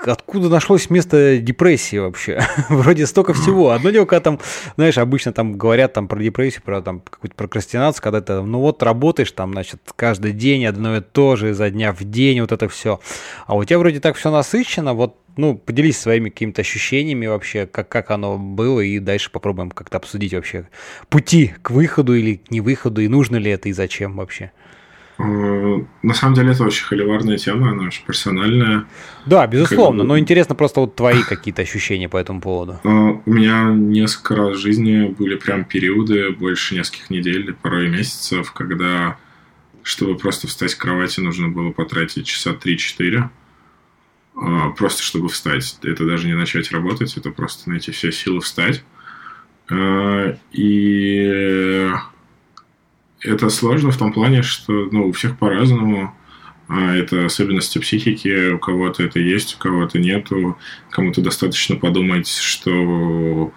Откуда 0.06 0.48
нашлось 0.48 0.90
место 0.90 1.40
депрессии 1.40 1.98
вообще? 1.98 2.42
вроде 2.70 3.06
столько 3.08 3.34
всего. 3.34 3.72
Одно 3.72 3.90
дело, 3.90 4.06
когда 4.06 4.22
там, 4.22 4.40
знаешь, 4.76 4.98
обычно 4.98 5.34
там 5.34 5.58
говорят 5.58 5.94
там 5.94 6.08
про 6.08 6.22
депрессию, 6.22 6.64
про 6.64 6.82
там 6.82 7.02
какую-то 7.02 7.36
прокрастинацию, 7.36 8.02
когда 8.02 8.22
ты, 8.22 8.42
ну 8.42 8.60
вот, 8.60 8.82
работаешь 8.84 9.32
там, 9.32 9.52
значит, 9.52 9.82
каждый 9.96 10.32
день 10.32 10.66
одно 10.66 10.98
и 10.98 11.02
то 11.02 11.36
же, 11.36 11.50
изо 11.50 11.70
дня 11.70 11.92
в 11.92 12.04
день, 12.04 12.42
вот 12.42 12.52
это 12.52 12.70
все. 12.70 13.00
А 13.46 13.56
у 13.56 13.64
тебя 13.66 13.80
вроде 13.80 14.00
так 14.00 14.16
все 14.16 14.29
насыщенно. 14.32 14.94
Вот, 14.94 15.18
ну, 15.38 15.58
поделись 15.58 16.00
своими 16.00 16.30
какими-то 16.30 16.62
ощущениями 16.62 17.28
вообще, 17.28 17.66
как, 17.66 17.90
как 17.90 18.12
оно 18.12 18.38
было, 18.38 18.82
и 18.82 19.00
дальше 19.00 19.32
попробуем 19.32 19.72
как-то 19.72 19.98
обсудить 19.98 20.34
вообще 20.34 20.68
пути 21.10 21.54
к 21.62 21.72
выходу 21.72 22.16
или 22.16 22.36
к 22.36 22.52
невыходу, 22.52 23.02
и 23.02 23.08
нужно 23.08 23.38
ли 23.38 23.52
это, 23.52 23.70
и 23.70 23.72
зачем 23.72 24.18
вообще. 24.18 24.52
Э, 25.20 25.78
на 26.02 26.14
самом 26.14 26.36
деле 26.36 26.52
это 26.52 26.64
очень 26.64 26.86
холиварная 26.86 27.38
тема, 27.38 27.72
она 27.72 27.84
очень 27.84 28.06
персональная. 28.06 28.86
Да, 29.26 29.46
безусловно, 29.48 30.04
как... 30.04 30.08
но 30.08 30.20
интересно 30.20 30.56
просто 30.56 30.80
вот 30.80 30.96
твои 30.96 31.24
какие-то 31.24 31.62
ощущения 31.62 32.08
по 32.08 32.18
этому 32.18 32.40
поводу. 32.40 32.80
Э, 32.84 32.88
у 32.88 33.32
меня 33.32 33.70
несколько 33.70 34.36
раз 34.36 34.58
в 34.58 34.60
жизни 34.60 35.08
были 35.08 35.36
прям 35.36 35.66
периоды, 35.66 36.32
больше 36.32 36.76
нескольких 36.76 37.10
недель, 37.10 37.54
порой 37.54 37.90
месяцев, 37.90 38.54
когда 38.54 39.18
чтобы 39.84 40.16
просто 40.16 40.48
встать 40.48 40.72
с 40.72 40.76
кровати, 40.76 41.20
нужно 41.20 41.50
было 41.50 41.72
потратить 41.72 42.28
часа 42.28 42.52
3-4. 42.52 43.30
А, 44.42 44.70
просто 44.70 45.04
чтобы 45.04 45.28
встать. 45.30 45.78
Это 45.84 46.06
даже 46.06 46.28
не 46.28 46.34
начать 46.34 46.72
работать, 46.72 47.18
это 47.18 47.30
просто 47.32 47.70
найти 47.70 47.92
все 47.92 48.12
силы 48.12 48.40
встать. 48.42 48.84
А, 49.70 50.38
и 50.52 51.92
это 53.22 53.50
сложно 53.50 53.92
в 53.92 53.98
том 53.98 54.14
плане, 54.14 54.44
что 54.44 54.88
ну, 54.92 55.08
у 55.08 55.12
всех 55.12 55.38
по-разному. 55.38 56.16
А 56.70 56.96
это 56.96 57.26
особенности 57.26 57.80
психики, 57.80 58.52
у 58.52 58.60
кого-то 58.60 59.04
это 59.04 59.20
есть, 59.20 59.56
у 59.56 59.58
кого-то 59.58 60.00
нету. 60.00 60.58
Кому-то 60.92 61.22
достаточно 61.22 61.76
подумать, 61.76 62.28
что, 62.28 63.52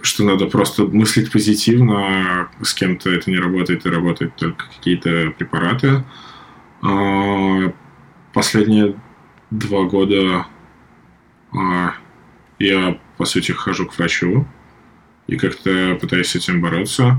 что 0.00 0.24
надо 0.24 0.46
просто 0.46 0.84
мыслить 0.84 1.30
позитивно, 1.30 2.48
с 2.62 2.72
кем-то 2.72 3.10
это 3.10 3.30
не 3.30 3.36
работает, 3.36 3.84
и 3.84 3.90
работают 3.90 4.34
только 4.36 4.64
какие-то 4.66 5.34
препараты. 5.36 6.04
Последние 8.32 8.96
два 9.52 9.84
года 9.84 10.46
а, 11.52 11.94
я, 12.58 12.98
по 13.18 13.24
сути, 13.24 13.52
хожу 13.52 13.86
к 13.86 13.96
врачу 13.98 14.46
и 15.26 15.36
как-то 15.36 15.98
пытаюсь 16.00 16.28
с 16.28 16.36
этим 16.36 16.60
бороться. 16.60 17.18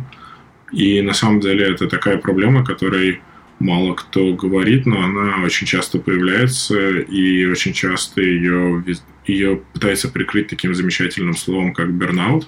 И 0.71 1.01
на 1.01 1.13
самом 1.13 1.39
деле 1.39 1.71
это 1.71 1.87
такая 1.87 2.17
проблема, 2.17 2.65
которой 2.65 3.21
мало 3.59 3.93
кто 3.93 4.33
говорит, 4.33 4.85
но 4.85 5.03
она 5.03 5.43
очень 5.43 5.67
часто 5.67 5.99
появляется, 5.99 6.89
и 6.89 7.45
очень 7.45 7.73
часто 7.73 8.21
ее, 8.21 8.83
ее 9.25 9.61
пытается 9.73 10.09
прикрыть 10.09 10.47
таким 10.47 10.73
замечательным 10.73 11.35
словом, 11.35 11.73
как 11.73 11.93
бернаут. 11.93 12.47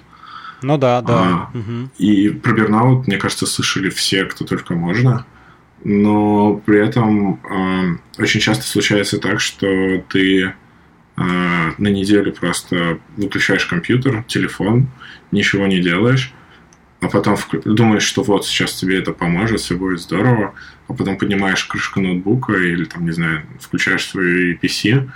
Ну 0.62 0.76
да, 0.78 1.00
да. 1.00 1.14
А, 1.14 1.50
угу. 1.56 1.90
И 1.98 2.30
про 2.30 2.52
бернаут, 2.52 3.06
мне 3.06 3.18
кажется, 3.18 3.46
слышали 3.46 3.88
все, 3.90 4.24
кто 4.24 4.44
только 4.44 4.74
можно. 4.74 5.24
Но 5.88 6.60
при 6.66 6.84
этом 6.84 7.38
э, 7.44 8.20
очень 8.20 8.40
часто 8.40 8.64
случается 8.64 9.18
так, 9.18 9.38
что 9.38 10.02
ты 10.08 10.42
э, 10.42 10.52
на 11.16 11.86
неделю 11.86 12.32
просто 12.32 12.98
выключаешь 13.16 13.66
компьютер, 13.66 14.24
телефон, 14.26 14.88
ничего 15.30 15.68
не 15.68 15.80
делаешь, 15.80 16.34
а 17.00 17.06
потом 17.06 17.36
думаешь, 17.64 18.02
что 18.02 18.24
вот 18.24 18.44
сейчас 18.44 18.74
тебе 18.74 18.98
это 18.98 19.12
поможет, 19.12 19.60
все 19.60 19.76
будет 19.76 20.00
здорово, 20.00 20.54
а 20.88 20.92
потом 20.92 21.18
поднимаешь 21.18 21.64
крышку 21.66 22.00
ноутбука 22.00 22.54
или 22.54 22.82
там, 22.82 23.04
не 23.04 23.12
знаю, 23.12 23.42
включаешь 23.60 24.06
свой 24.06 24.54
PC, 24.54 25.08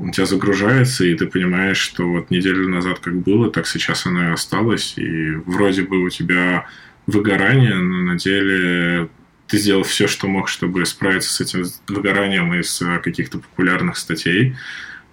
он 0.00 0.10
тебя 0.10 0.26
загружается, 0.26 1.04
и 1.04 1.14
ты 1.14 1.28
понимаешь, 1.28 1.78
что 1.78 2.04
вот 2.04 2.32
неделю 2.32 2.68
назад 2.68 2.98
как 2.98 3.14
было, 3.14 3.52
так 3.52 3.68
сейчас 3.68 4.04
оно 4.04 4.30
и 4.30 4.32
осталось, 4.32 4.94
и 4.96 5.30
вроде 5.46 5.82
бы 5.82 6.02
у 6.02 6.10
тебя 6.10 6.66
выгорание, 7.06 7.76
но 7.76 8.12
на 8.12 8.18
деле 8.18 9.08
ты 9.48 9.58
сделал 9.58 9.82
все, 9.82 10.06
что 10.06 10.28
мог, 10.28 10.48
чтобы 10.48 10.84
справиться 10.86 11.32
с 11.32 11.40
этим 11.40 11.64
выгоранием 11.88 12.54
из 12.54 12.82
каких-то 13.02 13.38
популярных 13.38 13.96
статей, 13.96 14.56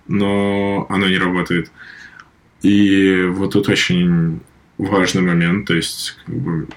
но 0.07 0.85
оно 0.89 1.07
не 1.07 1.17
работает. 1.17 1.71
И 2.61 3.23
вот 3.29 3.53
тут 3.53 3.69
очень 3.69 4.41
важный 4.77 5.21
момент, 5.21 5.67
то 5.67 5.73
есть 5.73 6.17
как 6.25 6.35
бы, 6.35 6.67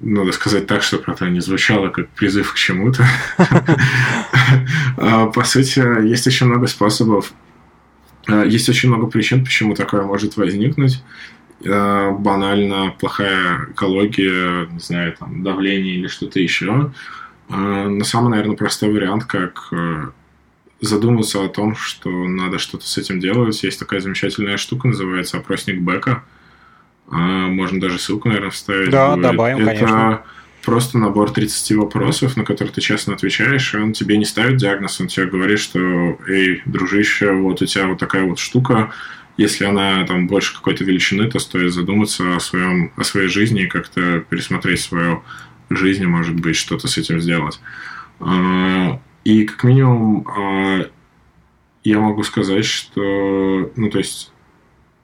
надо 0.00 0.32
сказать 0.32 0.66
так, 0.66 0.82
чтобы 0.82 1.04
это 1.08 1.28
не 1.28 1.40
звучало 1.40 1.88
как 1.88 2.08
призыв 2.10 2.52
к 2.52 2.56
чему-то. 2.56 3.04
А, 4.96 5.26
по 5.26 5.44
сути, 5.44 5.78
есть 6.08 6.26
очень 6.26 6.46
много 6.46 6.66
способов, 6.66 7.32
а, 8.26 8.44
есть 8.44 8.68
очень 8.68 8.88
много 8.88 9.06
причин, 9.06 9.44
почему 9.44 9.74
такое 9.74 10.02
может 10.02 10.36
возникнуть. 10.36 11.02
А, 11.66 12.12
банально 12.12 12.94
плохая 12.98 13.68
экология, 13.70 14.66
не 14.66 14.80
знаю, 14.80 15.14
там, 15.18 15.42
давление 15.42 15.94
или 15.94 16.06
что-то 16.06 16.40
еще. 16.40 16.92
Но 17.48 18.04
самый, 18.04 18.30
наверное, 18.30 18.56
простой 18.56 18.92
вариант, 18.92 19.24
как 19.24 19.72
задуматься 20.80 21.42
о 21.44 21.48
том, 21.48 21.74
что 21.74 22.10
надо 22.10 22.58
что-то 22.58 22.86
с 22.86 22.98
этим 22.98 23.20
делать. 23.20 23.62
Есть 23.62 23.78
такая 23.78 24.00
замечательная 24.00 24.58
штука, 24.58 24.88
называется 24.88 25.38
опросник 25.38 25.80
Бека. 25.80 26.22
Можно 27.06 27.80
даже 27.80 27.98
ссылку, 27.98 28.28
наверное, 28.28 28.50
вставить. 28.50 28.90
Да, 28.90 29.12
будет. 29.12 29.22
добавим, 29.22 29.66
Это 29.66 29.80
конечно. 29.80 30.22
просто 30.62 30.98
набор 30.98 31.30
30 31.30 31.72
вопросов, 31.78 32.36
на 32.36 32.44
которые 32.44 32.74
ты 32.74 32.82
честно 32.82 33.14
отвечаешь, 33.14 33.74
и 33.74 33.78
он 33.78 33.94
тебе 33.94 34.18
не 34.18 34.26
ставит 34.26 34.58
диагноз, 34.58 35.00
он 35.00 35.06
тебе 35.06 35.26
говорит, 35.26 35.58
что, 35.58 35.80
эй, 36.28 36.60
дружище, 36.66 37.32
вот 37.32 37.62
у 37.62 37.66
тебя 37.66 37.86
вот 37.86 37.98
такая 37.98 38.24
вот 38.24 38.38
штука, 38.38 38.92
если 39.38 39.64
она 39.64 40.04
там 40.04 40.26
больше 40.26 40.54
какой-то 40.54 40.84
величины, 40.84 41.30
то 41.30 41.38
стоит 41.38 41.72
задуматься 41.72 42.36
о, 42.36 42.40
своем, 42.40 42.92
о 42.96 43.04
своей 43.04 43.28
жизни 43.28 43.62
и 43.62 43.68
как-то 43.68 44.20
пересмотреть 44.28 44.80
свою 44.80 45.22
жизнь, 45.70 46.04
может 46.04 46.34
быть, 46.38 46.56
что-то 46.56 46.88
с 46.88 46.98
этим 46.98 47.20
сделать. 47.20 47.60
А, 48.18 49.00
и 49.24 49.44
как 49.44 49.62
минимум 49.62 50.26
а, 50.28 50.90
я 51.84 52.00
могу 52.00 52.24
сказать, 52.24 52.64
что, 52.64 53.72
ну, 53.76 53.90
то 53.90 53.98
есть 53.98 54.32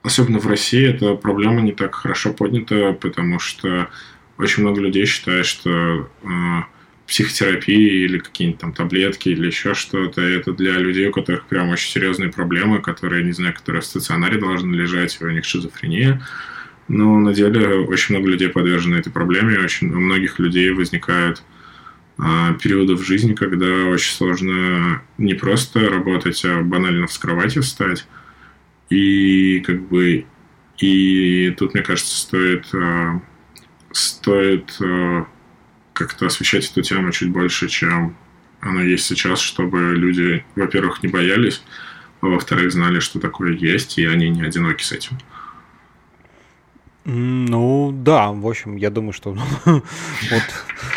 особенно 0.02 0.40
в 0.40 0.46
России 0.48 0.84
эта 0.84 1.14
проблема 1.14 1.60
не 1.60 1.72
так 1.72 1.94
хорошо 1.94 2.32
поднята, 2.32 2.92
потому 2.92 3.38
что 3.38 3.88
очень 4.36 4.64
много 4.64 4.80
людей 4.80 5.06
считают, 5.06 5.46
что 5.46 6.10
психотерапия 7.06 8.04
или 8.04 8.18
какие-нибудь 8.18 8.60
там 8.60 8.72
таблетки 8.72 9.28
или 9.28 9.46
еще 9.46 9.74
что-то, 9.74 10.20
это 10.20 10.52
для 10.52 10.72
людей, 10.78 11.08
у 11.08 11.12
которых 11.12 11.46
прям 11.46 11.68
очень 11.68 11.90
серьезные 11.90 12.30
проблемы, 12.30 12.80
которые, 12.80 13.24
не 13.24 13.32
знаю, 13.32 13.54
которые 13.54 13.82
в 13.82 13.86
стационаре 13.86 14.38
должны 14.38 14.74
лежать, 14.74 15.20
у 15.20 15.28
них 15.28 15.44
шизофрения. 15.44 16.22
Но 16.88 17.18
на 17.20 17.32
деле 17.32 17.76
очень 17.80 18.14
много 18.14 18.30
людей 18.30 18.48
подвержены 18.48 18.96
этой 18.96 19.12
проблеме, 19.12 19.58
очень 19.58 19.90
у 19.90 20.00
многих 20.00 20.38
людей 20.38 20.70
возникают 20.70 21.42
э, 22.18 22.22
периоды 22.62 22.94
в 22.94 23.02
жизни, 23.02 23.34
когда 23.34 23.86
очень 23.86 24.12
сложно 24.12 25.02
не 25.18 25.34
просто 25.34 25.88
работать, 25.88 26.42
а 26.44 26.62
банально 26.62 27.06
с 27.06 27.18
кровати 27.18 27.60
встать. 27.60 28.06
И 28.90 29.60
как 29.60 29.88
бы 29.88 30.26
и 30.78 31.54
тут, 31.56 31.74
мне 31.74 31.82
кажется, 31.82 32.16
стоит, 32.16 32.66
э, 32.74 33.20
стоит 33.92 34.76
э, 34.80 35.24
как-то 35.94 36.26
освещать 36.26 36.70
эту 36.70 36.82
тему 36.82 37.10
чуть 37.12 37.30
больше, 37.30 37.68
чем 37.68 38.14
она 38.60 38.82
есть 38.82 39.06
сейчас, 39.06 39.40
чтобы 39.40 39.94
люди, 39.94 40.44
во-первых, 40.56 41.02
не 41.02 41.08
боялись, 41.08 41.62
а 42.20 42.26
во-вторых, 42.26 42.72
знали, 42.72 43.00
что 43.00 43.20
такое 43.20 43.52
есть, 43.52 43.98
и 43.98 44.04
они 44.04 44.28
не 44.28 44.42
одиноки 44.42 44.82
с 44.82 44.92
этим. 44.92 45.18
Ну, 47.06 47.92
да, 47.92 48.32
в 48.32 48.46
общем, 48.48 48.76
я 48.76 48.88
думаю, 48.88 49.12
что 49.12 49.36
вот 49.66 50.42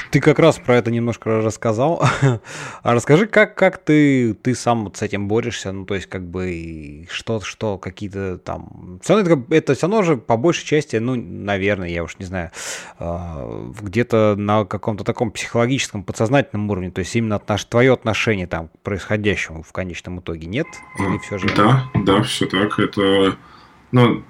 ты 0.10 0.22
как 0.22 0.40
раз 0.40 0.58
про 0.58 0.78
это 0.78 0.90
немножко 0.90 1.42
рассказал. 1.42 2.04
А 2.84 2.94
расскажи, 2.94 3.28
как, 3.28 3.56
как 3.56 3.78
ты, 3.80 4.34
ты 4.34 4.56
сам 4.56 4.86
вот 4.86 4.98
с 4.98 5.02
этим 5.02 5.28
борешься, 5.28 5.72
ну, 5.72 5.86
то 5.86 5.96
есть, 5.96 6.08
как 6.08 6.26
бы, 6.26 7.06
что, 7.10 7.42
что 7.42 7.78
какие-то 7.78 8.38
там... 8.38 9.00
Все 9.04 9.16
равно 9.16 9.34
это, 9.34 9.56
это 9.56 9.74
все 9.74 9.88
равно 9.88 10.04
же 10.04 10.16
по 10.16 10.38
большей 10.38 10.66
части, 10.66 10.96
ну, 10.96 11.16
наверное, 11.16 11.90
я 11.90 12.04
уж 12.04 12.18
не 12.20 12.26
знаю, 12.26 12.52
а, 13.00 13.72
где-то 13.82 14.36
на 14.38 14.64
каком-то 14.64 15.04
таком 15.04 15.32
психологическом, 15.32 16.04
подсознательном 16.04 16.70
уровне, 16.70 16.92
то 16.92 17.00
есть 17.00 17.16
именно 17.16 17.36
отнош... 17.36 17.66
твое 17.66 17.92
отношение 17.92 18.48
там 18.48 18.70
к 18.70 18.80
происходящему 18.84 19.64
в 19.64 19.72
конечном 19.74 20.20
итоге 20.20 20.48
нет? 20.48 20.68
Или 21.00 21.18
все 21.18 21.38
же... 21.38 21.50
Да, 21.56 21.90
да, 21.94 22.22
все 22.22 22.46
так. 22.46 22.80
Это, 22.80 23.36
ну, 23.92 24.24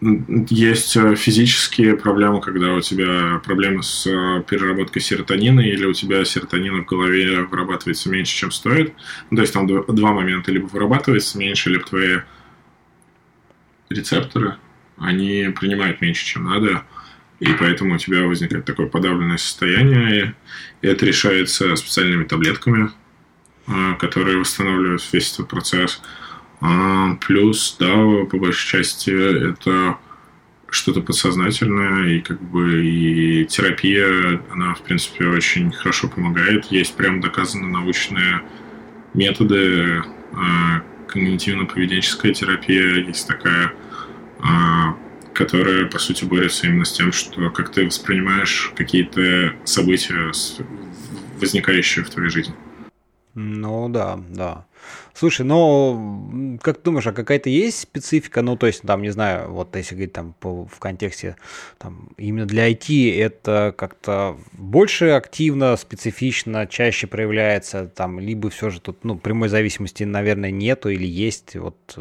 есть 0.00 0.96
э, 0.96 1.14
физические 1.14 1.96
проблемы, 1.96 2.40
когда 2.40 2.72
у 2.72 2.80
тебя 2.80 3.40
проблемы 3.44 3.82
с 3.82 4.06
э, 4.06 4.42
переработкой 4.48 5.02
серотонина, 5.02 5.60
или 5.60 5.84
у 5.84 5.92
тебя 5.92 6.24
серотонина 6.24 6.82
в 6.82 6.86
голове 6.86 7.42
вырабатывается 7.42 8.08
меньше, 8.08 8.34
чем 8.34 8.50
стоит. 8.50 8.94
Ну, 9.30 9.36
то 9.36 9.42
есть 9.42 9.52
там 9.52 9.66
два 9.66 10.12
момента. 10.12 10.52
Либо 10.52 10.66
вырабатывается 10.66 11.38
меньше, 11.38 11.70
либо 11.70 11.84
твои 11.84 12.20
рецепторы, 13.90 14.56
они 14.96 15.52
принимают 15.58 16.00
меньше, 16.00 16.24
чем 16.24 16.44
надо, 16.44 16.84
и 17.40 17.52
поэтому 17.58 17.94
у 17.94 17.98
тебя 17.98 18.26
возникает 18.26 18.64
такое 18.64 18.86
подавленное 18.86 19.38
состояние, 19.38 20.34
и 20.82 20.86
это 20.86 21.06
решается 21.06 21.74
специальными 21.76 22.24
таблетками, 22.24 22.90
э, 23.66 23.94
которые 23.98 24.38
восстанавливают 24.38 25.02
весь 25.12 25.32
этот 25.32 25.48
процесс. 25.48 26.00
А, 26.60 27.16
плюс, 27.16 27.76
да, 27.78 27.94
по 28.30 28.36
большей 28.36 28.68
части 28.68 29.10
это 29.10 29.96
что-то 30.68 31.00
подсознательное, 31.00 32.08
и 32.08 32.20
как 32.20 32.40
бы 32.40 32.84
и 32.84 33.44
терапия, 33.46 34.40
она, 34.50 34.74
в 34.74 34.82
принципе, 34.82 35.26
очень 35.26 35.72
хорошо 35.72 36.08
помогает. 36.08 36.66
Есть 36.66 36.94
прям 36.94 37.20
доказаны 37.20 37.66
научные 37.66 38.42
методы, 39.14 40.04
а, 40.32 40.82
когнитивно-поведенческая 41.08 42.32
терапия 42.32 43.04
есть 43.06 43.26
такая, 43.26 43.72
а, 44.40 44.96
которая, 45.34 45.86
по 45.86 45.98
сути, 45.98 46.24
борется 46.24 46.66
именно 46.66 46.84
с 46.84 46.92
тем, 46.92 47.12
что 47.12 47.50
как 47.50 47.72
ты 47.72 47.86
воспринимаешь 47.86 48.72
какие-то 48.76 49.54
события, 49.64 50.32
возникающие 51.40 52.04
в 52.04 52.10
твоей 52.10 52.30
жизни. 52.30 52.54
Ну 53.34 53.88
да, 53.88 54.20
да. 54.28 54.66
Слушай, 55.14 55.44
ну, 55.44 56.58
как 56.62 56.78
ты 56.78 56.84
думаешь, 56.84 57.06
а 57.06 57.12
какая-то 57.12 57.50
есть 57.50 57.80
специфика? 57.80 58.42
Ну, 58.42 58.56
то 58.56 58.66
есть, 58.66 58.82
там, 58.82 59.02
не 59.02 59.10
знаю, 59.10 59.50
вот 59.52 59.74
если 59.76 59.94
говорить 59.94 60.12
там 60.12 60.34
по, 60.40 60.66
в 60.66 60.78
контексте, 60.78 61.36
там, 61.78 62.10
именно 62.16 62.46
для 62.46 62.70
IT 62.70 63.18
это 63.20 63.74
как-то 63.76 64.38
больше 64.52 65.10
активно, 65.10 65.76
специфично, 65.76 66.66
чаще 66.66 67.06
проявляется, 67.06 67.86
там, 67.86 68.20
либо 68.20 68.50
все 68.50 68.70
же 68.70 68.80
тут, 68.80 69.04
ну, 69.04 69.18
прямой 69.18 69.48
зависимости, 69.48 70.04
наверное, 70.04 70.50
нету 70.50 70.88
или 70.88 71.06
есть, 71.06 71.56
вот, 71.56 71.98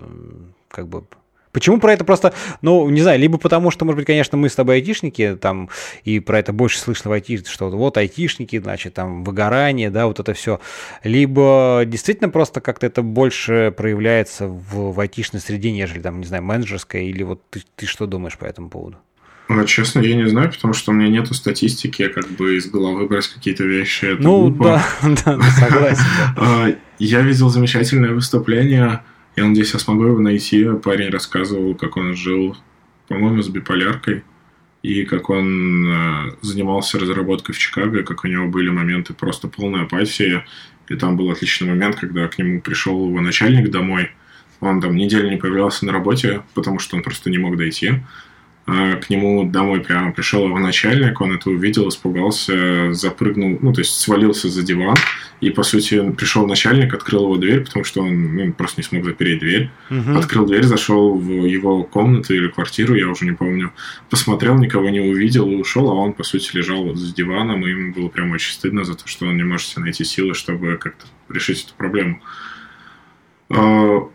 как 0.69 0.87
бы, 0.87 1.03
Почему 1.51 1.79
про 1.79 1.93
это 1.93 2.03
просто, 2.05 2.33
ну, 2.61 2.87
не 2.89 3.01
знаю, 3.01 3.19
либо 3.19 3.37
потому, 3.37 3.71
что, 3.71 3.85
может 3.85 3.97
быть, 3.97 4.05
конечно, 4.05 4.37
мы 4.37 4.49
с 4.49 4.55
тобой 4.55 4.75
айтишники, 4.75 5.37
там, 5.39 5.69
и 6.03 6.19
про 6.19 6.39
это 6.39 6.53
больше 6.53 6.79
слышно 6.79 7.09
в 7.09 7.13
IT, 7.13 7.47
что 7.49 7.69
вот 7.69 7.97
айтишники, 7.97 8.59
значит, 8.59 8.93
там, 8.93 9.23
выгорание, 9.23 9.89
да, 9.89 10.07
вот 10.07 10.19
это 10.19 10.33
все. 10.33 10.59
Либо 11.03 11.83
действительно 11.85 12.29
просто 12.29 12.61
как-то 12.61 12.85
это 12.85 13.01
больше 13.01 13.73
проявляется 13.75 14.47
в, 14.47 14.93
в 14.93 14.99
айтишной 14.99 15.41
среде, 15.41 15.71
нежели, 15.71 16.01
там, 16.01 16.19
не 16.19 16.25
знаю, 16.25 16.43
менеджерская, 16.43 17.03
или 17.03 17.23
вот 17.23 17.41
ты, 17.49 17.63
ты 17.75 17.85
что 17.85 18.05
думаешь 18.05 18.37
по 18.37 18.45
этому 18.45 18.69
поводу? 18.69 18.97
Ну, 19.49 19.65
честно, 19.65 20.01
я 20.01 20.15
не 20.15 20.29
знаю, 20.29 20.51
потому 20.51 20.75
что 20.75 20.91
у 20.91 20.93
меня 20.93 21.09
нету 21.09 21.33
статистики, 21.33 22.07
как 22.07 22.27
бы 22.29 22.57
из 22.57 22.67
головы 22.67 23.07
брать 23.07 23.27
какие-то 23.27 23.63
вещи. 23.63 24.05
Это 24.05 24.21
ну, 24.21 24.41
глупо. 24.51 24.83
да, 25.01 25.25
да, 25.25 25.41
согласен. 25.41 26.03
А, 26.37 26.67
я 26.99 27.21
видел 27.21 27.49
замечательное 27.49 28.11
выступление 28.11 29.01
я 29.35 29.45
надеюсь, 29.45 29.73
я 29.73 29.79
смогу 29.79 30.05
его 30.05 30.19
найти. 30.19 30.67
Парень 30.83 31.09
рассказывал, 31.09 31.75
как 31.75 31.97
он 31.97 32.15
жил, 32.15 32.57
по-моему, 33.07 33.41
с 33.41 33.49
биполяркой, 33.49 34.23
и 34.81 35.03
как 35.03 35.29
он 35.29 35.87
э, 35.87 36.35
занимался 36.41 36.99
разработкой 36.99 37.53
в 37.53 37.59
Чикаго, 37.59 38.03
как 38.03 38.23
у 38.23 38.27
него 38.27 38.47
были 38.47 38.69
моменты 38.69 39.13
просто 39.13 39.47
полной 39.47 39.83
апатии. 39.83 40.43
И 40.87 40.95
там 40.95 41.17
был 41.17 41.29
отличный 41.29 41.67
момент, 41.67 41.97
когда 41.97 42.27
к 42.27 42.37
нему 42.37 42.61
пришел 42.61 43.07
его 43.07 43.21
начальник 43.21 43.69
домой. 43.69 44.11
Он 44.59 44.81
там 44.81 44.95
неделю 44.95 45.29
не 45.29 45.37
появлялся 45.37 45.85
на 45.85 45.93
работе, 45.93 46.41
потому 46.53 46.79
что 46.79 46.95
он 46.97 47.03
просто 47.03 47.29
не 47.29 47.37
мог 47.37 47.57
дойти. 47.57 48.01
К 48.69 49.09
нему 49.09 49.49
домой 49.49 49.81
прямо 49.81 50.11
пришел 50.11 50.45
его 50.45 50.59
начальник, 50.59 51.19
он 51.21 51.33
это 51.33 51.49
увидел, 51.49 51.89
испугался, 51.89 52.93
запрыгнул, 52.93 53.57
ну, 53.61 53.73
то 53.73 53.81
есть 53.81 53.99
свалился 53.99 54.47
за 54.47 54.61
диван, 54.61 54.95
и, 55.41 55.49
по 55.49 55.63
сути, 55.63 56.11
пришел 56.11 56.45
начальник, 56.45 56.93
открыл 56.93 57.23
его 57.23 57.37
дверь, 57.37 57.61
потому 57.61 57.83
что 57.83 58.01
он 58.01 58.35
ну, 58.35 58.53
просто 58.53 58.81
не 58.81 58.83
смог 58.83 59.05
запереть 59.05 59.39
дверь, 59.39 59.71
угу. 59.89 60.17
открыл 60.17 60.45
дверь, 60.45 60.63
зашел 60.63 61.15
в 61.15 61.45
его 61.45 61.83
комнату 61.83 62.35
или 62.35 62.47
квартиру, 62.47 62.93
я 62.93 63.07
уже 63.07 63.25
не 63.25 63.31
помню, 63.31 63.71
посмотрел, 64.09 64.55
никого 64.55 64.89
не 64.89 64.99
увидел 64.99 65.49
и 65.49 65.55
ушел, 65.55 65.89
а 65.89 65.95
он, 65.95 66.13
по 66.13 66.23
сути, 66.23 66.55
лежал 66.55 66.83
вот 66.83 66.97
за 66.97 67.15
диваном, 67.15 67.65
и 67.65 67.71
ему 67.71 67.93
было 67.93 68.09
прям 68.09 68.31
очень 68.31 68.53
стыдно 68.53 68.83
за 68.83 68.95
то, 68.95 69.07
что 69.07 69.25
он 69.25 69.37
не 69.37 69.43
может 69.43 69.77
найти 69.77 70.03
силы, 70.03 70.35
чтобы 70.35 70.77
как-то 70.77 71.05
решить 71.29 71.65
эту 71.65 71.73
проблему. 71.75 72.21
А, 73.49 74.07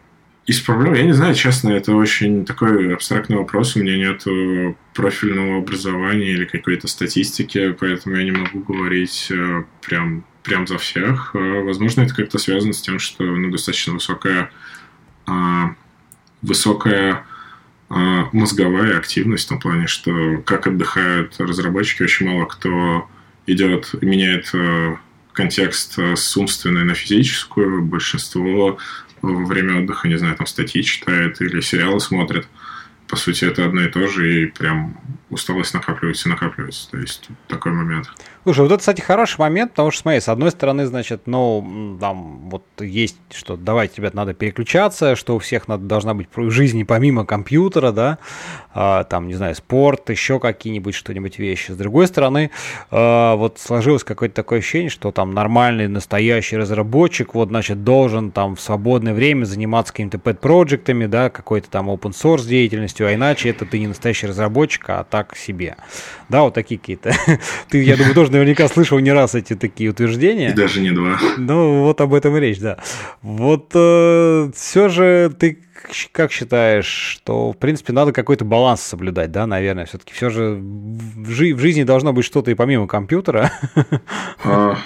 из 0.47 0.61
проблем, 0.61 0.95
я 0.95 1.05
не 1.05 1.13
знаю, 1.13 1.35
честно, 1.35 1.71
это 1.71 1.95
очень 1.95 2.45
такой 2.45 2.93
абстрактный 2.93 3.37
вопрос. 3.37 3.77
У 3.77 3.81
меня 3.81 3.97
нет 3.97 4.25
профильного 4.93 5.59
образования 5.59 6.33
или 6.33 6.45
какой-то 6.45 6.87
статистики, 6.87 7.73
поэтому 7.73 8.17
я 8.17 8.25
не 8.25 8.31
могу 8.31 8.61
говорить 8.61 9.29
э, 9.31 9.65
прям, 9.81 10.25
прям 10.43 10.67
за 10.67 10.77
всех. 10.77 11.31
Э, 11.35 11.63
возможно, 11.63 12.03
это 12.03 12.15
как-то 12.15 12.39
связано 12.39 12.75
с 12.75 12.83
тем, 12.83 12.99
что 12.99 13.25
ну, 13.25 13.51
достаточно 13.51 13.95
высокая, 13.95 14.51
а, 15.27 15.75
высокая 16.43 17.25
а, 17.89 18.29
мозговая 18.33 18.99
активность 18.99 19.47
в 19.47 19.49
том 19.49 19.61
плане, 19.61 19.87
что 19.87 20.43
как 20.45 20.67
отдыхают 20.67 21.37
разработчики, 21.39 22.03
очень 22.03 22.27
мало 22.27 22.45
кто 22.45 23.09
идет, 23.47 23.95
меняет 24.03 24.51
э, 24.53 24.97
контекст 25.33 25.99
с 25.99 26.37
умственной 26.37 26.85
на 26.85 26.95
физическую. 26.95 27.83
Большинство 27.83 28.79
во 29.33 29.45
время 29.45 29.81
отдыха, 29.83 30.09
не 30.09 30.17
знаю, 30.17 30.37
там 30.37 30.47
статьи 30.47 30.83
читает 30.83 31.41
или 31.41 31.61
сериалы 31.61 32.01
смотрит. 32.01 32.47
По 33.09 33.17
сути, 33.17 33.45
это 33.45 33.65
одно 33.65 33.83
и 33.83 33.89
то 33.91 34.07
же, 34.09 34.43
и 34.43 34.47
прям 34.47 34.99
усталость 35.35 35.75
накапливается 35.75 36.29
и 36.29 36.33
накапливается. 36.33 36.91
То 36.91 36.97
есть 36.97 37.29
такой 37.49 37.73
момент. 37.73 38.09
Слушай, 38.45 38.61
вот 38.61 38.73
это, 38.73 38.79
кстати, 38.79 39.01
хороший 39.01 39.39
момент, 39.39 39.73
потому 39.73 39.91
что, 39.91 40.03
смотри, 40.03 40.21
с 40.21 40.29
одной 40.29 40.51
стороны, 40.51 40.87
значит, 40.87 41.23
ну, 41.27 41.97
там 42.01 42.51
вот 42.51 42.65
есть, 42.79 43.17
что 43.33 43.57
давайте, 43.57 43.95
ребят, 43.97 44.15
надо 44.15 44.35
переключаться, 44.35 45.17
что 45.17 45.37
у 45.37 45.39
всех 45.39 45.67
надо, 45.67 45.85
должна 45.85 46.15
быть 46.15 46.29
в 46.35 46.51
жизни 46.51 46.83
помимо 46.83 47.25
компьютера, 47.25 47.91
да, 47.91 48.19
а, 48.73 49.05
там, 49.05 49.29
не 49.29 49.35
знаю, 49.35 49.55
спорт, 49.55 50.11
еще 50.11 50.39
какие-нибудь 50.39 50.95
что-нибудь 50.95 51.39
вещи. 51.39 51.73
С 51.73 51.77
другой 51.77 52.07
стороны, 52.07 52.51
а, 52.91 53.35
вот 53.37 53.59
сложилось 53.59 54.05
какое-то 54.05 54.35
такое 54.35 54.59
ощущение, 54.59 54.91
что 54.91 55.11
там 55.11 55.33
нормальный, 55.33 55.89
настоящий 55.89 56.57
разработчик, 56.57 57.35
вот, 57.35 57.49
значит, 57.49 57.83
должен 57.83 58.31
там 58.31 58.57
в 58.57 58.61
свободное 58.61 59.15
время 59.15 59.47
заниматься 59.47 59.93
какими-то 59.93 60.19
pet-проектами, 60.19 61.07
да, 61.07 61.31
какой-то 61.31 61.71
там 61.71 61.89
open 61.89 62.13
source 62.13 62.47
деятельностью, 62.47 63.07
а 63.07 63.15
иначе 63.15 63.49
это 63.49 63.65
ты 63.65 63.79
не 63.79 63.89
настоящий 63.89 64.27
разработчик, 64.27 64.85
а 64.89 65.05
так 65.05 65.24
себе. 65.37 65.77
Да, 66.29 66.43
вот 66.43 66.55
такие 66.55 66.79
какие-то. 66.79 67.13
Ты, 67.69 67.83
я 67.83 67.97
думаю, 67.97 68.15
тоже 68.15 68.33
наверняка 68.33 68.69
слышал 68.69 68.99
не 68.99 69.13
раз 69.13 69.35
эти 69.35 69.55
такие 69.55 69.91
утверждения. 69.91 70.51
И 70.51 70.55
даже 70.55 70.81
не 70.81 70.91
два. 70.91 71.19
Ну, 71.37 71.83
вот 71.83 72.01
об 72.01 72.15
этом 72.15 72.37
и 72.37 72.41
речь, 72.41 72.59
да. 72.59 72.79
Вот 73.23 73.73
э, 73.75 74.51
все 74.55 74.89
же 74.89 75.33
ты 75.39 75.61
как 76.13 76.33
считаешь, 76.33 76.87
что, 76.87 77.53
в 77.53 77.59
принципе, 77.59 77.93
надо 77.93 78.13
какой-то 78.13 78.45
баланс 78.45 78.81
соблюдать, 78.81 79.31
да, 79.33 79.47
наверное, 79.47 79.85
все-таки 79.87 80.15
все 80.15 80.31
же 80.31 80.59
в, 80.61 81.31
жи- 81.31 81.55
в 81.55 81.59
жизни 81.59 81.83
должно 81.85 82.13
быть 82.13 82.25
что-то 82.25 82.51
и 82.51 82.55
помимо 82.55 82.87
компьютера. 82.87 83.53
А, 84.45 84.79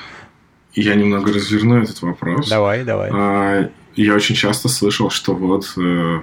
я 0.74 0.94
немного 0.94 1.32
разверну 1.32 1.82
этот 1.82 2.02
вопрос. 2.02 2.48
Давай, 2.48 2.84
давай. 2.84 3.10
А, 3.12 3.70
я 3.94 4.14
очень 4.14 4.34
часто 4.34 4.68
слышал, 4.68 5.10
что 5.10 5.34
вот 5.34 5.72
э, 5.76 6.20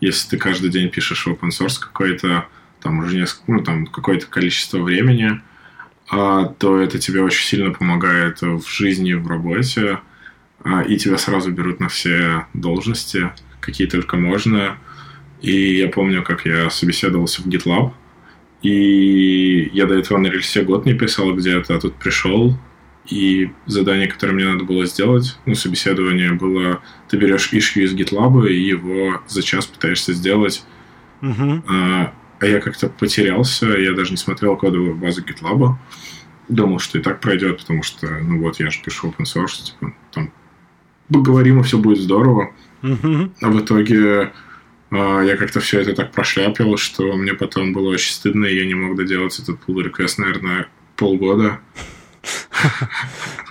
если 0.00 0.30
ты 0.30 0.36
каждый 0.38 0.70
день 0.70 0.88
пишешь 0.88 1.26
open 1.26 1.48
source 1.50 1.78
какой-то, 1.80 2.46
там 2.80 3.00
уже 3.00 3.16
несколько, 3.16 3.52
ну, 3.52 3.62
там 3.62 3.86
какое-то 3.86 4.26
количество 4.26 4.78
времени, 4.78 5.40
а, 6.10 6.46
то 6.46 6.80
это 6.80 6.98
тебе 6.98 7.22
очень 7.22 7.44
сильно 7.44 7.70
помогает 7.72 8.40
в 8.40 8.66
жизни, 8.66 9.12
в 9.12 9.26
работе, 9.26 10.00
а, 10.64 10.82
и 10.82 10.96
тебя 10.96 11.18
сразу 11.18 11.52
берут 11.52 11.80
на 11.80 11.88
все 11.88 12.46
должности, 12.54 13.30
какие 13.60 13.86
только 13.86 14.16
можно. 14.16 14.78
И 15.42 15.76
я 15.76 15.88
помню, 15.88 16.22
как 16.22 16.46
я 16.46 16.70
собеседовался 16.70 17.42
в 17.42 17.46
GitLab, 17.46 17.92
и 18.62 19.70
я 19.72 19.86
до 19.86 19.94
этого 19.94 20.18
на 20.18 20.26
рельсе 20.26 20.62
год 20.62 20.84
не 20.84 20.94
писал 20.94 21.32
где-то, 21.34 21.76
а 21.76 21.80
тут 21.80 21.94
пришел, 21.94 22.58
и 23.06 23.50
задание, 23.66 24.08
которое 24.08 24.32
мне 24.32 24.46
надо 24.46 24.64
было 24.64 24.84
сделать, 24.84 25.38
ну, 25.46 25.54
собеседование 25.54 26.32
было, 26.32 26.82
ты 27.08 27.16
берешь 27.16 27.52
issue 27.52 27.82
из 27.82 27.94
GitLab 27.94 28.48
и 28.48 28.60
его 28.60 29.22
за 29.28 29.42
час 29.42 29.66
пытаешься 29.66 30.12
сделать. 30.12 30.64
Uh-huh. 31.20 32.12
А, 32.40 32.46
я 32.46 32.60
как-то 32.60 32.88
потерялся, 32.88 33.66
я 33.66 33.92
даже 33.92 34.12
не 34.12 34.16
смотрел 34.16 34.56
кодовую 34.56 34.96
базу 34.96 35.22
GitLab. 35.22 35.74
Думал, 36.48 36.78
что 36.78 36.98
и 36.98 37.02
так 37.02 37.20
пройдет, 37.20 37.58
потому 37.58 37.82
что, 37.82 38.06
ну 38.06 38.40
вот, 38.40 38.58
я 38.60 38.70
же 38.70 38.80
пишу 38.82 39.08
open 39.08 39.24
source, 39.24 39.64
типа, 39.64 39.92
там, 40.12 40.32
поговорим, 41.12 41.60
и 41.60 41.62
все 41.62 41.78
будет 41.78 41.98
здорово. 41.98 42.54
Uh-huh. 42.82 43.30
А 43.42 43.48
в 43.48 43.60
итоге 43.60 44.32
а, 44.90 45.20
я 45.20 45.36
как-то 45.36 45.60
все 45.60 45.80
это 45.80 45.94
так 45.94 46.12
прошляпил, 46.12 46.76
что 46.76 47.14
мне 47.16 47.34
потом 47.34 47.72
было 47.72 47.90
очень 47.90 48.12
стыдно, 48.12 48.46
и 48.46 48.56
я 48.56 48.66
не 48.66 48.74
мог 48.74 48.96
доделать 48.96 49.38
этот 49.38 49.58
pull 49.66 49.84
request, 49.84 50.14
наверное, 50.18 50.68
полгода. 50.96 51.60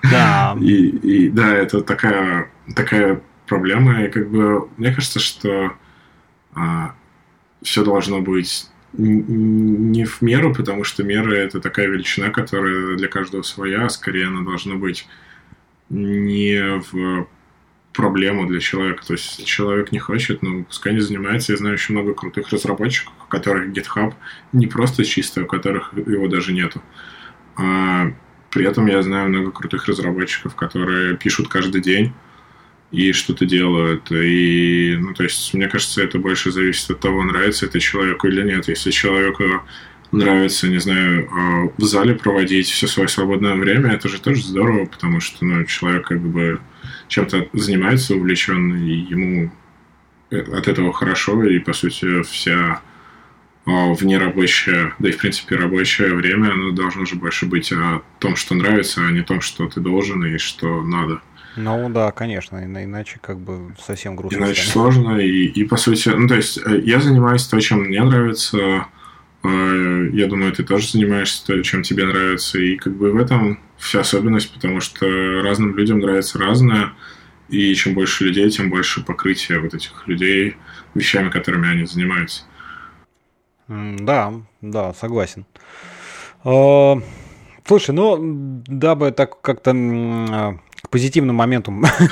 Да. 0.04 0.56
И, 0.62 0.90
и 0.90 1.30
да, 1.30 1.56
это 1.56 1.82
такая, 1.82 2.52
такая 2.76 3.22
проблема, 3.48 4.04
и 4.04 4.10
как 4.10 4.30
бы 4.30 4.70
мне 4.78 4.94
кажется, 4.94 5.20
что 5.20 5.74
а, 6.54 6.94
все 7.64 7.84
должно 7.84 8.22
быть 8.22 8.70
не 8.98 10.06
в 10.06 10.22
меру, 10.22 10.54
потому 10.54 10.84
что 10.84 11.04
мера 11.04 11.34
это 11.34 11.60
такая 11.60 11.88
величина, 11.88 12.30
которая 12.30 12.96
для 12.98 13.08
каждого 13.08 13.44
своя, 13.44 13.86
а 13.86 13.90
скорее 13.90 14.28
она 14.28 14.42
должна 14.42 14.76
быть 14.76 15.08
не 15.90 16.82
в 16.92 17.28
проблему 17.94 18.48
для 18.48 18.60
человека. 18.60 19.06
То 19.06 19.14
есть, 19.14 19.46
человек 19.46 19.92
не 19.92 20.00
хочет, 20.00 20.42
ну, 20.44 20.64
пускай 20.64 20.94
не 20.94 21.00
занимается. 21.00 21.54
Я 21.54 21.58
знаю 21.58 21.76
очень 21.76 21.96
много 21.96 22.14
крутых 22.14 22.50
разработчиков, 22.50 23.14
у 23.26 23.30
которых 23.30 23.70
GitHub 23.70 24.14
не 24.54 24.68
просто 24.68 25.04
чистый, 25.04 25.44
у 25.44 25.48
которых 25.48 25.94
его 25.94 26.28
даже 26.28 26.54
нету. 26.54 26.82
А 27.56 28.12
при 28.52 28.66
этом 28.66 28.86
я 28.88 29.02
знаю 29.02 29.30
много 29.30 29.52
крутых 29.52 29.88
разработчиков, 29.88 30.56
которые 30.56 31.18
пишут 31.18 31.48
каждый 31.48 31.82
день, 31.82 32.14
и 32.92 33.12
что-то 33.12 33.46
делают. 33.46 34.12
И, 34.12 34.98
ну, 35.00 35.14
то 35.14 35.24
есть, 35.24 35.54
мне 35.54 35.68
кажется, 35.68 36.02
это 36.02 36.20
больше 36.20 36.52
зависит 36.52 36.90
от 36.92 37.00
того, 37.00 37.24
нравится 37.24 37.66
это 37.66 37.80
человеку 37.80 38.28
или 38.28 38.42
нет. 38.44 38.68
Если 38.68 38.92
человеку 38.92 39.44
нравится, 40.12 40.68
не 40.68 40.80
знаю, 40.80 41.30
а, 41.32 41.70
в 41.78 41.84
зале 41.84 42.16
проводить 42.16 42.70
все 42.70 42.88
свое 42.88 43.10
свободное 43.10 43.56
время, 43.56 43.92
это 43.92 44.08
же 44.08 44.22
тоже 44.22 44.42
здорово, 44.42 44.86
потому 44.86 45.20
что, 45.20 45.46
ну, 45.46 45.66
человек 45.66 46.08
как 46.08 46.22
бы 46.22 46.60
чем-то 47.10 47.50
занимается 47.54 48.16
увлеченно, 48.16 48.76
и 48.76 48.96
ему 48.96 49.52
от 50.30 50.68
этого 50.68 50.94
хорошо, 50.94 51.44
и, 51.44 51.60
по 51.60 51.74
сути, 51.74 52.22
вся 52.24 52.82
а, 53.66 53.94
внерабочее, 53.94 54.94
да 55.00 55.10
и, 55.10 55.12
в 55.12 55.18
принципе, 55.18 55.58
рабочее 55.58 56.14
время, 56.14 56.54
оно 56.54 56.72
должно 56.72 57.06
же 57.06 57.16
больше 57.16 57.46
быть 57.46 57.72
о 57.74 58.02
том, 58.20 58.38
что 58.38 58.56
нравится, 58.56 59.06
а 59.06 59.12
не 59.12 59.20
о 59.20 59.24
том, 59.24 59.42
что 59.42 59.68
ты 59.68 59.82
должен 59.82 60.24
и 60.24 60.38
что 60.38 60.82
надо. 60.84 61.22
Ну 61.58 61.90
да, 61.90 62.12
конечно, 62.12 62.64
иначе 62.64 63.20
как 63.20 63.40
бы 63.40 63.74
совсем 63.80 64.16
грустно. 64.16 64.38
Иначе 64.38 64.62
станет. 64.62 64.72
сложно, 64.72 65.18
и, 65.18 65.46
и 65.46 65.64
по 65.64 65.76
сути, 65.76 66.10
ну 66.10 66.28
то 66.28 66.36
есть 66.36 66.60
э, 66.60 66.82
я 66.86 67.02
занимаюсь 67.02 67.46
то, 67.48 67.60
чем 67.60 67.86
мне 67.86 68.04
нравится, 68.04 68.86
э, 69.44 70.10
я 70.14 70.28
думаю, 70.28 70.54
ты 70.54 70.64
тоже 70.64 70.92
занимаешься 70.92 71.46
то, 71.48 71.62
чем 71.64 71.82
тебе 71.82 72.06
нравится, 72.06 72.60
и 72.60 72.78
как 72.78 72.96
бы 72.96 73.12
в 73.12 73.18
этом 73.18 73.60
вся 73.78 74.02
особенность, 74.02 74.54
потому 74.54 74.82
что 74.82 75.08
разным 75.42 75.76
людям 75.76 76.00
нравится 76.00 76.38
разное, 76.38 76.94
и 77.50 77.74
чем 77.74 77.96
больше 77.96 78.26
людей, 78.26 78.50
тем 78.52 78.70
больше 78.70 79.04
покрытие 79.04 79.60
вот 79.60 79.74
этих 79.74 80.08
людей 80.08 80.58
вещами, 80.94 81.30
которыми 81.30 81.70
они 81.70 81.86
занимаются. 81.86 82.44
Да, 83.68 84.34
да, 84.62 84.94
согласен. 84.94 85.46
А, 86.44 87.02
слушай, 87.66 87.92
ну, 87.92 88.62
дабы 88.68 89.12
так 89.12 89.42
как-то 89.42 89.72
а, 89.72 90.58
к 90.88 90.90
позитивным 90.90 91.36
моментам 91.36 91.82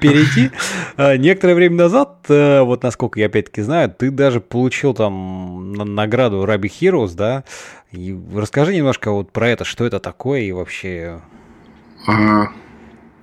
перейти, 0.00 0.50
а, 0.96 1.16
некоторое 1.16 1.54
время 1.54 1.76
назад, 1.76 2.24
вот 2.28 2.82
насколько 2.82 3.20
я 3.20 3.26
опять-таки 3.26 3.62
знаю, 3.62 3.90
ты 3.90 4.10
даже 4.10 4.40
получил 4.40 4.94
там 4.94 5.72
награду 5.72 6.44
Rabbit 6.44 6.72
Heroes, 6.80 7.14
да? 7.14 7.44
И 7.92 8.16
расскажи 8.34 8.74
немножко 8.74 9.10
вот 9.10 9.32
про 9.32 9.48
это, 9.48 9.64
что 9.64 9.84
это 9.84 9.98
такое 10.00 10.40
и 10.40 10.52
вообще... 10.52 11.20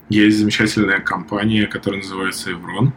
Есть 0.10 0.38
замечательная 0.38 1.00
компания, 1.00 1.66
которая 1.66 2.02
называется 2.02 2.52
Evron. 2.52 2.92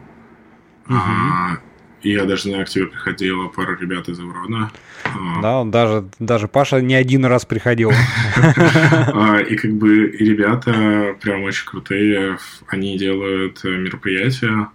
Я 2.01 2.25
даже 2.25 2.43
знаю, 2.43 2.65
к 2.65 2.69
тебе 2.69 2.85
приходила 2.85 3.47
пара 3.47 3.77
ребят 3.79 4.07
из 4.07 4.19
Еврона. 4.19 4.71
А. 5.03 5.41
Да, 5.41 5.63
даже, 5.65 6.07
даже 6.19 6.47
Паша 6.47 6.81
не 6.81 6.95
один 6.95 7.25
раз 7.25 7.45
приходил. 7.45 7.91
А, 8.41 9.39
и 9.39 9.55
как 9.55 9.73
бы 9.73 10.07
ребята 10.07 11.15
прям 11.21 11.43
очень 11.43 11.65
крутые. 11.65 12.37
Они 12.67 12.97
делают 12.97 13.63
мероприятия. 13.63 14.69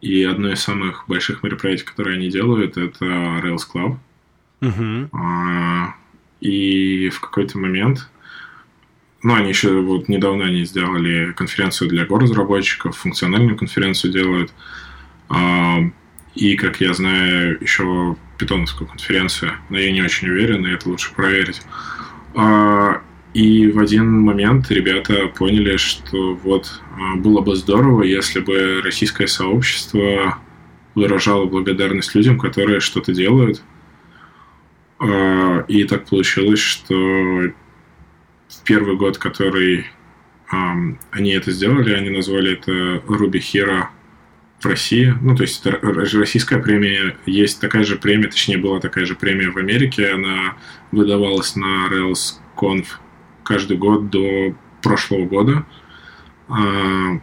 И 0.00 0.24
одно 0.24 0.52
из 0.52 0.60
самых 0.60 1.04
больших 1.08 1.42
мероприятий, 1.42 1.84
которые 1.84 2.16
они 2.16 2.28
делают, 2.28 2.76
это 2.76 3.04
Rails 3.04 3.62
Club. 3.72 3.96
А, 5.12 5.94
и 6.40 7.08
в 7.10 7.20
какой-то 7.20 7.58
момент 7.58 8.08
ну, 9.22 9.34
они 9.34 9.48
еще 9.48 9.80
вот 9.80 10.08
недавно 10.08 10.44
они 10.44 10.64
сделали 10.64 11.32
конференцию 11.32 11.90
для 11.90 12.06
горазработчиков, 12.06 12.96
функциональную 12.96 13.56
конференцию 13.56 14.12
делают. 14.12 14.52
И, 16.38 16.54
как 16.54 16.80
я 16.80 16.94
знаю, 16.94 17.58
еще 17.60 18.16
питоновскую 18.38 18.88
конференцию, 18.88 19.54
но 19.70 19.78
я 19.78 19.90
не 19.90 20.02
очень 20.02 20.28
уверен, 20.28 20.64
и 20.64 20.70
это 20.70 20.88
лучше 20.88 21.12
проверить. 21.12 21.62
А, 22.36 23.02
и 23.34 23.68
в 23.72 23.80
один 23.80 24.20
момент 24.20 24.70
ребята 24.70 25.26
поняли, 25.26 25.76
что 25.78 26.34
вот 26.34 26.80
а, 26.96 27.16
было 27.16 27.40
бы 27.40 27.56
здорово, 27.56 28.04
если 28.04 28.38
бы 28.38 28.80
российское 28.84 29.26
сообщество 29.26 30.38
выражало 30.94 31.46
благодарность 31.46 32.14
людям, 32.14 32.38
которые 32.38 32.78
что-то 32.78 33.12
делают. 33.12 33.60
А, 35.00 35.64
и 35.66 35.82
так 35.82 36.06
получилось, 36.06 36.60
что 36.60 36.94
в 36.94 38.62
первый 38.64 38.94
год, 38.94 39.18
который 39.18 39.86
они 40.50 41.32
это 41.32 41.50
сделали, 41.50 41.92
они 41.92 42.10
назвали 42.10 42.52
это 42.52 43.02
Ruby 43.06 43.40
Hero 43.40 43.88
в 44.60 44.66
России. 44.66 45.14
Ну, 45.20 45.36
то 45.36 45.42
есть 45.42 45.64
это 45.64 45.78
российская 45.82 46.58
премия. 46.58 47.16
Есть 47.26 47.60
такая 47.60 47.84
же 47.84 47.96
премия, 47.96 48.28
точнее, 48.28 48.58
была 48.58 48.80
такая 48.80 49.04
же 49.04 49.14
премия 49.14 49.50
в 49.50 49.56
Америке. 49.56 50.10
Она 50.10 50.56
выдавалась 50.90 51.54
на 51.56 51.88
RailsConf 51.88 52.86
каждый 53.44 53.76
год 53.76 54.10
до 54.10 54.54
прошлого 54.82 55.26
года. 55.26 55.64
А, 56.48 57.20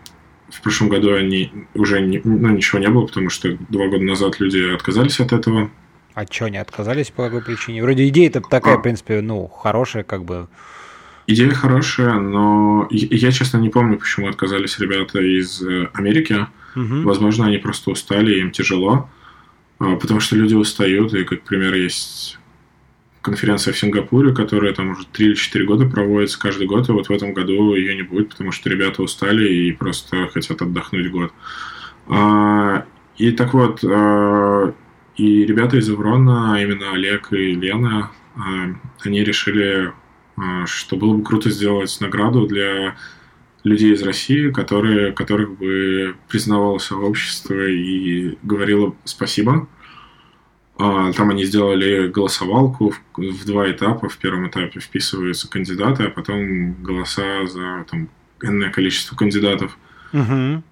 в 0.49 0.61
прошлом 0.61 0.89
году 0.89 1.13
они 1.13 1.51
уже 1.73 2.01
не, 2.01 2.21
ну, 2.23 2.49
ничего 2.49 2.79
не 2.79 2.89
было, 2.89 3.05
потому 3.05 3.29
что 3.29 3.57
два 3.69 3.87
года 3.87 4.03
назад 4.03 4.39
люди 4.39 4.73
отказались 4.73 5.19
от 5.19 5.33
этого. 5.33 5.69
А 6.13 6.25
что, 6.25 6.45
они 6.45 6.57
отказались 6.57 7.11
по 7.11 7.25
какой 7.25 7.41
причине? 7.41 7.83
Вроде 7.83 8.07
идея-то 8.07 8.39
такая, 8.39 8.75
а. 8.75 8.77
в 8.77 8.81
принципе, 8.81 9.19
ну, 9.19 9.47
хорошая, 9.47 10.03
как 10.03 10.23
бы. 10.23 10.47
Идея 11.27 11.49
хорошая, 11.49 12.13
но 12.13 12.87
я, 12.91 13.31
честно, 13.31 13.57
не 13.57 13.69
помню, 13.69 13.97
почему 13.97 14.29
отказались 14.29 14.79
ребята 14.79 15.19
из 15.19 15.61
э, 15.61 15.89
Америки. 15.93 16.47
Угу. 16.75 17.01
Возможно, 17.03 17.45
они 17.45 17.57
просто 17.57 17.91
устали, 17.91 18.39
им 18.39 18.51
тяжело, 18.51 19.09
а, 19.79 19.95
потому 19.95 20.19
что 20.19 20.35
люди 20.35 20.55
устают, 20.55 21.13
и, 21.13 21.23
как 21.23 21.41
пример, 21.41 21.73
есть 21.73 22.37
конференция 23.21 23.73
в 23.73 23.77
Сингапуре, 23.79 24.33
которая 24.33 24.73
там 24.73 24.91
уже 24.91 25.05
3 25.07 25.25
или 25.25 25.33
4 25.33 25.65
года 25.65 25.87
проводится 25.87 26.39
каждый 26.39 26.67
год, 26.67 26.87
и 26.87 26.91
вот 26.91 27.07
в 27.07 27.11
этом 27.11 27.33
году 27.33 27.73
ее 27.73 27.95
не 27.95 28.03
будет, 28.03 28.29
потому 28.29 28.51
что 28.51 28.69
ребята 28.69 29.01
устали 29.01 29.47
и 29.51 29.71
просто 29.71 30.27
хотят 30.27 30.61
отдохнуть 30.61 31.09
год. 31.11 31.33
А, 32.07 32.85
и 33.17 33.31
так 33.31 33.53
вот, 33.53 33.83
а, 33.83 34.73
и 35.15 35.45
ребята 35.45 35.77
из 35.77 35.89
Еврона, 35.89 36.61
именно 36.61 36.91
Олег 36.91 37.31
и 37.31 37.53
Лена, 37.53 38.11
они 39.01 39.23
решили, 39.23 39.93
что 40.65 40.97
было 40.97 41.15
бы 41.15 41.23
круто 41.23 41.49
сделать 41.49 41.97
награду 42.01 42.47
для 42.47 42.97
людей 43.65 43.93
из 43.93 44.03
России, 44.03 44.51
которые, 44.51 45.11
которых 45.11 45.57
бы 45.57 46.15
признавало 46.29 46.77
сообщество 46.77 47.67
и 47.67 48.37
говорило 48.43 48.95
спасибо. 49.03 49.67
А, 50.77 51.11
там 51.13 51.31
они 51.31 51.45
сделали 51.45 52.07
голосовалку 52.07 52.93
в 53.17 53.45
два 53.45 53.69
этапа. 53.71 54.07
В 54.07 54.17
первом 54.17 54.47
этапе 54.47 54.79
вписываются 54.79 55.49
кандидаты, 55.49 56.03
а 56.03 56.09
потом 56.09 56.73
голоса 56.83 57.47
за 57.47 57.85
там, 57.89 58.07
энное 58.41 58.69
количество 58.69 59.15
кандидатов. 59.15 59.77
Угу. 60.13 60.63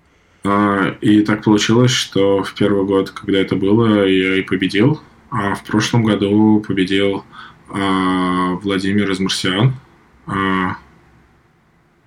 И 1.02 1.22
так 1.22 1.44
получилось, 1.44 1.92
что 1.92 2.44
в 2.44 2.54
первый 2.54 2.86
год, 2.86 3.10
когда 3.10 3.40
это 3.40 3.56
было, 3.56 4.06
я 4.06 4.36
и 4.36 4.42
победил. 4.44 5.02
А 5.32 5.56
в 5.56 5.64
прошлом 5.64 6.04
году 6.04 6.64
победил 6.66 7.26
а, 7.70 8.52
Владимир 8.62 9.10
из 9.10 9.20
Марсиан. 9.20 9.74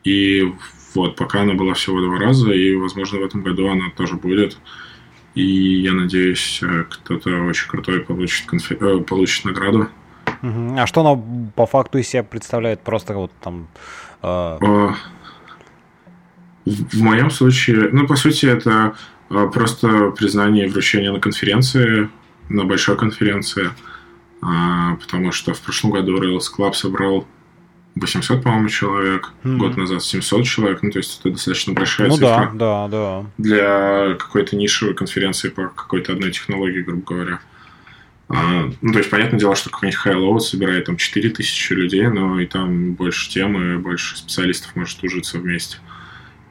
И 0.04 0.52
вот, 0.96 1.16
пока 1.16 1.42
она 1.42 1.54
была 1.54 1.74
всего 1.74 2.00
два 2.00 2.18
раза, 2.18 2.50
и, 2.52 2.74
возможно, 2.74 3.18
в 3.20 3.24
этом 3.24 3.42
году 3.42 3.68
она 3.68 3.90
тоже 3.96 4.16
будет. 4.16 4.58
И 5.34 5.80
я 5.82 5.92
надеюсь, 5.92 6.60
э, 6.62 6.84
кто-то 6.88 7.30
очень 7.42 7.68
крутой 7.68 8.00
получит, 8.00 8.46
конфи... 8.46 8.76
э, 8.80 9.00
получит 9.00 9.44
награду. 9.44 9.88
А 10.42 10.86
что 10.86 11.00
она 11.02 11.22
по 11.54 11.66
факту 11.66 11.98
из 11.98 12.08
себя 12.08 12.22
представляет? 12.22 12.80
Просто 12.80 13.14
вот 13.14 13.32
там... 13.40 13.68
Э... 14.22 14.58
В, 14.60 14.96
в 16.64 17.02
моем 17.02 17.30
случае, 17.30 17.90
ну, 17.92 18.06
по 18.06 18.16
сути, 18.16 18.46
это 18.46 18.96
э, 19.30 19.48
просто 19.52 20.10
признание 20.10 20.66
и 20.66 20.70
вручение 20.70 21.12
на 21.12 21.20
конференции, 21.20 22.08
на 22.48 22.64
большой 22.64 22.96
конференции, 22.96 23.70
а, 24.40 24.96
потому 24.96 25.32
что 25.32 25.54
в 25.54 25.60
прошлом 25.60 25.92
году 25.92 26.20
Rails 26.20 26.44
Club 26.56 26.72
собрал 26.74 27.26
800, 27.96 28.42
по-моему, 28.42 28.68
человек, 28.68 29.32
mm-hmm. 29.42 29.56
год 29.56 29.76
назад 29.76 30.02
700 30.02 30.44
человек, 30.44 30.82
ну, 30.82 30.90
то 30.90 30.98
есть 30.98 31.18
это 31.18 31.30
достаточно 31.30 31.72
большая 31.72 32.08
ну, 32.08 32.14
цифра. 32.14 32.52
да, 32.54 32.88
да, 32.88 32.88
да. 32.88 33.26
Для 33.38 34.14
какой-то 34.16 34.54
нишевой 34.54 34.94
конференции 34.94 35.48
по 35.48 35.68
какой-то 35.68 36.12
одной 36.12 36.30
технологии, 36.30 36.82
грубо 36.82 37.02
говоря. 37.14 37.40
А, 38.28 38.70
ну, 38.82 38.92
то 38.92 38.98
есть, 38.98 39.08
понятное 39.08 39.40
дело, 39.40 39.56
что 39.56 39.70
какой-нибудь 39.70 40.00
Highload 40.04 40.40
собирает 40.40 40.84
там 40.86 40.96
4000 40.96 41.72
людей, 41.72 42.06
но 42.08 42.38
и 42.38 42.46
там 42.46 42.92
больше 42.92 43.30
темы, 43.30 43.78
больше 43.78 44.18
специалистов 44.18 44.76
может 44.76 45.02
ужиться 45.02 45.38
вместе. 45.38 45.78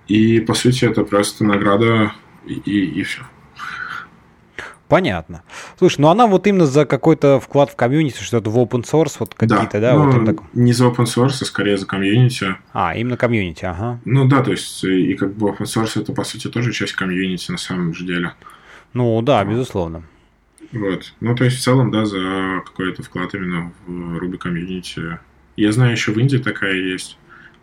И, 0.08 0.40
по 0.40 0.56
сути, 0.56 0.86
это 0.86 1.04
просто 1.04 1.44
награда 1.44 2.14
и, 2.46 2.54
и, 2.54 3.02
и 3.02 3.04
все. 3.04 3.22
Понятно. 4.88 5.44
Слушай, 5.78 6.02
ну 6.02 6.10
она 6.10 6.28
вот 6.28 6.46
именно 6.46 6.66
за 6.66 6.86
какой-то 6.86 7.40
вклад 7.40 7.72
в 7.72 7.76
комьюнити, 7.76 8.22
что-то 8.22 8.50
в 8.50 8.58
open 8.58 8.84
source, 8.84 9.16
вот 9.20 9.34
какие-то, 9.34 9.80
да? 9.80 9.94
да 9.94 9.94
ну, 9.94 10.12
вот 10.12 10.26
так... 10.26 10.38
Не 10.54 10.74
за 10.74 10.86
open 10.86 11.06
source, 11.06 11.38
а 11.42 11.46
скорее 11.46 11.78
за 11.78 11.88
комьюнити. 11.88 12.56
А, 12.72 12.96
именно 12.96 13.18
комьюнити, 13.18 13.66
ага. 13.66 14.00
Ну 14.06 14.28
да, 14.28 14.44
то 14.44 14.52
есть 14.52 14.84
и 14.84 15.16
как 15.16 15.34
бы 15.34 15.50
open 15.50 15.64
source 15.64 16.00
это 16.00 16.14
по 16.14 16.24
сути 16.24 16.50
тоже 16.50 16.72
часть 16.72 16.94
комьюнити 16.94 17.52
на 17.52 17.58
самом 17.58 17.94
же 17.94 18.06
деле. 18.06 18.34
Ну 18.94 19.22
да, 19.22 19.44
вот. 19.44 19.52
безусловно. 19.52 20.04
Вот. 20.72 21.14
Ну, 21.20 21.36
то 21.36 21.46
есть, 21.46 21.58
в 21.58 21.62
целом, 21.62 21.92
да, 21.92 22.06
за 22.06 22.62
какой-то 22.66 23.04
вклад 23.04 23.34
именно 23.34 23.72
в 23.88 24.18
Ruby 24.18 24.38
комьюнити. 24.38 25.20
Я 25.56 25.72
знаю, 25.72 25.94
еще 25.94 26.12
в 26.12 26.20
Индии 26.20 26.38
такая 26.38 26.74
есть. 26.74 27.18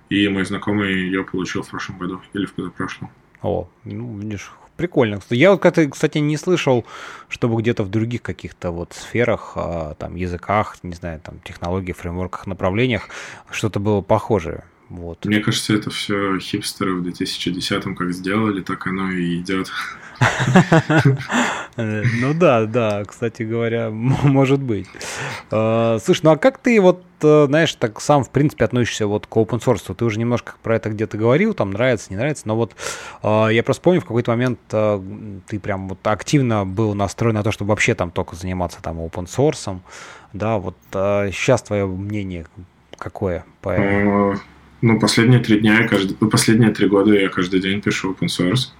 И 0.09 0.29
мой 0.29 0.45
знакомый 0.45 0.93
ее 0.93 1.25
получил 1.25 1.62
в 1.62 1.68
прошлом 1.68 1.99
году 1.99 2.20
или 2.33 2.47
в 2.47 2.53
позапрошлом. 2.53 3.11
О, 3.43 3.68
ну, 3.85 4.18
видишь, 4.18 4.53
Прикольно. 4.83 5.20
Я 5.30 5.53
вот, 5.53 5.61
кстати, 5.93 6.18
не 6.18 6.37
слышал, 6.37 6.85
чтобы 7.28 7.62
где-то 7.62 7.85
в 7.85 7.89
других 7.89 8.20
каких-то 8.20 8.72
вот 8.72 8.95
сферах, 8.95 9.53
а, 9.55 9.95
там, 9.95 10.16
языках, 10.16 10.76
не 10.83 10.95
знаю, 10.95 11.20
там, 11.20 11.39
технологиях, 11.45 11.97
фреймворках, 11.99 12.49
направлениях 12.49 13.09
что-то 13.53 13.78
было 13.78 14.01
похожее. 14.01 14.64
Вот. 14.89 15.24
Мне 15.24 15.39
кажется, 15.39 15.72
это 15.76 15.91
все 15.91 16.37
хипстеры 16.41 16.97
в 16.97 17.07
2010-м 17.07 17.95
как 17.95 18.12
сделали, 18.12 18.61
так 18.61 18.85
оно 18.89 19.12
и 19.12 19.39
идет. 19.39 19.70
Ну 21.77 22.35
да, 22.35 22.66
да, 22.66 23.05
кстати 23.05 23.43
говоря, 23.43 23.91
может 23.91 24.61
быть. 24.61 24.87
А, 25.51 25.99
слушай, 26.03 26.20
ну 26.25 26.33
а 26.33 26.37
как 26.37 26.59
ты 26.59 26.81
вот, 26.81 27.05
э, 27.23 27.47
знаешь, 27.49 27.75
так 27.75 28.01
сам, 28.01 28.25
в 28.25 28.31
принципе, 28.31 28.64
относишься 28.64 29.07
вот 29.07 29.27
к 29.27 29.37
open 29.37 29.62
source? 29.62 29.95
Ты 29.95 30.05
уже 30.05 30.18
немножко 30.18 30.55
про 30.62 30.77
это 30.77 30.91
где-то 30.91 31.16
говорил, 31.16 31.55
там 31.55 31.70
нравится, 31.70 32.09
не 32.11 32.16
нравится, 32.16 32.47
но 32.47 32.57
вот 32.57 32.75
а, 33.23 33.49
я 33.49 33.62
просто 33.62 33.83
помню, 33.83 34.01
в 34.01 34.05
какой-то 34.05 34.31
момент 34.31 34.59
э, 34.73 35.01
ты 35.49 35.59
прям 35.59 35.89
вот 35.89 36.07
активно 36.07 36.66
был 36.66 36.95
настроен 36.95 37.35
на 37.35 37.43
то, 37.43 37.53
чтобы 37.53 37.70
вообще 37.70 37.95
там 37.95 38.11
только 38.11 38.37
заниматься 38.37 38.83
там 38.83 38.99
open 38.99 39.27
source, 39.27 39.79
да, 40.33 40.59
вот 40.59 40.77
сейчас 40.93 41.62
э, 41.62 41.66
твое 41.66 41.87
мнение 41.87 42.47
какое 42.99 43.45
по 43.61 44.39
Ну, 44.81 44.99
последние 44.99 45.39
три 45.39 45.61
дня, 45.61 45.81
я 45.81 45.89
каждый, 45.89 46.16
ну, 46.20 46.29
последние 46.29 46.70
три 46.70 46.89
года 46.89 47.14
я 47.14 47.29
каждый 47.29 47.61
день 47.61 47.81
пишу 47.81 48.12
open 48.12 48.27
source. 48.27 48.70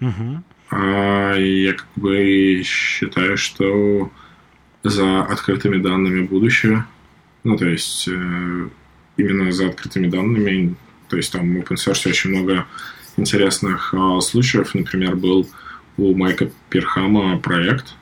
Угу. 0.00 0.42
А, 0.70 1.34
я 1.34 1.72
как 1.72 1.88
бы 1.96 2.62
считаю, 2.64 3.36
что 3.36 4.10
за 4.82 5.22
открытыми 5.22 5.78
данными 5.78 6.26
будущее. 6.26 6.86
Ну, 7.42 7.56
то 7.56 7.66
есть, 7.66 8.08
э, 8.08 8.68
именно 9.16 9.52
за 9.52 9.68
открытыми 9.68 10.08
данными. 10.08 10.74
То 11.08 11.16
есть, 11.16 11.32
там 11.32 11.54
в 11.54 11.58
open 11.58 11.76
source 11.76 12.08
очень 12.08 12.30
много 12.30 12.66
интересных 13.16 13.92
э, 13.92 14.20
случаев. 14.20 14.74
Например, 14.74 15.16
был 15.16 15.48
у 15.96 16.14
Майка 16.14 16.50
Перхама 16.68 17.38
проект. 17.38 17.94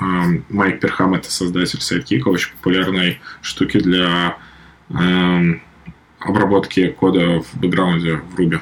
Э, 0.00 0.04
Майк 0.48 0.80
Перхам– 0.80 1.14
это 1.14 1.30
создатель 1.30 1.80
сайткика, 1.80 2.28
очень 2.28 2.52
популярной 2.52 3.20
штуки 3.42 3.78
для 3.78 4.36
э, 4.90 5.60
обработки 6.18 6.88
кода 6.88 7.42
в 7.42 7.60
бэкграунде 7.60 8.16
в 8.16 8.38
Ruby. 8.38 8.60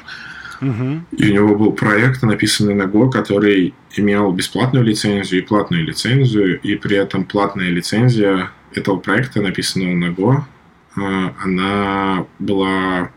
Угу. 0.61 1.05
И 1.17 1.29
у 1.29 1.33
него 1.33 1.55
был 1.55 1.71
проект, 1.71 2.23
написанный 2.23 2.73
на 2.73 2.83
Go, 2.83 3.09
который 3.09 3.73
имел 3.95 4.31
бесплатную 4.31 4.85
лицензию 4.85 5.41
и 5.41 5.45
платную 5.45 5.83
лицензию, 5.83 6.59
и 6.61 6.75
при 6.75 6.97
этом 6.97 7.25
платная 7.25 7.69
лицензия 7.69 8.51
этого 8.73 8.97
проекта, 8.97 9.41
написанного 9.41 9.95
на 9.95 10.11
Go, 10.11 10.41
а, 10.95 11.33
она 11.43 12.25
была... 12.39 13.11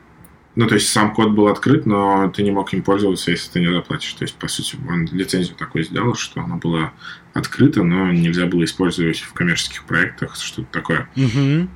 Ну, 0.56 0.66
то 0.66 0.74
есть 0.74 0.88
сам 0.88 1.14
код 1.14 1.30
был 1.30 1.46
открыт, 1.46 1.86
но 1.86 2.30
ты 2.34 2.42
не 2.42 2.50
мог 2.50 2.72
им 2.74 2.82
пользоваться, 2.82 3.30
если 3.30 3.50
ты 3.50 3.60
не 3.60 3.72
заплатишь. 3.72 4.12
То 4.14 4.24
есть, 4.24 4.34
по 4.34 4.48
сути, 4.48 4.76
он 4.88 5.06
лицензию 5.12 5.56
такой 5.56 5.84
сделал, 5.84 6.14
что 6.14 6.40
она 6.40 6.56
была 6.56 6.92
открыта, 7.32 7.82
но 7.82 8.10
нельзя 8.10 8.46
было 8.46 8.64
использовать 8.64 9.20
в 9.20 9.32
коммерческих 9.32 9.84
проектах, 9.84 10.36
что-то 10.36 10.68
такое. 10.72 11.08
Угу. 11.16 11.68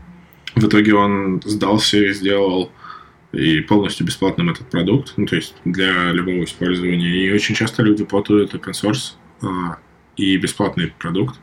В 0.57 0.67
итоге 0.67 0.95
он 0.95 1.41
сдался 1.45 1.99
и 1.99 2.13
сделал 2.13 2.73
и 3.35 3.61
полностью 3.61 4.07
бесплатным 4.07 4.51
этот 4.51 4.71
продукт, 4.71 5.15
ну, 5.17 5.27
то 5.27 5.37
есть 5.37 5.55
для 5.65 6.13
любого 6.13 6.45
использования. 6.45 7.11
И 7.11 7.33
очень 7.33 7.55
часто 7.55 7.83
люди 7.83 8.05
путают 8.05 8.55
open 8.55 8.73
source 8.73 9.15
а, 9.43 9.79
и 10.17 10.37
бесплатный 10.37 10.93
продукт, 10.99 11.39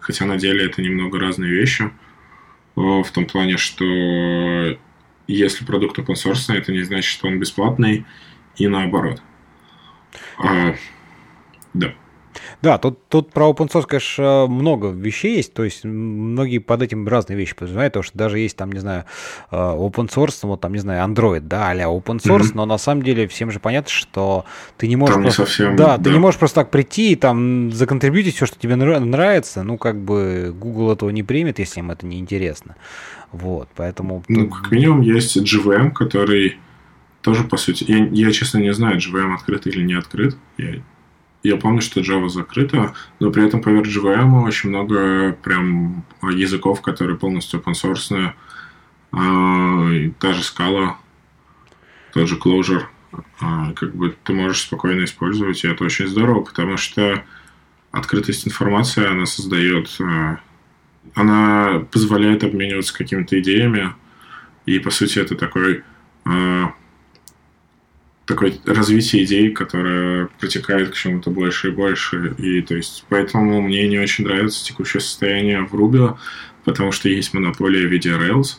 хотя 0.00 0.24
на 0.24 0.36
деле 0.36 0.66
это 0.66 0.82
немного 0.82 1.18
разные 1.18 1.52
вещи, 1.52 1.90
а, 2.76 3.02
в 3.02 3.10
том 3.10 3.26
плане, 3.26 3.56
что 3.56 3.84
если 5.26 5.64
продукт 5.64 5.98
open 5.98 6.14
source, 6.14 6.52
это 6.54 6.72
не 6.72 6.82
значит, 6.82 7.10
что 7.10 7.28
он 7.28 7.38
бесплатный, 7.38 8.04
и 8.56 8.68
наоборот. 8.68 9.22
А, 10.38 10.74
да. 11.72 11.94
Да, 12.62 12.78
тут, 12.78 13.06
тут 13.08 13.32
про 13.32 13.50
open 13.50 13.70
source, 13.70 13.86
конечно, 13.86 14.46
много 14.48 14.88
вещей 14.88 15.36
есть, 15.36 15.54
то 15.54 15.64
есть 15.64 15.84
многие 15.84 16.58
под 16.58 16.82
этим 16.82 17.06
разные 17.06 17.36
вещи 17.36 17.54
подразумевают, 17.54 17.92
потому 17.92 18.04
что 18.04 18.18
даже 18.18 18.38
есть 18.38 18.56
там, 18.56 18.72
не 18.72 18.80
знаю, 18.80 19.04
э, 19.50 19.56
open 19.56 20.08
source, 20.08 20.38
вот 20.42 20.60
там, 20.60 20.72
не 20.72 20.78
знаю, 20.78 21.08
Android, 21.08 21.40
да, 21.40 21.70
а 21.70 21.74
open 21.74 22.18
source, 22.18 22.40
mm-hmm. 22.40 22.52
но 22.54 22.66
на 22.66 22.78
самом 22.78 23.02
деле 23.02 23.26
всем 23.28 23.50
же 23.50 23.60
понятно, 23.60 23.90
что 23.90 24.44
ты 24.76 24.88
не 24.88 24.96
можешь 24.96 25.14
там 25.14 25.22
просто... 25.22 25.42
Не 25.42 25.46
совсем, 25.46 25.76
да, 25.76 25.96
да, 25.96 26.04
ты 26.04 26.10
не 26.10 26.18
можешь 26.18 26.38
просто 26.38 26.60
так 26.60 26.70
прийти 26.70 27.12
и 27.12 27.16
там 27.16 27.72
законтрибьютить 27.72 28.36
все, 28.36 28.46
что 28.46 28.58
тебе 28.58 28.76
нравится, 28.76 29.62
ну, 29.62 29.78
как 29.78 30.00
бы 30.00 30.54
Google 30.58 30.92
этого 30.92 31.10
не 31.10 31.22
примет, 31.22 31.58
если 31.58 31.80
им 31.80 31.90
это 31.90 32.06
не 32.06 32.18
интересно. 32.18 32.76
Вот, 33.32 33.68
поэтому... 33.74 34.22
Ну, 34.28 34.48
как 34.48 34.70
минимум 34.70 35.00
есть 35.00 35.36
GVM, 35.36 35.90
который 35.90 36.58
тоже, 37.20 37.44
по 37.44 37.56
сути... 37.56 37.84
Я, 37.88 38.06
я 38.06 38.32
честно, 38.32 38.58
не 38.58 38.72
знаю, 38.72 38.98
GVM 38.98 39.34
открыт 39.34 39.66
или 39.66 39.82
не 39.82 39.94
открыт. 39.94 40.36
Я 40.58 40.76
я 41.44 41.56
помню, 41.58 41.82
что 41.82 42.00
Java 42.00 42.28
закрыта, 42.28 42.94
но 43.20 43.30
при 43.30 43.46
этом 43.46 43.60
поверх 43.60 43.86
JVM 43.86 44.44
очень 44.44 44.70
много 44.70 45.32
прям 45.42 46.04
языков, 46.22 46.80
которые 46.80 47.18
полностью 47.18 47.60
open 47.60 47.74
source. 47.74 48.32
А, 49.12 50.10
та 50.18 50.32
же 50.32 50.40
Scala, 50.40 50.94
тот 52.14 52.28
же 52.28 52.36
Clojure. 52.36 52.84
А, 53.40 53.72
как 53.72 53.94
бы 53.94 54.16
ты 54.24 54.32
можешь 54.32 54.62
спокойно 54.62 55.04
использовать, 55.04 55.62
и 55.62 55.68
это 55.68 55.84
очень 55.84 56.08
здорово, 56.08 56.40
потому 56.40 56.78
что 56.78 57.22
открытость 57.92 58.46
информации, 58.48 59.06
она 59.06 59.26
создает, 59.26 59.94
а, 60.00 60.40
она 61.14 61.84
позволяет 61.92 62.42
обмениваться 62.42 62.96
какими-то 62.96 63.38
идеями, 63.38 63.92
и 64.64 64.78
по 64.78 64.90
сути 64.90 65.18
это 65.18 65.34
такой 65.36 65.84
такое 68.26 68.54
развитие 68.64 69.24
идей, 69.24 69.50
которое 69.50 70.28
протекает 70.40 70.90
к 70.90 70.94
чему-то 70.94 71.30
больше 71.30 71.68
и 71.68 71.72
больше. 71.72 72.34
И 72.38 72.62
то 72.62 72.74
есть 72.74 73.04
поэтому 73.08 73.60
мне 73.60 73.86
не 73.88 73.98
очень 73.98 74.24
нравится 74.24 74.64
текущее 74.64 75.00
состояние 75.00 75.66
в 75.66 75.74
Ruby, 75.74 76.16
потому 76.64 76.92
что 76.92 77.08
есть 77.08 77.34
монополия 77.34 77.86
в 77.86 77.90
виде 77.90 78.10
Rails. 78.10 78.58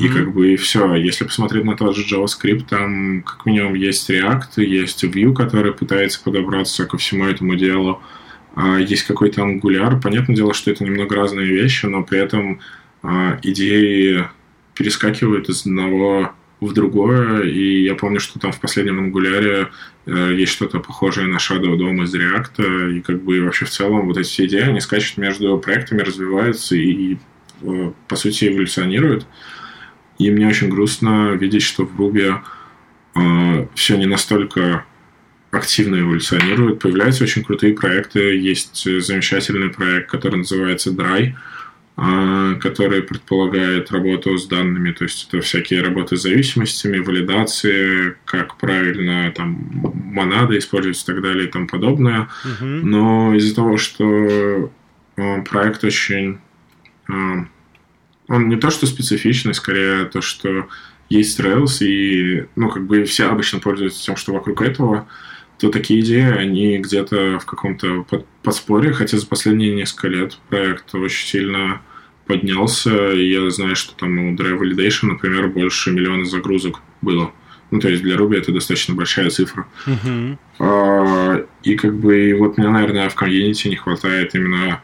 И 0.00 0.08
как 0.08 0.32
бы 0.32 0.52
и 0.52 0.56
все. 0.56 0.94
Если 0.94 1.24
посмотреть 1.24 1.64
на 1.64 1.76
тот 1.76 1.96
же 1.96 2.04
JavaScript, 2.04 2.66
там 2.68 3.22
как 3.22 3.44
минимум 3.46 3.74
есть 3.74 4.08
React, 4.08 4.62
есть 4.62 5.02
Vue, 5.02 5.34
который 5.34 5.72
пытается 5.72 6.22
подобраться 6.22 6.86
ко 6.86 6.98
всему 6.98 7.26
этому 7.26 7.56
делу. 7.56 8.00
А 8.54 8.78
есть 8.78 9.02
какой-то 9.02 9.42
Angular. 9.42 10.00
Понятное 10.00 10.36
дело, 10.36 10.54
что 10.54 10.70
это 10.70 10.84
немного 10.84 11.16
разные 11.16 11.46
вещи, 11.46 11.86
но 11.86 12.04
при 12.04 12.20
этом 12.20 12.60
а, 13.02 13.40
идеи 13.42 14.28
перескакивают 14.74 15.48
из 15.48 15.66
одного 15.66 16.32
в 16.66 16.72
другое, 16.72 17.42
и 17.42 17.82
я 17.82 17.94
помню, 17.94 18.20
что 18.20 18.38
там 18.38 18.52
в 18.52 18.60
последнем 18.60 18.98
ангуляре 18.98 19.68
э, 20.06 20.34
есть 20.36 20.52
что-то 20.52 20.78
похожее 20.78 21.26
на 21.26 21.36
Shadow 21.36 21.76
DOM 21.76 22.04
из 22.04 22.14
React, 22.14 22.98
и 22.98 23.00
как 23.00 23.22
бы 23.22 23.40
вообще 23.42 23.64
в 23.64 23.70
целом 23.70 24.06
вот 24.06 24.16
эти 24.16 24.28
все 24.28 24.46
идеи, 24.46 24.60
они 24.60 24.80
скачут 24.80 25.18
между 25.18 25.58
проектами, 25.58 26.02
развиваются 26.02 26.76
и, 26.76 27.16
э, 27.62 27.92
по 28.06 28.16
сути, 28.16 28.48
эволюционируют. 28.48 29.26
И 30.18 30.30
мне 30.30 30.46
очень 30.46 30.68
грустно 30.68 31.32
видеть, 31.32 31.62
что 31.62 31.84
в 31.84 32.00
Ruby 32.00 32.38
э, 33.14 33.66
все 33.74 33.96
не 33.96 34.06
настолько 34.06 34.84
активно 35.50 36.00
эволюционирует. 36.00 36.78
Появляются 36.78 37.24
очень 37.24 37.42
крутые 37.42 37.74
проекты. 37.74 38.38
Есть 38.38 38.84
замечательный 39.04 39.68
проект, 39.68 40.10
который 40.10 40.36
называется 40.36 40.90
Dry, 40.90 41.34
а, 41.94 42.54
который 42.54 43.02
предполагает 43.02 43.90
работу 43.92 44.38
с 44.38 44.46
данными, 44.46 44.92
то 44.92 45.04
есть 45.04 45.28
это 45.28 45.42
всякие 45.42 45.82
работы 45.82 46.16
с 46.16 46.22
зависимостями, 46.22 46.98
валидации, 46.98 48.16
как 48.24 48.56
правильно 48.56 49.30
там 49.36 49.70
монады 49.92 50.56
использовать 50.56 51.02
и 51.02 51.04
так 51.04 51.20
далее 51.20 51.46
и 51.46 51.50
тому 51.50 51.66
подобное. 51.66 52.28
Угу. 52.44 52.64
Но 52.64 53.34
из-за 53.34 53.54
того, 53.54 53.76
что 53.76 54.72
а, 55.16 55.42
проект 55.42 55.84
очень... 55.84 56.38
А, 57.10 57.46
он 58.28 58.48
не 58.48 58.56
то, 58.56 58.70
что 58.70 58.86
специфичный, 58.86 59.52
скорее 59.52 60.06
то, 60.06 60.22
что 60.22 60.68
есть 61.10 61.38
Rails, 61.40 61.84
и 61.84 62.46
ну, 62.56 62.70
как 62.70 62.86
бы 62.86 63.04
все 63.04 63.26
обычно 63.26 63.58
пользуются 63.58 64.02
тем, 64.02 64.16
что 64.16 64.32
вокруг 64.32 64.62
этого, 64.62 65.06
то 65.62 65.68
такие 65.68 66.00
идеи, 66.00 66.36
они 66.36 66.78
где-то 66.78 67.38
в 67.38 67.46
каком-то 67.46 68.04
подспорье, 68.42 68.92
хотя 68.92 69.16
за 69.16 69.28
последние 69.28 69.72
несколько 69.72 70.08
лет 70.08 70.36
проект 70.48 70.92
очень 70.92 71.24
сильно 71.24 71.82
поднялся. 72.26 73.12
И 73.12 73.30
я 73.30 73.48
знаю, 73.48 73.76
что 73.76 73.94
там 73.94 74.18
у 74.18 74.34
Drive 74.34 74.58
Validation, 74.58 75.06
например, 75.06 75.46
больше 75.46 75.92
миллиона 75.92 76.24
загрузок 76.24 76.80
было. 77.00 77.30
Ну, 77.70 77.78
то 77.78 77.88
есть 77.88 78.02
для 78.02 78.16
Ruby 78.16 78.38
это 78.38 78.50
достаточно 78.50 78.96
большая 78.96 79.30
цифра. 79.30 79.68
Uh-huh. 79.86 80.36
А, 80.58 81.46
и 81.62 81.76
как 81.76 81.96
бы 81.96 82.30
и 82.30 82.32
вот 82.32 82.58
мне, 82.58 82.68
наверное, 82.68 83.08
в 83.08 83.14
комьюнити 83.14 83.68
не 83.68 83.76
хватает 83.76 84.34
именно 84.34 84.82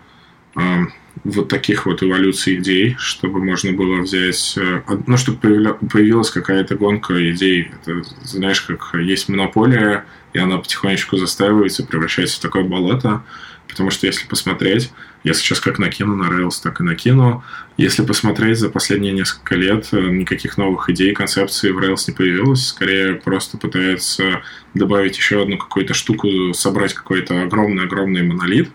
а, 0.54 0.84
вот 1.24 1.48
таких 1.48 1.86
вот 1.86 2.04
эволюций 2.04 2.54
идей, 2.56 2.94
чтобы 2.98 3.44
можно 3.44 3.72
было 3.72 4.00
взять, 4.02 4.54
э, 4.56 4.82
ну, 5.06 5.16
чтобы 5.16 5.38
появилась 5.38 6.30
какая-то 6.30 6.76
гонка 6.76 7.14
идей. 7.32 7.70
Это, 7.82 8.02
знаешь, 8.22 8.60
как 8.60 8.94
есть 8.94 9.28
монополия, 9.28 10.04
и 10.38 10.40
она 10.40 10.58
потихонечку 10.58 11.16
застаивается, 11.16 11.84
превращается 11.84 12.36
в 12.36 12.40
такое 12.40 12.62
болото. 12.62 13.22
Потому 13.66 13.90
что 13.90 14.06
если 14.06 14.26
посмотреть, 14.26 14.90
я 15.24 15.34
сейчас 15.34 15.60
как 15.60 15.78
накину 15.78 16.14
на 16.14 16.30
Rails, 16.30 16.62
так 16.62 16.80
и 16.80 16.84
накину. 16.84 17.44
Если 17.76 18.02
посмотреть 18.02 18.58
за 18.58 18.70
последние 18.70 19.12
несколько 19.12 19.56
лет, 19.56 19.88
э, 19.92 20.00
никаких 20.00 20.56
новых 20.56 20.88
идей, 20.88 21.12
концепций 21.12 21.72
в 21.72 21.78
Rails 21.78 22.04
не 22.06 22.14
появилось. 22.14 22.68
Скорее 22.68 23.14
просто 23.14 23.58
пытается 23.58 24.42
добавить 24.74 25.18
еще 25.18 25.42
одну 25.42 25.58
какую-то 25.58 25.92
штуку, 25.92 26.28
собрать 26.54 26.94
какой-то 26.94 27.42
огромный-огромный 27.42 28.22
монолит, 28.22 28.70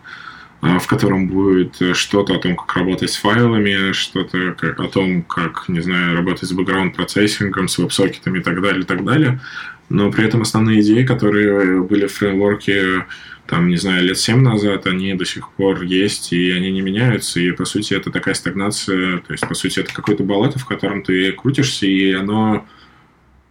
э, 0.61 0.77
в 0.77 0.85
котором 0.85 1.27
будет 1.27 1.81
что-то 1.95 2.35
о 2.35 2.39
том, 2.39 2.55
как 2.55 2.75
работать 2.75 3.09
с 3.09 3.15
файлами, 3.15 3.93
что-то 3.93 4.55
о 4.77 4.87
том, 4.89 5.23
как, 5.23 5.69
не 5.69 5.79
знаю, 5.79 6.17
работать 6.17 6.47
с 6.47 6.51
бэкграунд-процессингом, 6.51 7.67
с 7.67 7.79
веб-сокетами 7.79 8.39
и 8.39 8.43
так 8.43 8.61
далее, 8.61 8.81
и 8.81 8.85
так 8.85 9.03
далее. 9.03 9.39
Но 9.89 10.11
при 10.11 10.25
этом 10.25 10.41
основные 10.41 10.81
идеи, 10.81 11.03
которые 11.03 11.81
были 11.83 12.07
в 12.07 12.13
фреймворке 12.13 13.05
там, 13.45 13.67
не 13.67 13.77
знаю, 13.77 14.03
лет 14.05 14.17
семь 14.17 14.41
назад, 14.41 14.87
они 14.87 15.13
до 15.15 15.25
сих 15.25 15.51
пор 15.51 15.83
есть, 15.83 16.31
и 16.31 16.51
они 16.51 16.71
не 16.71 16.81
меняются, 16.81 17.39
и, 17.39 17.51
по 17.51 17.65
сути, 17.65 17.93
это 17.93 18.09
такая 18.09 18.35
стагнация, 18.35 19.17
то 19.19 19.33
есть, 19.33 19.47
по 19.47 19.53
сути, 19.53 19.79
это 19.79 19.93
какое-то 19.93 20.23
болото, 20.23 20.59
в 20.59 20.65
котором 20.65 21.03
ты 21.03 21.31
крутишься, 21.33 21.85
и 21.85 22.13
оно 22.13 22.65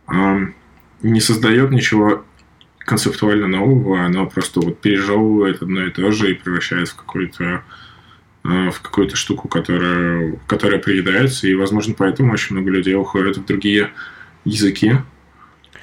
э, 0.09 0.39
не 1.03 1.21
создает 1.21 1.71
ничего 1.71 2.25
концептуально 2.79 3.49
нового, 3.49 4.05
оно 4.05 4.27
просто 4.27 4.61
вот 4.61 4.81
пережевывает 4.81 5.63
одно 5.63 5.85
и 5.87 5.91
то 5.91 6.11
же 6.11 6.31
и 6.31 6.35
превращается 6.35 6.95
в 6.95 6.97
какую-то 6.97 7.63
э, 8.45 8.71
в 8.71 8.81
какую-то 8.81 9.15
штуку, 9.15 9.49
которая, 9.49 10.39
которая 10.47 10.81
приедается, 10.81 11.47
и, 11.47 11.55
возможно, 11.55 11.95
поэтому 11.97 12.33
очень 12.33 12.57
много 12.57 12.71
людей 12.71 12.95
уходят 12.95 13.37
в 13.37 13.45
другие 13.45 13.91
языки. 14.45 14.95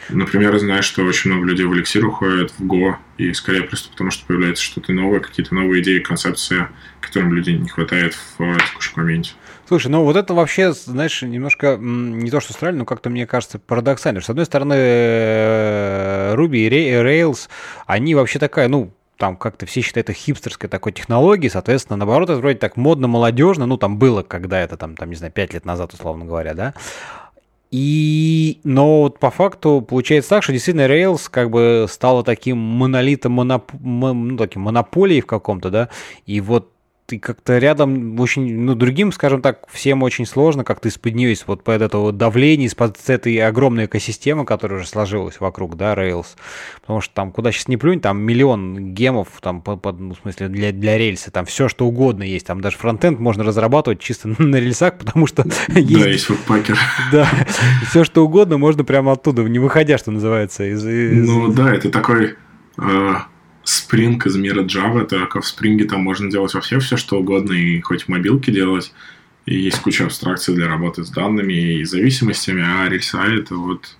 Например, 0.09 0.53
я 0.53 0.59
знаю, 0.59 0.83
что 0.83 1.03
очень 1.03 1.31
много 1.31 1.47
людей 1.47 1.65
в 1.65 1.73
эликсир 1.73 2.05
уходят 2.05 2.51
в 2.57 2.63
Go, 2.65 2.95
и 3.17 3.33
скорее 3.33 3.63
просто 3.63 3.89
потому, 3.89 4.11
что 4.11 4.25
появляется 4.25 4.63
что-то 4.63 4.91
новое, 4.91 5.19
какие-то 5.19 5.53
новые 5.53 5.81
идеи, 5.81 5.99
концепции, 5.99 6.67
которым 7.01 7.33
людей 7.33 7.57
не 7.57 7.69
хватает 7.69 8.15
в 8.37 8.57
текущем 8.57 8.93
моменте. 8.95 9.31
Слушай, 9.67 9.89
ну 9.89 10.03
вот 10.03 10.15
это 10.15 10.33
вообще, 10.33 10.73
знаешь, 10.73 11.21
немножко 11.21 11.77
не 11.79 12.31
то 12.31 12.39
что 12.39 12.53
странно, 12.53 12.79
но 12.79 12.85
как-то 12.85 13.11
мне 13.11 13.27
кажется 13.27 13.59
парадоксально. 13.59 14.19
С 14.19 14.29
одной 14.29 14.45
стороны, 14.45 14.73
э, 14.75 16.33
Ruby 16.35 16.57
и 16.57 16.69
Rails, 16.69 17.49
они 17.85 18.15
вообще 18.15 18.39
такая, 18.39 18.67
ну, 18.67 18.91
там 19.19 19.35
как-то 19.35 19.65
все 19.65 19.81
считают 19.81 20.09
это 20.09 20.17
хипстерской 20.17 20.69
такой 20.69 20.93
технологией, 20.93 21.51
соответственно, 21.51 21.97
наоборот, 21.97 22.29
это 22.29 22.39
вроде 22.39 22.57
так 22.57 22.77
модно, 22.77 23.07
молодежно, 23.07 23.65
ну, 23.65 23.77
там 23.77 23.99
было, 23.99 24.23
когда 24.23 24.59
это, 24.59 24.77
там, 24.77 24.95
там, 24.95 25.09
не 25.09 25.17
знаю, 25.17 25.33
5 25.33 25.53
лет 25.53 25.65
назад, 25.65 25.93
условно 25.93 26.25
говоря, 26.25 26.53
да, 26.53 26.73
и, 27.71 28.59
но 28.63 29.03
вот 29.03 29.19
по 29.19 29.29
факту 29.29 29.85
получается 29.87 30.31
так, 30.31 30.43
что 30.43 30.51
действительно 30.53 30.87
Rails 30.87 31.27
как 31.29 31.51
бы 31.51 31.85
стала 31.89 32.23
таким 32.23 32.57
монолитом, 32.57 33.33
моноп, 33.33 33.71
ну, 33.79 34.37
таким 34.37 34.63
монополией 34.63 35.21
в 35.21 35.27
каком-то, 35.27 35.69
да, 35.69 35.89
и 36.25 36.41
вот 36.41 36.71
ты 37.09 37.17
как-то 37.17 37.57
рядом 37.57 38.19
очень, 38.19 38.59
ну, 38.59 38.75
другим, 38.75 39.11
скажем 39.11 39.41
так, 39.41 39.67
всем 39.71 40.03
очень 40.03 40.27
сложно 40.27 40.63
как-то 40.63 40.89
из-под 40.89 41.15
нее, 41.15 41.33
из-под 41.33 41.63
под 41.63 41.81
этого 41.81 42.11
давления, 42.11 42.67
из-под 42.67 42.97
этой 43.09 43.35
огромной 43.37 43.85
экосистемы, 43.85 44.45
которая 44.45 44.79
уже 44.79 44.87
сложилась 44.87 45.39
вокруг, 45.39 45.75
да, 45.75 45.95
Rails. 45.95 46.27
Потому 46.81 47.01
что 47.01 47.15
там, 47.15 47.31
куда 47.31 47.51
сейчас 47.51 47.67
не 47.67 47.77
плюнь, 47.77 47.99
там 47.99 48.21
миллион 48.21 48.93
гемов, 48.93 49.29
там, 49.41 49.63
по, 49.63 49.75
по, 49.75 49.91
ну, 49.91 50.13
в 50.13 50.19
смысле, 50.19 50.49
для, 50.49 50.71
для 50.71 50.99
рельса, 50.99 51.31
там 51.31 51.47
все, 51.47 51.67
что 51.67 51.87
угодно 51.87 52.21
есть. 52.21 52.45
Там 52.45 52.61
даже 52.61 52.77
фронтенд 52.77 53.19
можно 53.19 53.43
разрабатывать 53.43 53.99
чисто 53.99 54.27
на 54.37 54.57
рельсах, 54.57 54.99
потому 54.99 55.25
что 55.25 55.43
есть... 55.69 55.99
Да, 55.99 56.07
есть 56.07 56.29
веб-пакер. 56.29 56.77
Да, 57.11 57.27
все, 57.89 58.03
что 58.03 58.23
угодно 58.23 58.59
можно 58.59 58.83
прямо 58.83 59.13
оттуда, 59.13 59.41
не 59.41 59.57
выходя, 59.57 59.97
что 59.97 60.11
называется. 60.11 60.63
Из. 60.63 60.83
Ну 60.83 61.51
да, 61.51 61.73
это 61.73 61.89
такой... 61.89 62.35
Spring 63.69 64.21
из 64.25 64.35
мира 64.35 64.63
Java, 64.63 65.05
только 65.05 65.41
в 65.41 65.45
Spring 65.45 65.83
там 65.85 66.01
можно 66.01 66.29
делать 66.29 66.53
вообще 66.53 66.79
все, 66.79 66.97
что 66.97 67.19
угодно, 67.19 67.53
и 67.53 67.79
хоть 67.81 68.03
в 68.03 68.07
мобилке 68.09 68.51
делать, 68.51 68.93
и 69.45 69.57
есть 69.57 69.79
куча 69.79 70.05
абстракций 70.05 70.55
для 70.55 70.67
работы 70.67 71.03
с 71.03 71.09
данными 71.09 71.79
и 71.79 71.83
зависимостями, 71.83 72.63
а 72.63 72.87
Rails 72.87 73.39
это 73.39 73.55
вот 73.55 73.95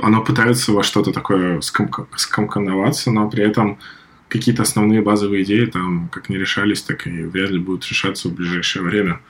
оно 0.00 0.22
пытается 0.22 0.72
во 0.72 0.82
что-то 0.82 1.12
такое 1.12 1.60
скомконоваться, 1.60 3.10
но 3.10 3.28
при 3.28 3.44
этом 3.44 3.78
какие-то 4.28 4.62
основные 4.62 5.02
базовые 5.02 5.44
идеи 5.44 5.66
там 5.66 6.08
как 6.08 6.28
не 6.28 6.38
решались, 6.38 6.82
так 6.82 7.06
и 7.06 7.24
вряд 7.24 7.50
ли 7.50 7.58
будут 7.58 7.86
решаться 7.86 8.28
в 8.28 8.34
ближайшее 8.34 8.82
время. 8.82 9.20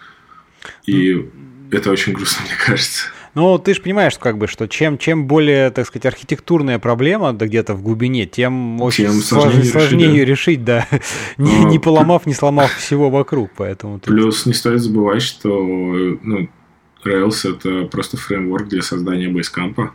И 0.87 1.15
ну, 1.15 1.31
это 1.71 1.91
очень 1.91 2.13
грустно, 2.13 2.45
мне 2.47 2.57
кажется. 2.57 3.09
Ну, 3.35 3.59
ты 3.59 3.75
же 3.75 3.81
понимаешь, 3.81 4.19
как 4.19 4.37
бы, 4.37 4.47
что 4.47 4.69
чем, 4.69 4.99
чем 4.99 5.27
более, 5.27 5.71
так 5.71 5.87
сказать, 5.87 6.07
архитектурная 6.07 6.79
проблема, 6.79 7.33
да 7.33 7.47
где-то 7.47 7.75
в 7.75 7.83
глубине, 7.83 8.27
тем 8.27 8.81
очень 8.83 9.05
тем 9.05 9.15
сложнее, 9.15 9.65
сложнее 9.65 10.09
ее 10.09 10.25
решить, 10.25 10.65
да, 10.65 10.87
не, 11.39 11.65
не 11.65 11.79
поломав, 11.79 12.27
не 12.27 12.35
сломав 12.35 12.75
всего 12.75 13.09
вокруг, 13.09 13.51
поэтому... 13.57 13.99
Плюс 14.01 14.45
не 14.45 14.53
стоит 14.53 14.81
забывать, 14.81 15.23
что 15.23 15.49
ну, 15.63 16.49
Rails— 17.05 17.51
это 17.51 17.87
просто 17.87 18.19
фреймворк 18.19 18.69
для 18.69 18.83
создания 18.83 19.29
бейскампа, 19.29 19.93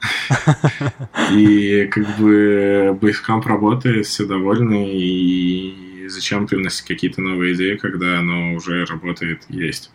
и 1.32 1.86
как 1.90 2.18
бы 2.18 2.98
Basecamp 3.00 3.46
работает, 3.46 4.06
все 4.06 4.26
довольны, 4.26 4.90
и 4.92 5.91
зачем 6.08 6.46
привносить 6.46 6.86
какие-то 6.86 7.20
новые 7.20 7.54
идеи, 7.54 7.76
когда 7.76 8.18
оно 8.18 8.54
уже 8.54 8.84
работает, 8.84 9.42
есть. 9.48 9.90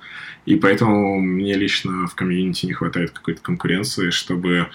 И 0.46 0.56
поэтому 0.56 1.20
мне 1.20 1.56
лично 1.56 2.08
в 2.08 2.16
комьюнити 2.16 2.66
не 2.66 2.74
хватает 2.74 3.12
какой-то 3.12 3.42
конкуренции, 3.42 4.10
чтобы... 4.10 4.68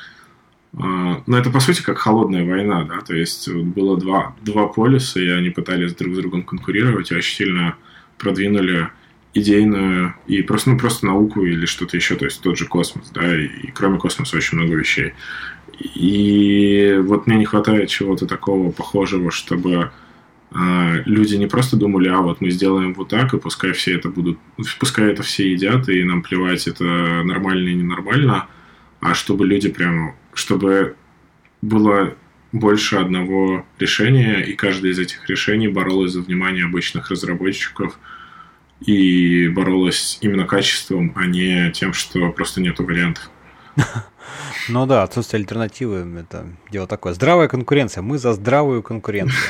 А, 0.75 1.23
ну, 1.27 1.37
это, 1.37 1.51
по 1.51 1.61
сути, 1.61 1.83
как 1.83 1.99
холодная 1.99 2.45
война, 2.45 2.85
да, 2.85 3.01
то 3.01 3.15
есть 3.15 3.49
было 3.51 3.99
два, 3.99 4.35
два 4.43 4.69
полюса, 4.69 5.21
и 5.21 5.29
они 5.29 5.51
пытались 5.51 5.95
друг 5.95 6.15
с 6.15 6.19
другом 6.19 6.45
конкурировать, 6.45 7.11
и 7.11 7.15
очень 7.15 7.37
сильно 7.37 7.77
продвинули 8.19 8.89
идейную 9.35 10.15
и 10.27 10.43
просто, 10.43 10.71
ну, 10.71 10.79
просто 10.79 11.07
науку 11.07 11.45
или 11.45 11.67
что-то 11.67 11.97
еще, 11.97 12.17
то 12.17 12.25
есть 12.25 12.41
тот 12.43 12.59
же 12.59 12.67
космос, 12.67 13.11
да, 13.11 13.39
и, 13.39 13.47
и 13.47 13.71
кроме 13.71 13.99
космоса 13.99 14.37
очень 14.37 14.59
много 14.59 14.75
вещей. 14.75 15.13
И 15.79 16.99
вот 17.03 17.27
мне 17.27 17.39
не 17.39 17.45
хватает 17.45 17.89
чего-то 17.89 18.27
такого 18.27 18.71
похожего, 18.71 19.31
чтобы 19.31 19.91
люди 20.55 21.37
не 21.37 21.47
просто 21.47 21.77
думали, 21.77 22.09
а 22.09 22.19
вот 22.19 22.41
мы 22.41 22.51
сделаем 22.51 22.95
вот 22.95 23.09
так, 23.09 23.33
и 23.33 23.39
пускай 23.39 23.73
все 23.73 23.95
это 23.95 24.09
будут, 24.09 24.39
пускай 24.79 25.11
это 25.13 25.23
все 25.23 25.51
едят, 25.51 25.89
и 25.89 26.05
нам 26.05 26.23
плевать, 26.23 26.67
это 26.67 26.85
нормально 26.85 27.69
и 27.69 27.75
ненормально, 27.75 28.47
а 29.01 29.15
чтобы 29.15 29.47
люди 29.47 29.69
прямо, 29.69 30.15
чтобы 30.35 30.97
было 31.63 32.15
больше 32.53 32.97
одного 32.97 33.65
решения, 33.79 34.41
и 34.41 34.53
каждое 34.53 34.93
из 34.93 34.99
этих 34.99 35.29
решений 35.29 35.69
боролось 35.69 36.13
за 36.13 36.21
внимание 36.21 36.67
обычных 36.67 37.11
разработчиков 37.11 37.99
и 38.81 39.49
боролось 39.49 40.19
именно 40.21 40.45
качеством, 40.45 41.13
а 41.17 41.27
не 41.27 41.71
тем, 41.73 41.95
что 41.95 42.31
просто 42.31 42.61
нету 42.61 42.85
вариантов. 42.85 43.31
Ну 44.69 44.87
да, 44.87 45.03
отсутствие 45.03 45.41
альтернативы– 45.41 46.07
это 46.21 46.47
дело 46.71 46.87
такое. 46.87 47.15
Здравая 47.15 47.49
конкуренция. 47.49 48.03
Мы 48.03 48.19
за 48.19 48.33
здравую 48.35 48.83
конкуренцию. 48.83 49.41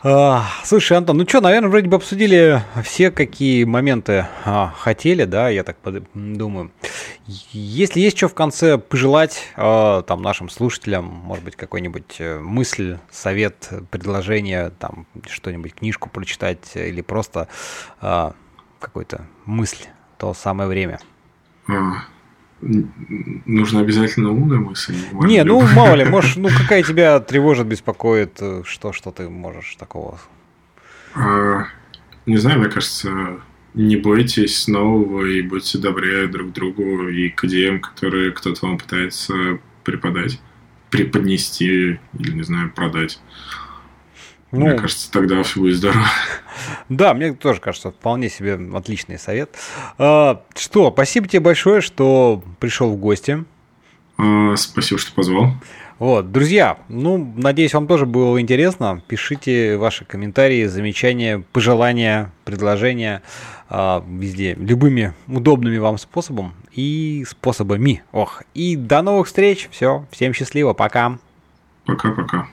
А, 0.00 0.44
слушай, 0.62 0.96
Антон, 0.96 1.16
ну 1.16 1.26
что, 1.28 1.40
наверное, 1.40 1.68
вроде 1.68 1.88
бы 1.88 1.96
обсудили 1.96 2.62
все, 2.84 3.10
какие 3.10 3.64
моменты 3.64 4.28
а, 4.44 4.72
хотели, 4.76 5.24
да, 5.24 5.48
я 5.48 5.64
так 5.64 5.76
думаю. 6.14 6.70
Если 7.26 7.98
есть 7.98 8.16
что 8.16 8.28
в 8.28 8.34
конце 8.34 8.78
пожелать 8.78 9.42
а, 9.56 10.02
там 10.02 10.22
нашим 10.22 10.50
слушателям, 10.50 11.04
может 11.04 11.44
быть, 11.44 11.56
какой-нибудь 11.56 12.16
э, 12.20 12.38
мысль, 12.38 12.98
совет, 13.10 13.70
предложение, 13.90 14.70
там 14.78 15.06
что-нибудь, 15.26 15.74
книжку 15.74 16.08
прочитать 16.08 16.76
или 16.76 17.00
просто 17.00 17.48
а, 18.00 18.34
какую-то 18.78 19.26
мысль, 19.46 19.84
то 20.16 20.32
самое 20.32 20.68
время. 20.68 21.00
А, 21.68 22.04
Нужно 22.60 23.80
обязательно 23.80 24.30
умная 24.30 24.58
мысль. 24.58 24.94
Не, 25.12 25.44
ну 25.44 25.60
мало 25.74 25.94
ли, 25.94 26.04
можешь, 26.04 26.36
ну 26.36 26.48
какая 26.56 26.82
тебя 26.82 27.20
тревожит, 27.20 27.66
беспокоит, 27.66 28.38
э, 28.40 28.62
что, 28.64 28.92
что 28.92 29.12
ты 29.12 29.28
можешь 29.28 29.76
такого? 29.76 30.18
А, 31.14 31.66
не 32.26 32.36
знаю, 32.36 32.58
мне 32.58 32.68
кажется, 32.68 33.40
не 33.74 33.96
бойтесь 33.96 34.66
нового 34.66 35.24
и 35.24 35.40
будьте 35.42 35.78
добрее 35.78 36.26
друг 36.26 36.52
другу 36.52 37.08
и 37.08 37.28
к 37.28 37.44
идеям, 37.44 37.80
которые 37.80 38.32
кто-то 38.32 38.66
вам 38.66 38.78
пытается 38.78 39.58
преподать, 39.84 40.40
преподнести 40.90 42.00
или, 42.18 42.32
не 42.32 42.42
знаю, 42.42 42.72
продать. 42.72 43.20
Ну, 44.50 44.66
мне 44.66 44.74
кажется, 44.74 45.10
тогда 45.10 45.42
все 45.42 45.60
будет 45.60 45.76
здорово. 45.76 46.04
Да, 46.88 47.14
мне 47.14 47.34
тоже 47.34 47.60
кажется, 47.60 47.92
вполне 47.92 48.28
себе 48.28 48.58
отличный 48.74 49.18
совет. 49.18 49.54
А, 49.96 50.42
что, 50.56 50.90
спасибо 50.90 51.28
тебе 51.28 51.40
большое, 51.40 51.80
что 51.80 52.42
пришел 52.58 52.90
в 52.90 52.96
гости. 52.96 53.44
А, 54.16 54.56
спасибо, 54.56 54.98
что 54.98 55.12
позвал. 55.12 55.52
Вот, 55.98 56.30
друзья, 56.30 56.78
ну, 56.88 57.32
надеюсь, 57.36 57.74
вам 57.74 57.86
тоже 57.86 58.06
было 58.06 58.40
интересно. 58.40 59.02
Пишите 59.08 59.76
ваши 59.76 60.04
комментарии, 60.04 60.64
замечания, 60.66 61.44
пожелания, 61.52 62.32
предложения 62.44 63.22
э, 63.68 64.00
везде, 64.08 64.54
любыми 64.54 65.14
удобными 65.26 65.78
вам 65.78 65.98
способом 65.98 66.54
и 66.72 67.24
способами. 67.28 68.02
Ох, 68.12 68.42
и 68.54 68.76
до 68.76 69.02
новых 69.02 69.26
встреч. 69.26 69.68
Все, 69.72 70.06
всем 70.10 70.32
счастливо, 70.34 70.72
пока. 70.72 71.18
Пока-пока. 71.84 72.48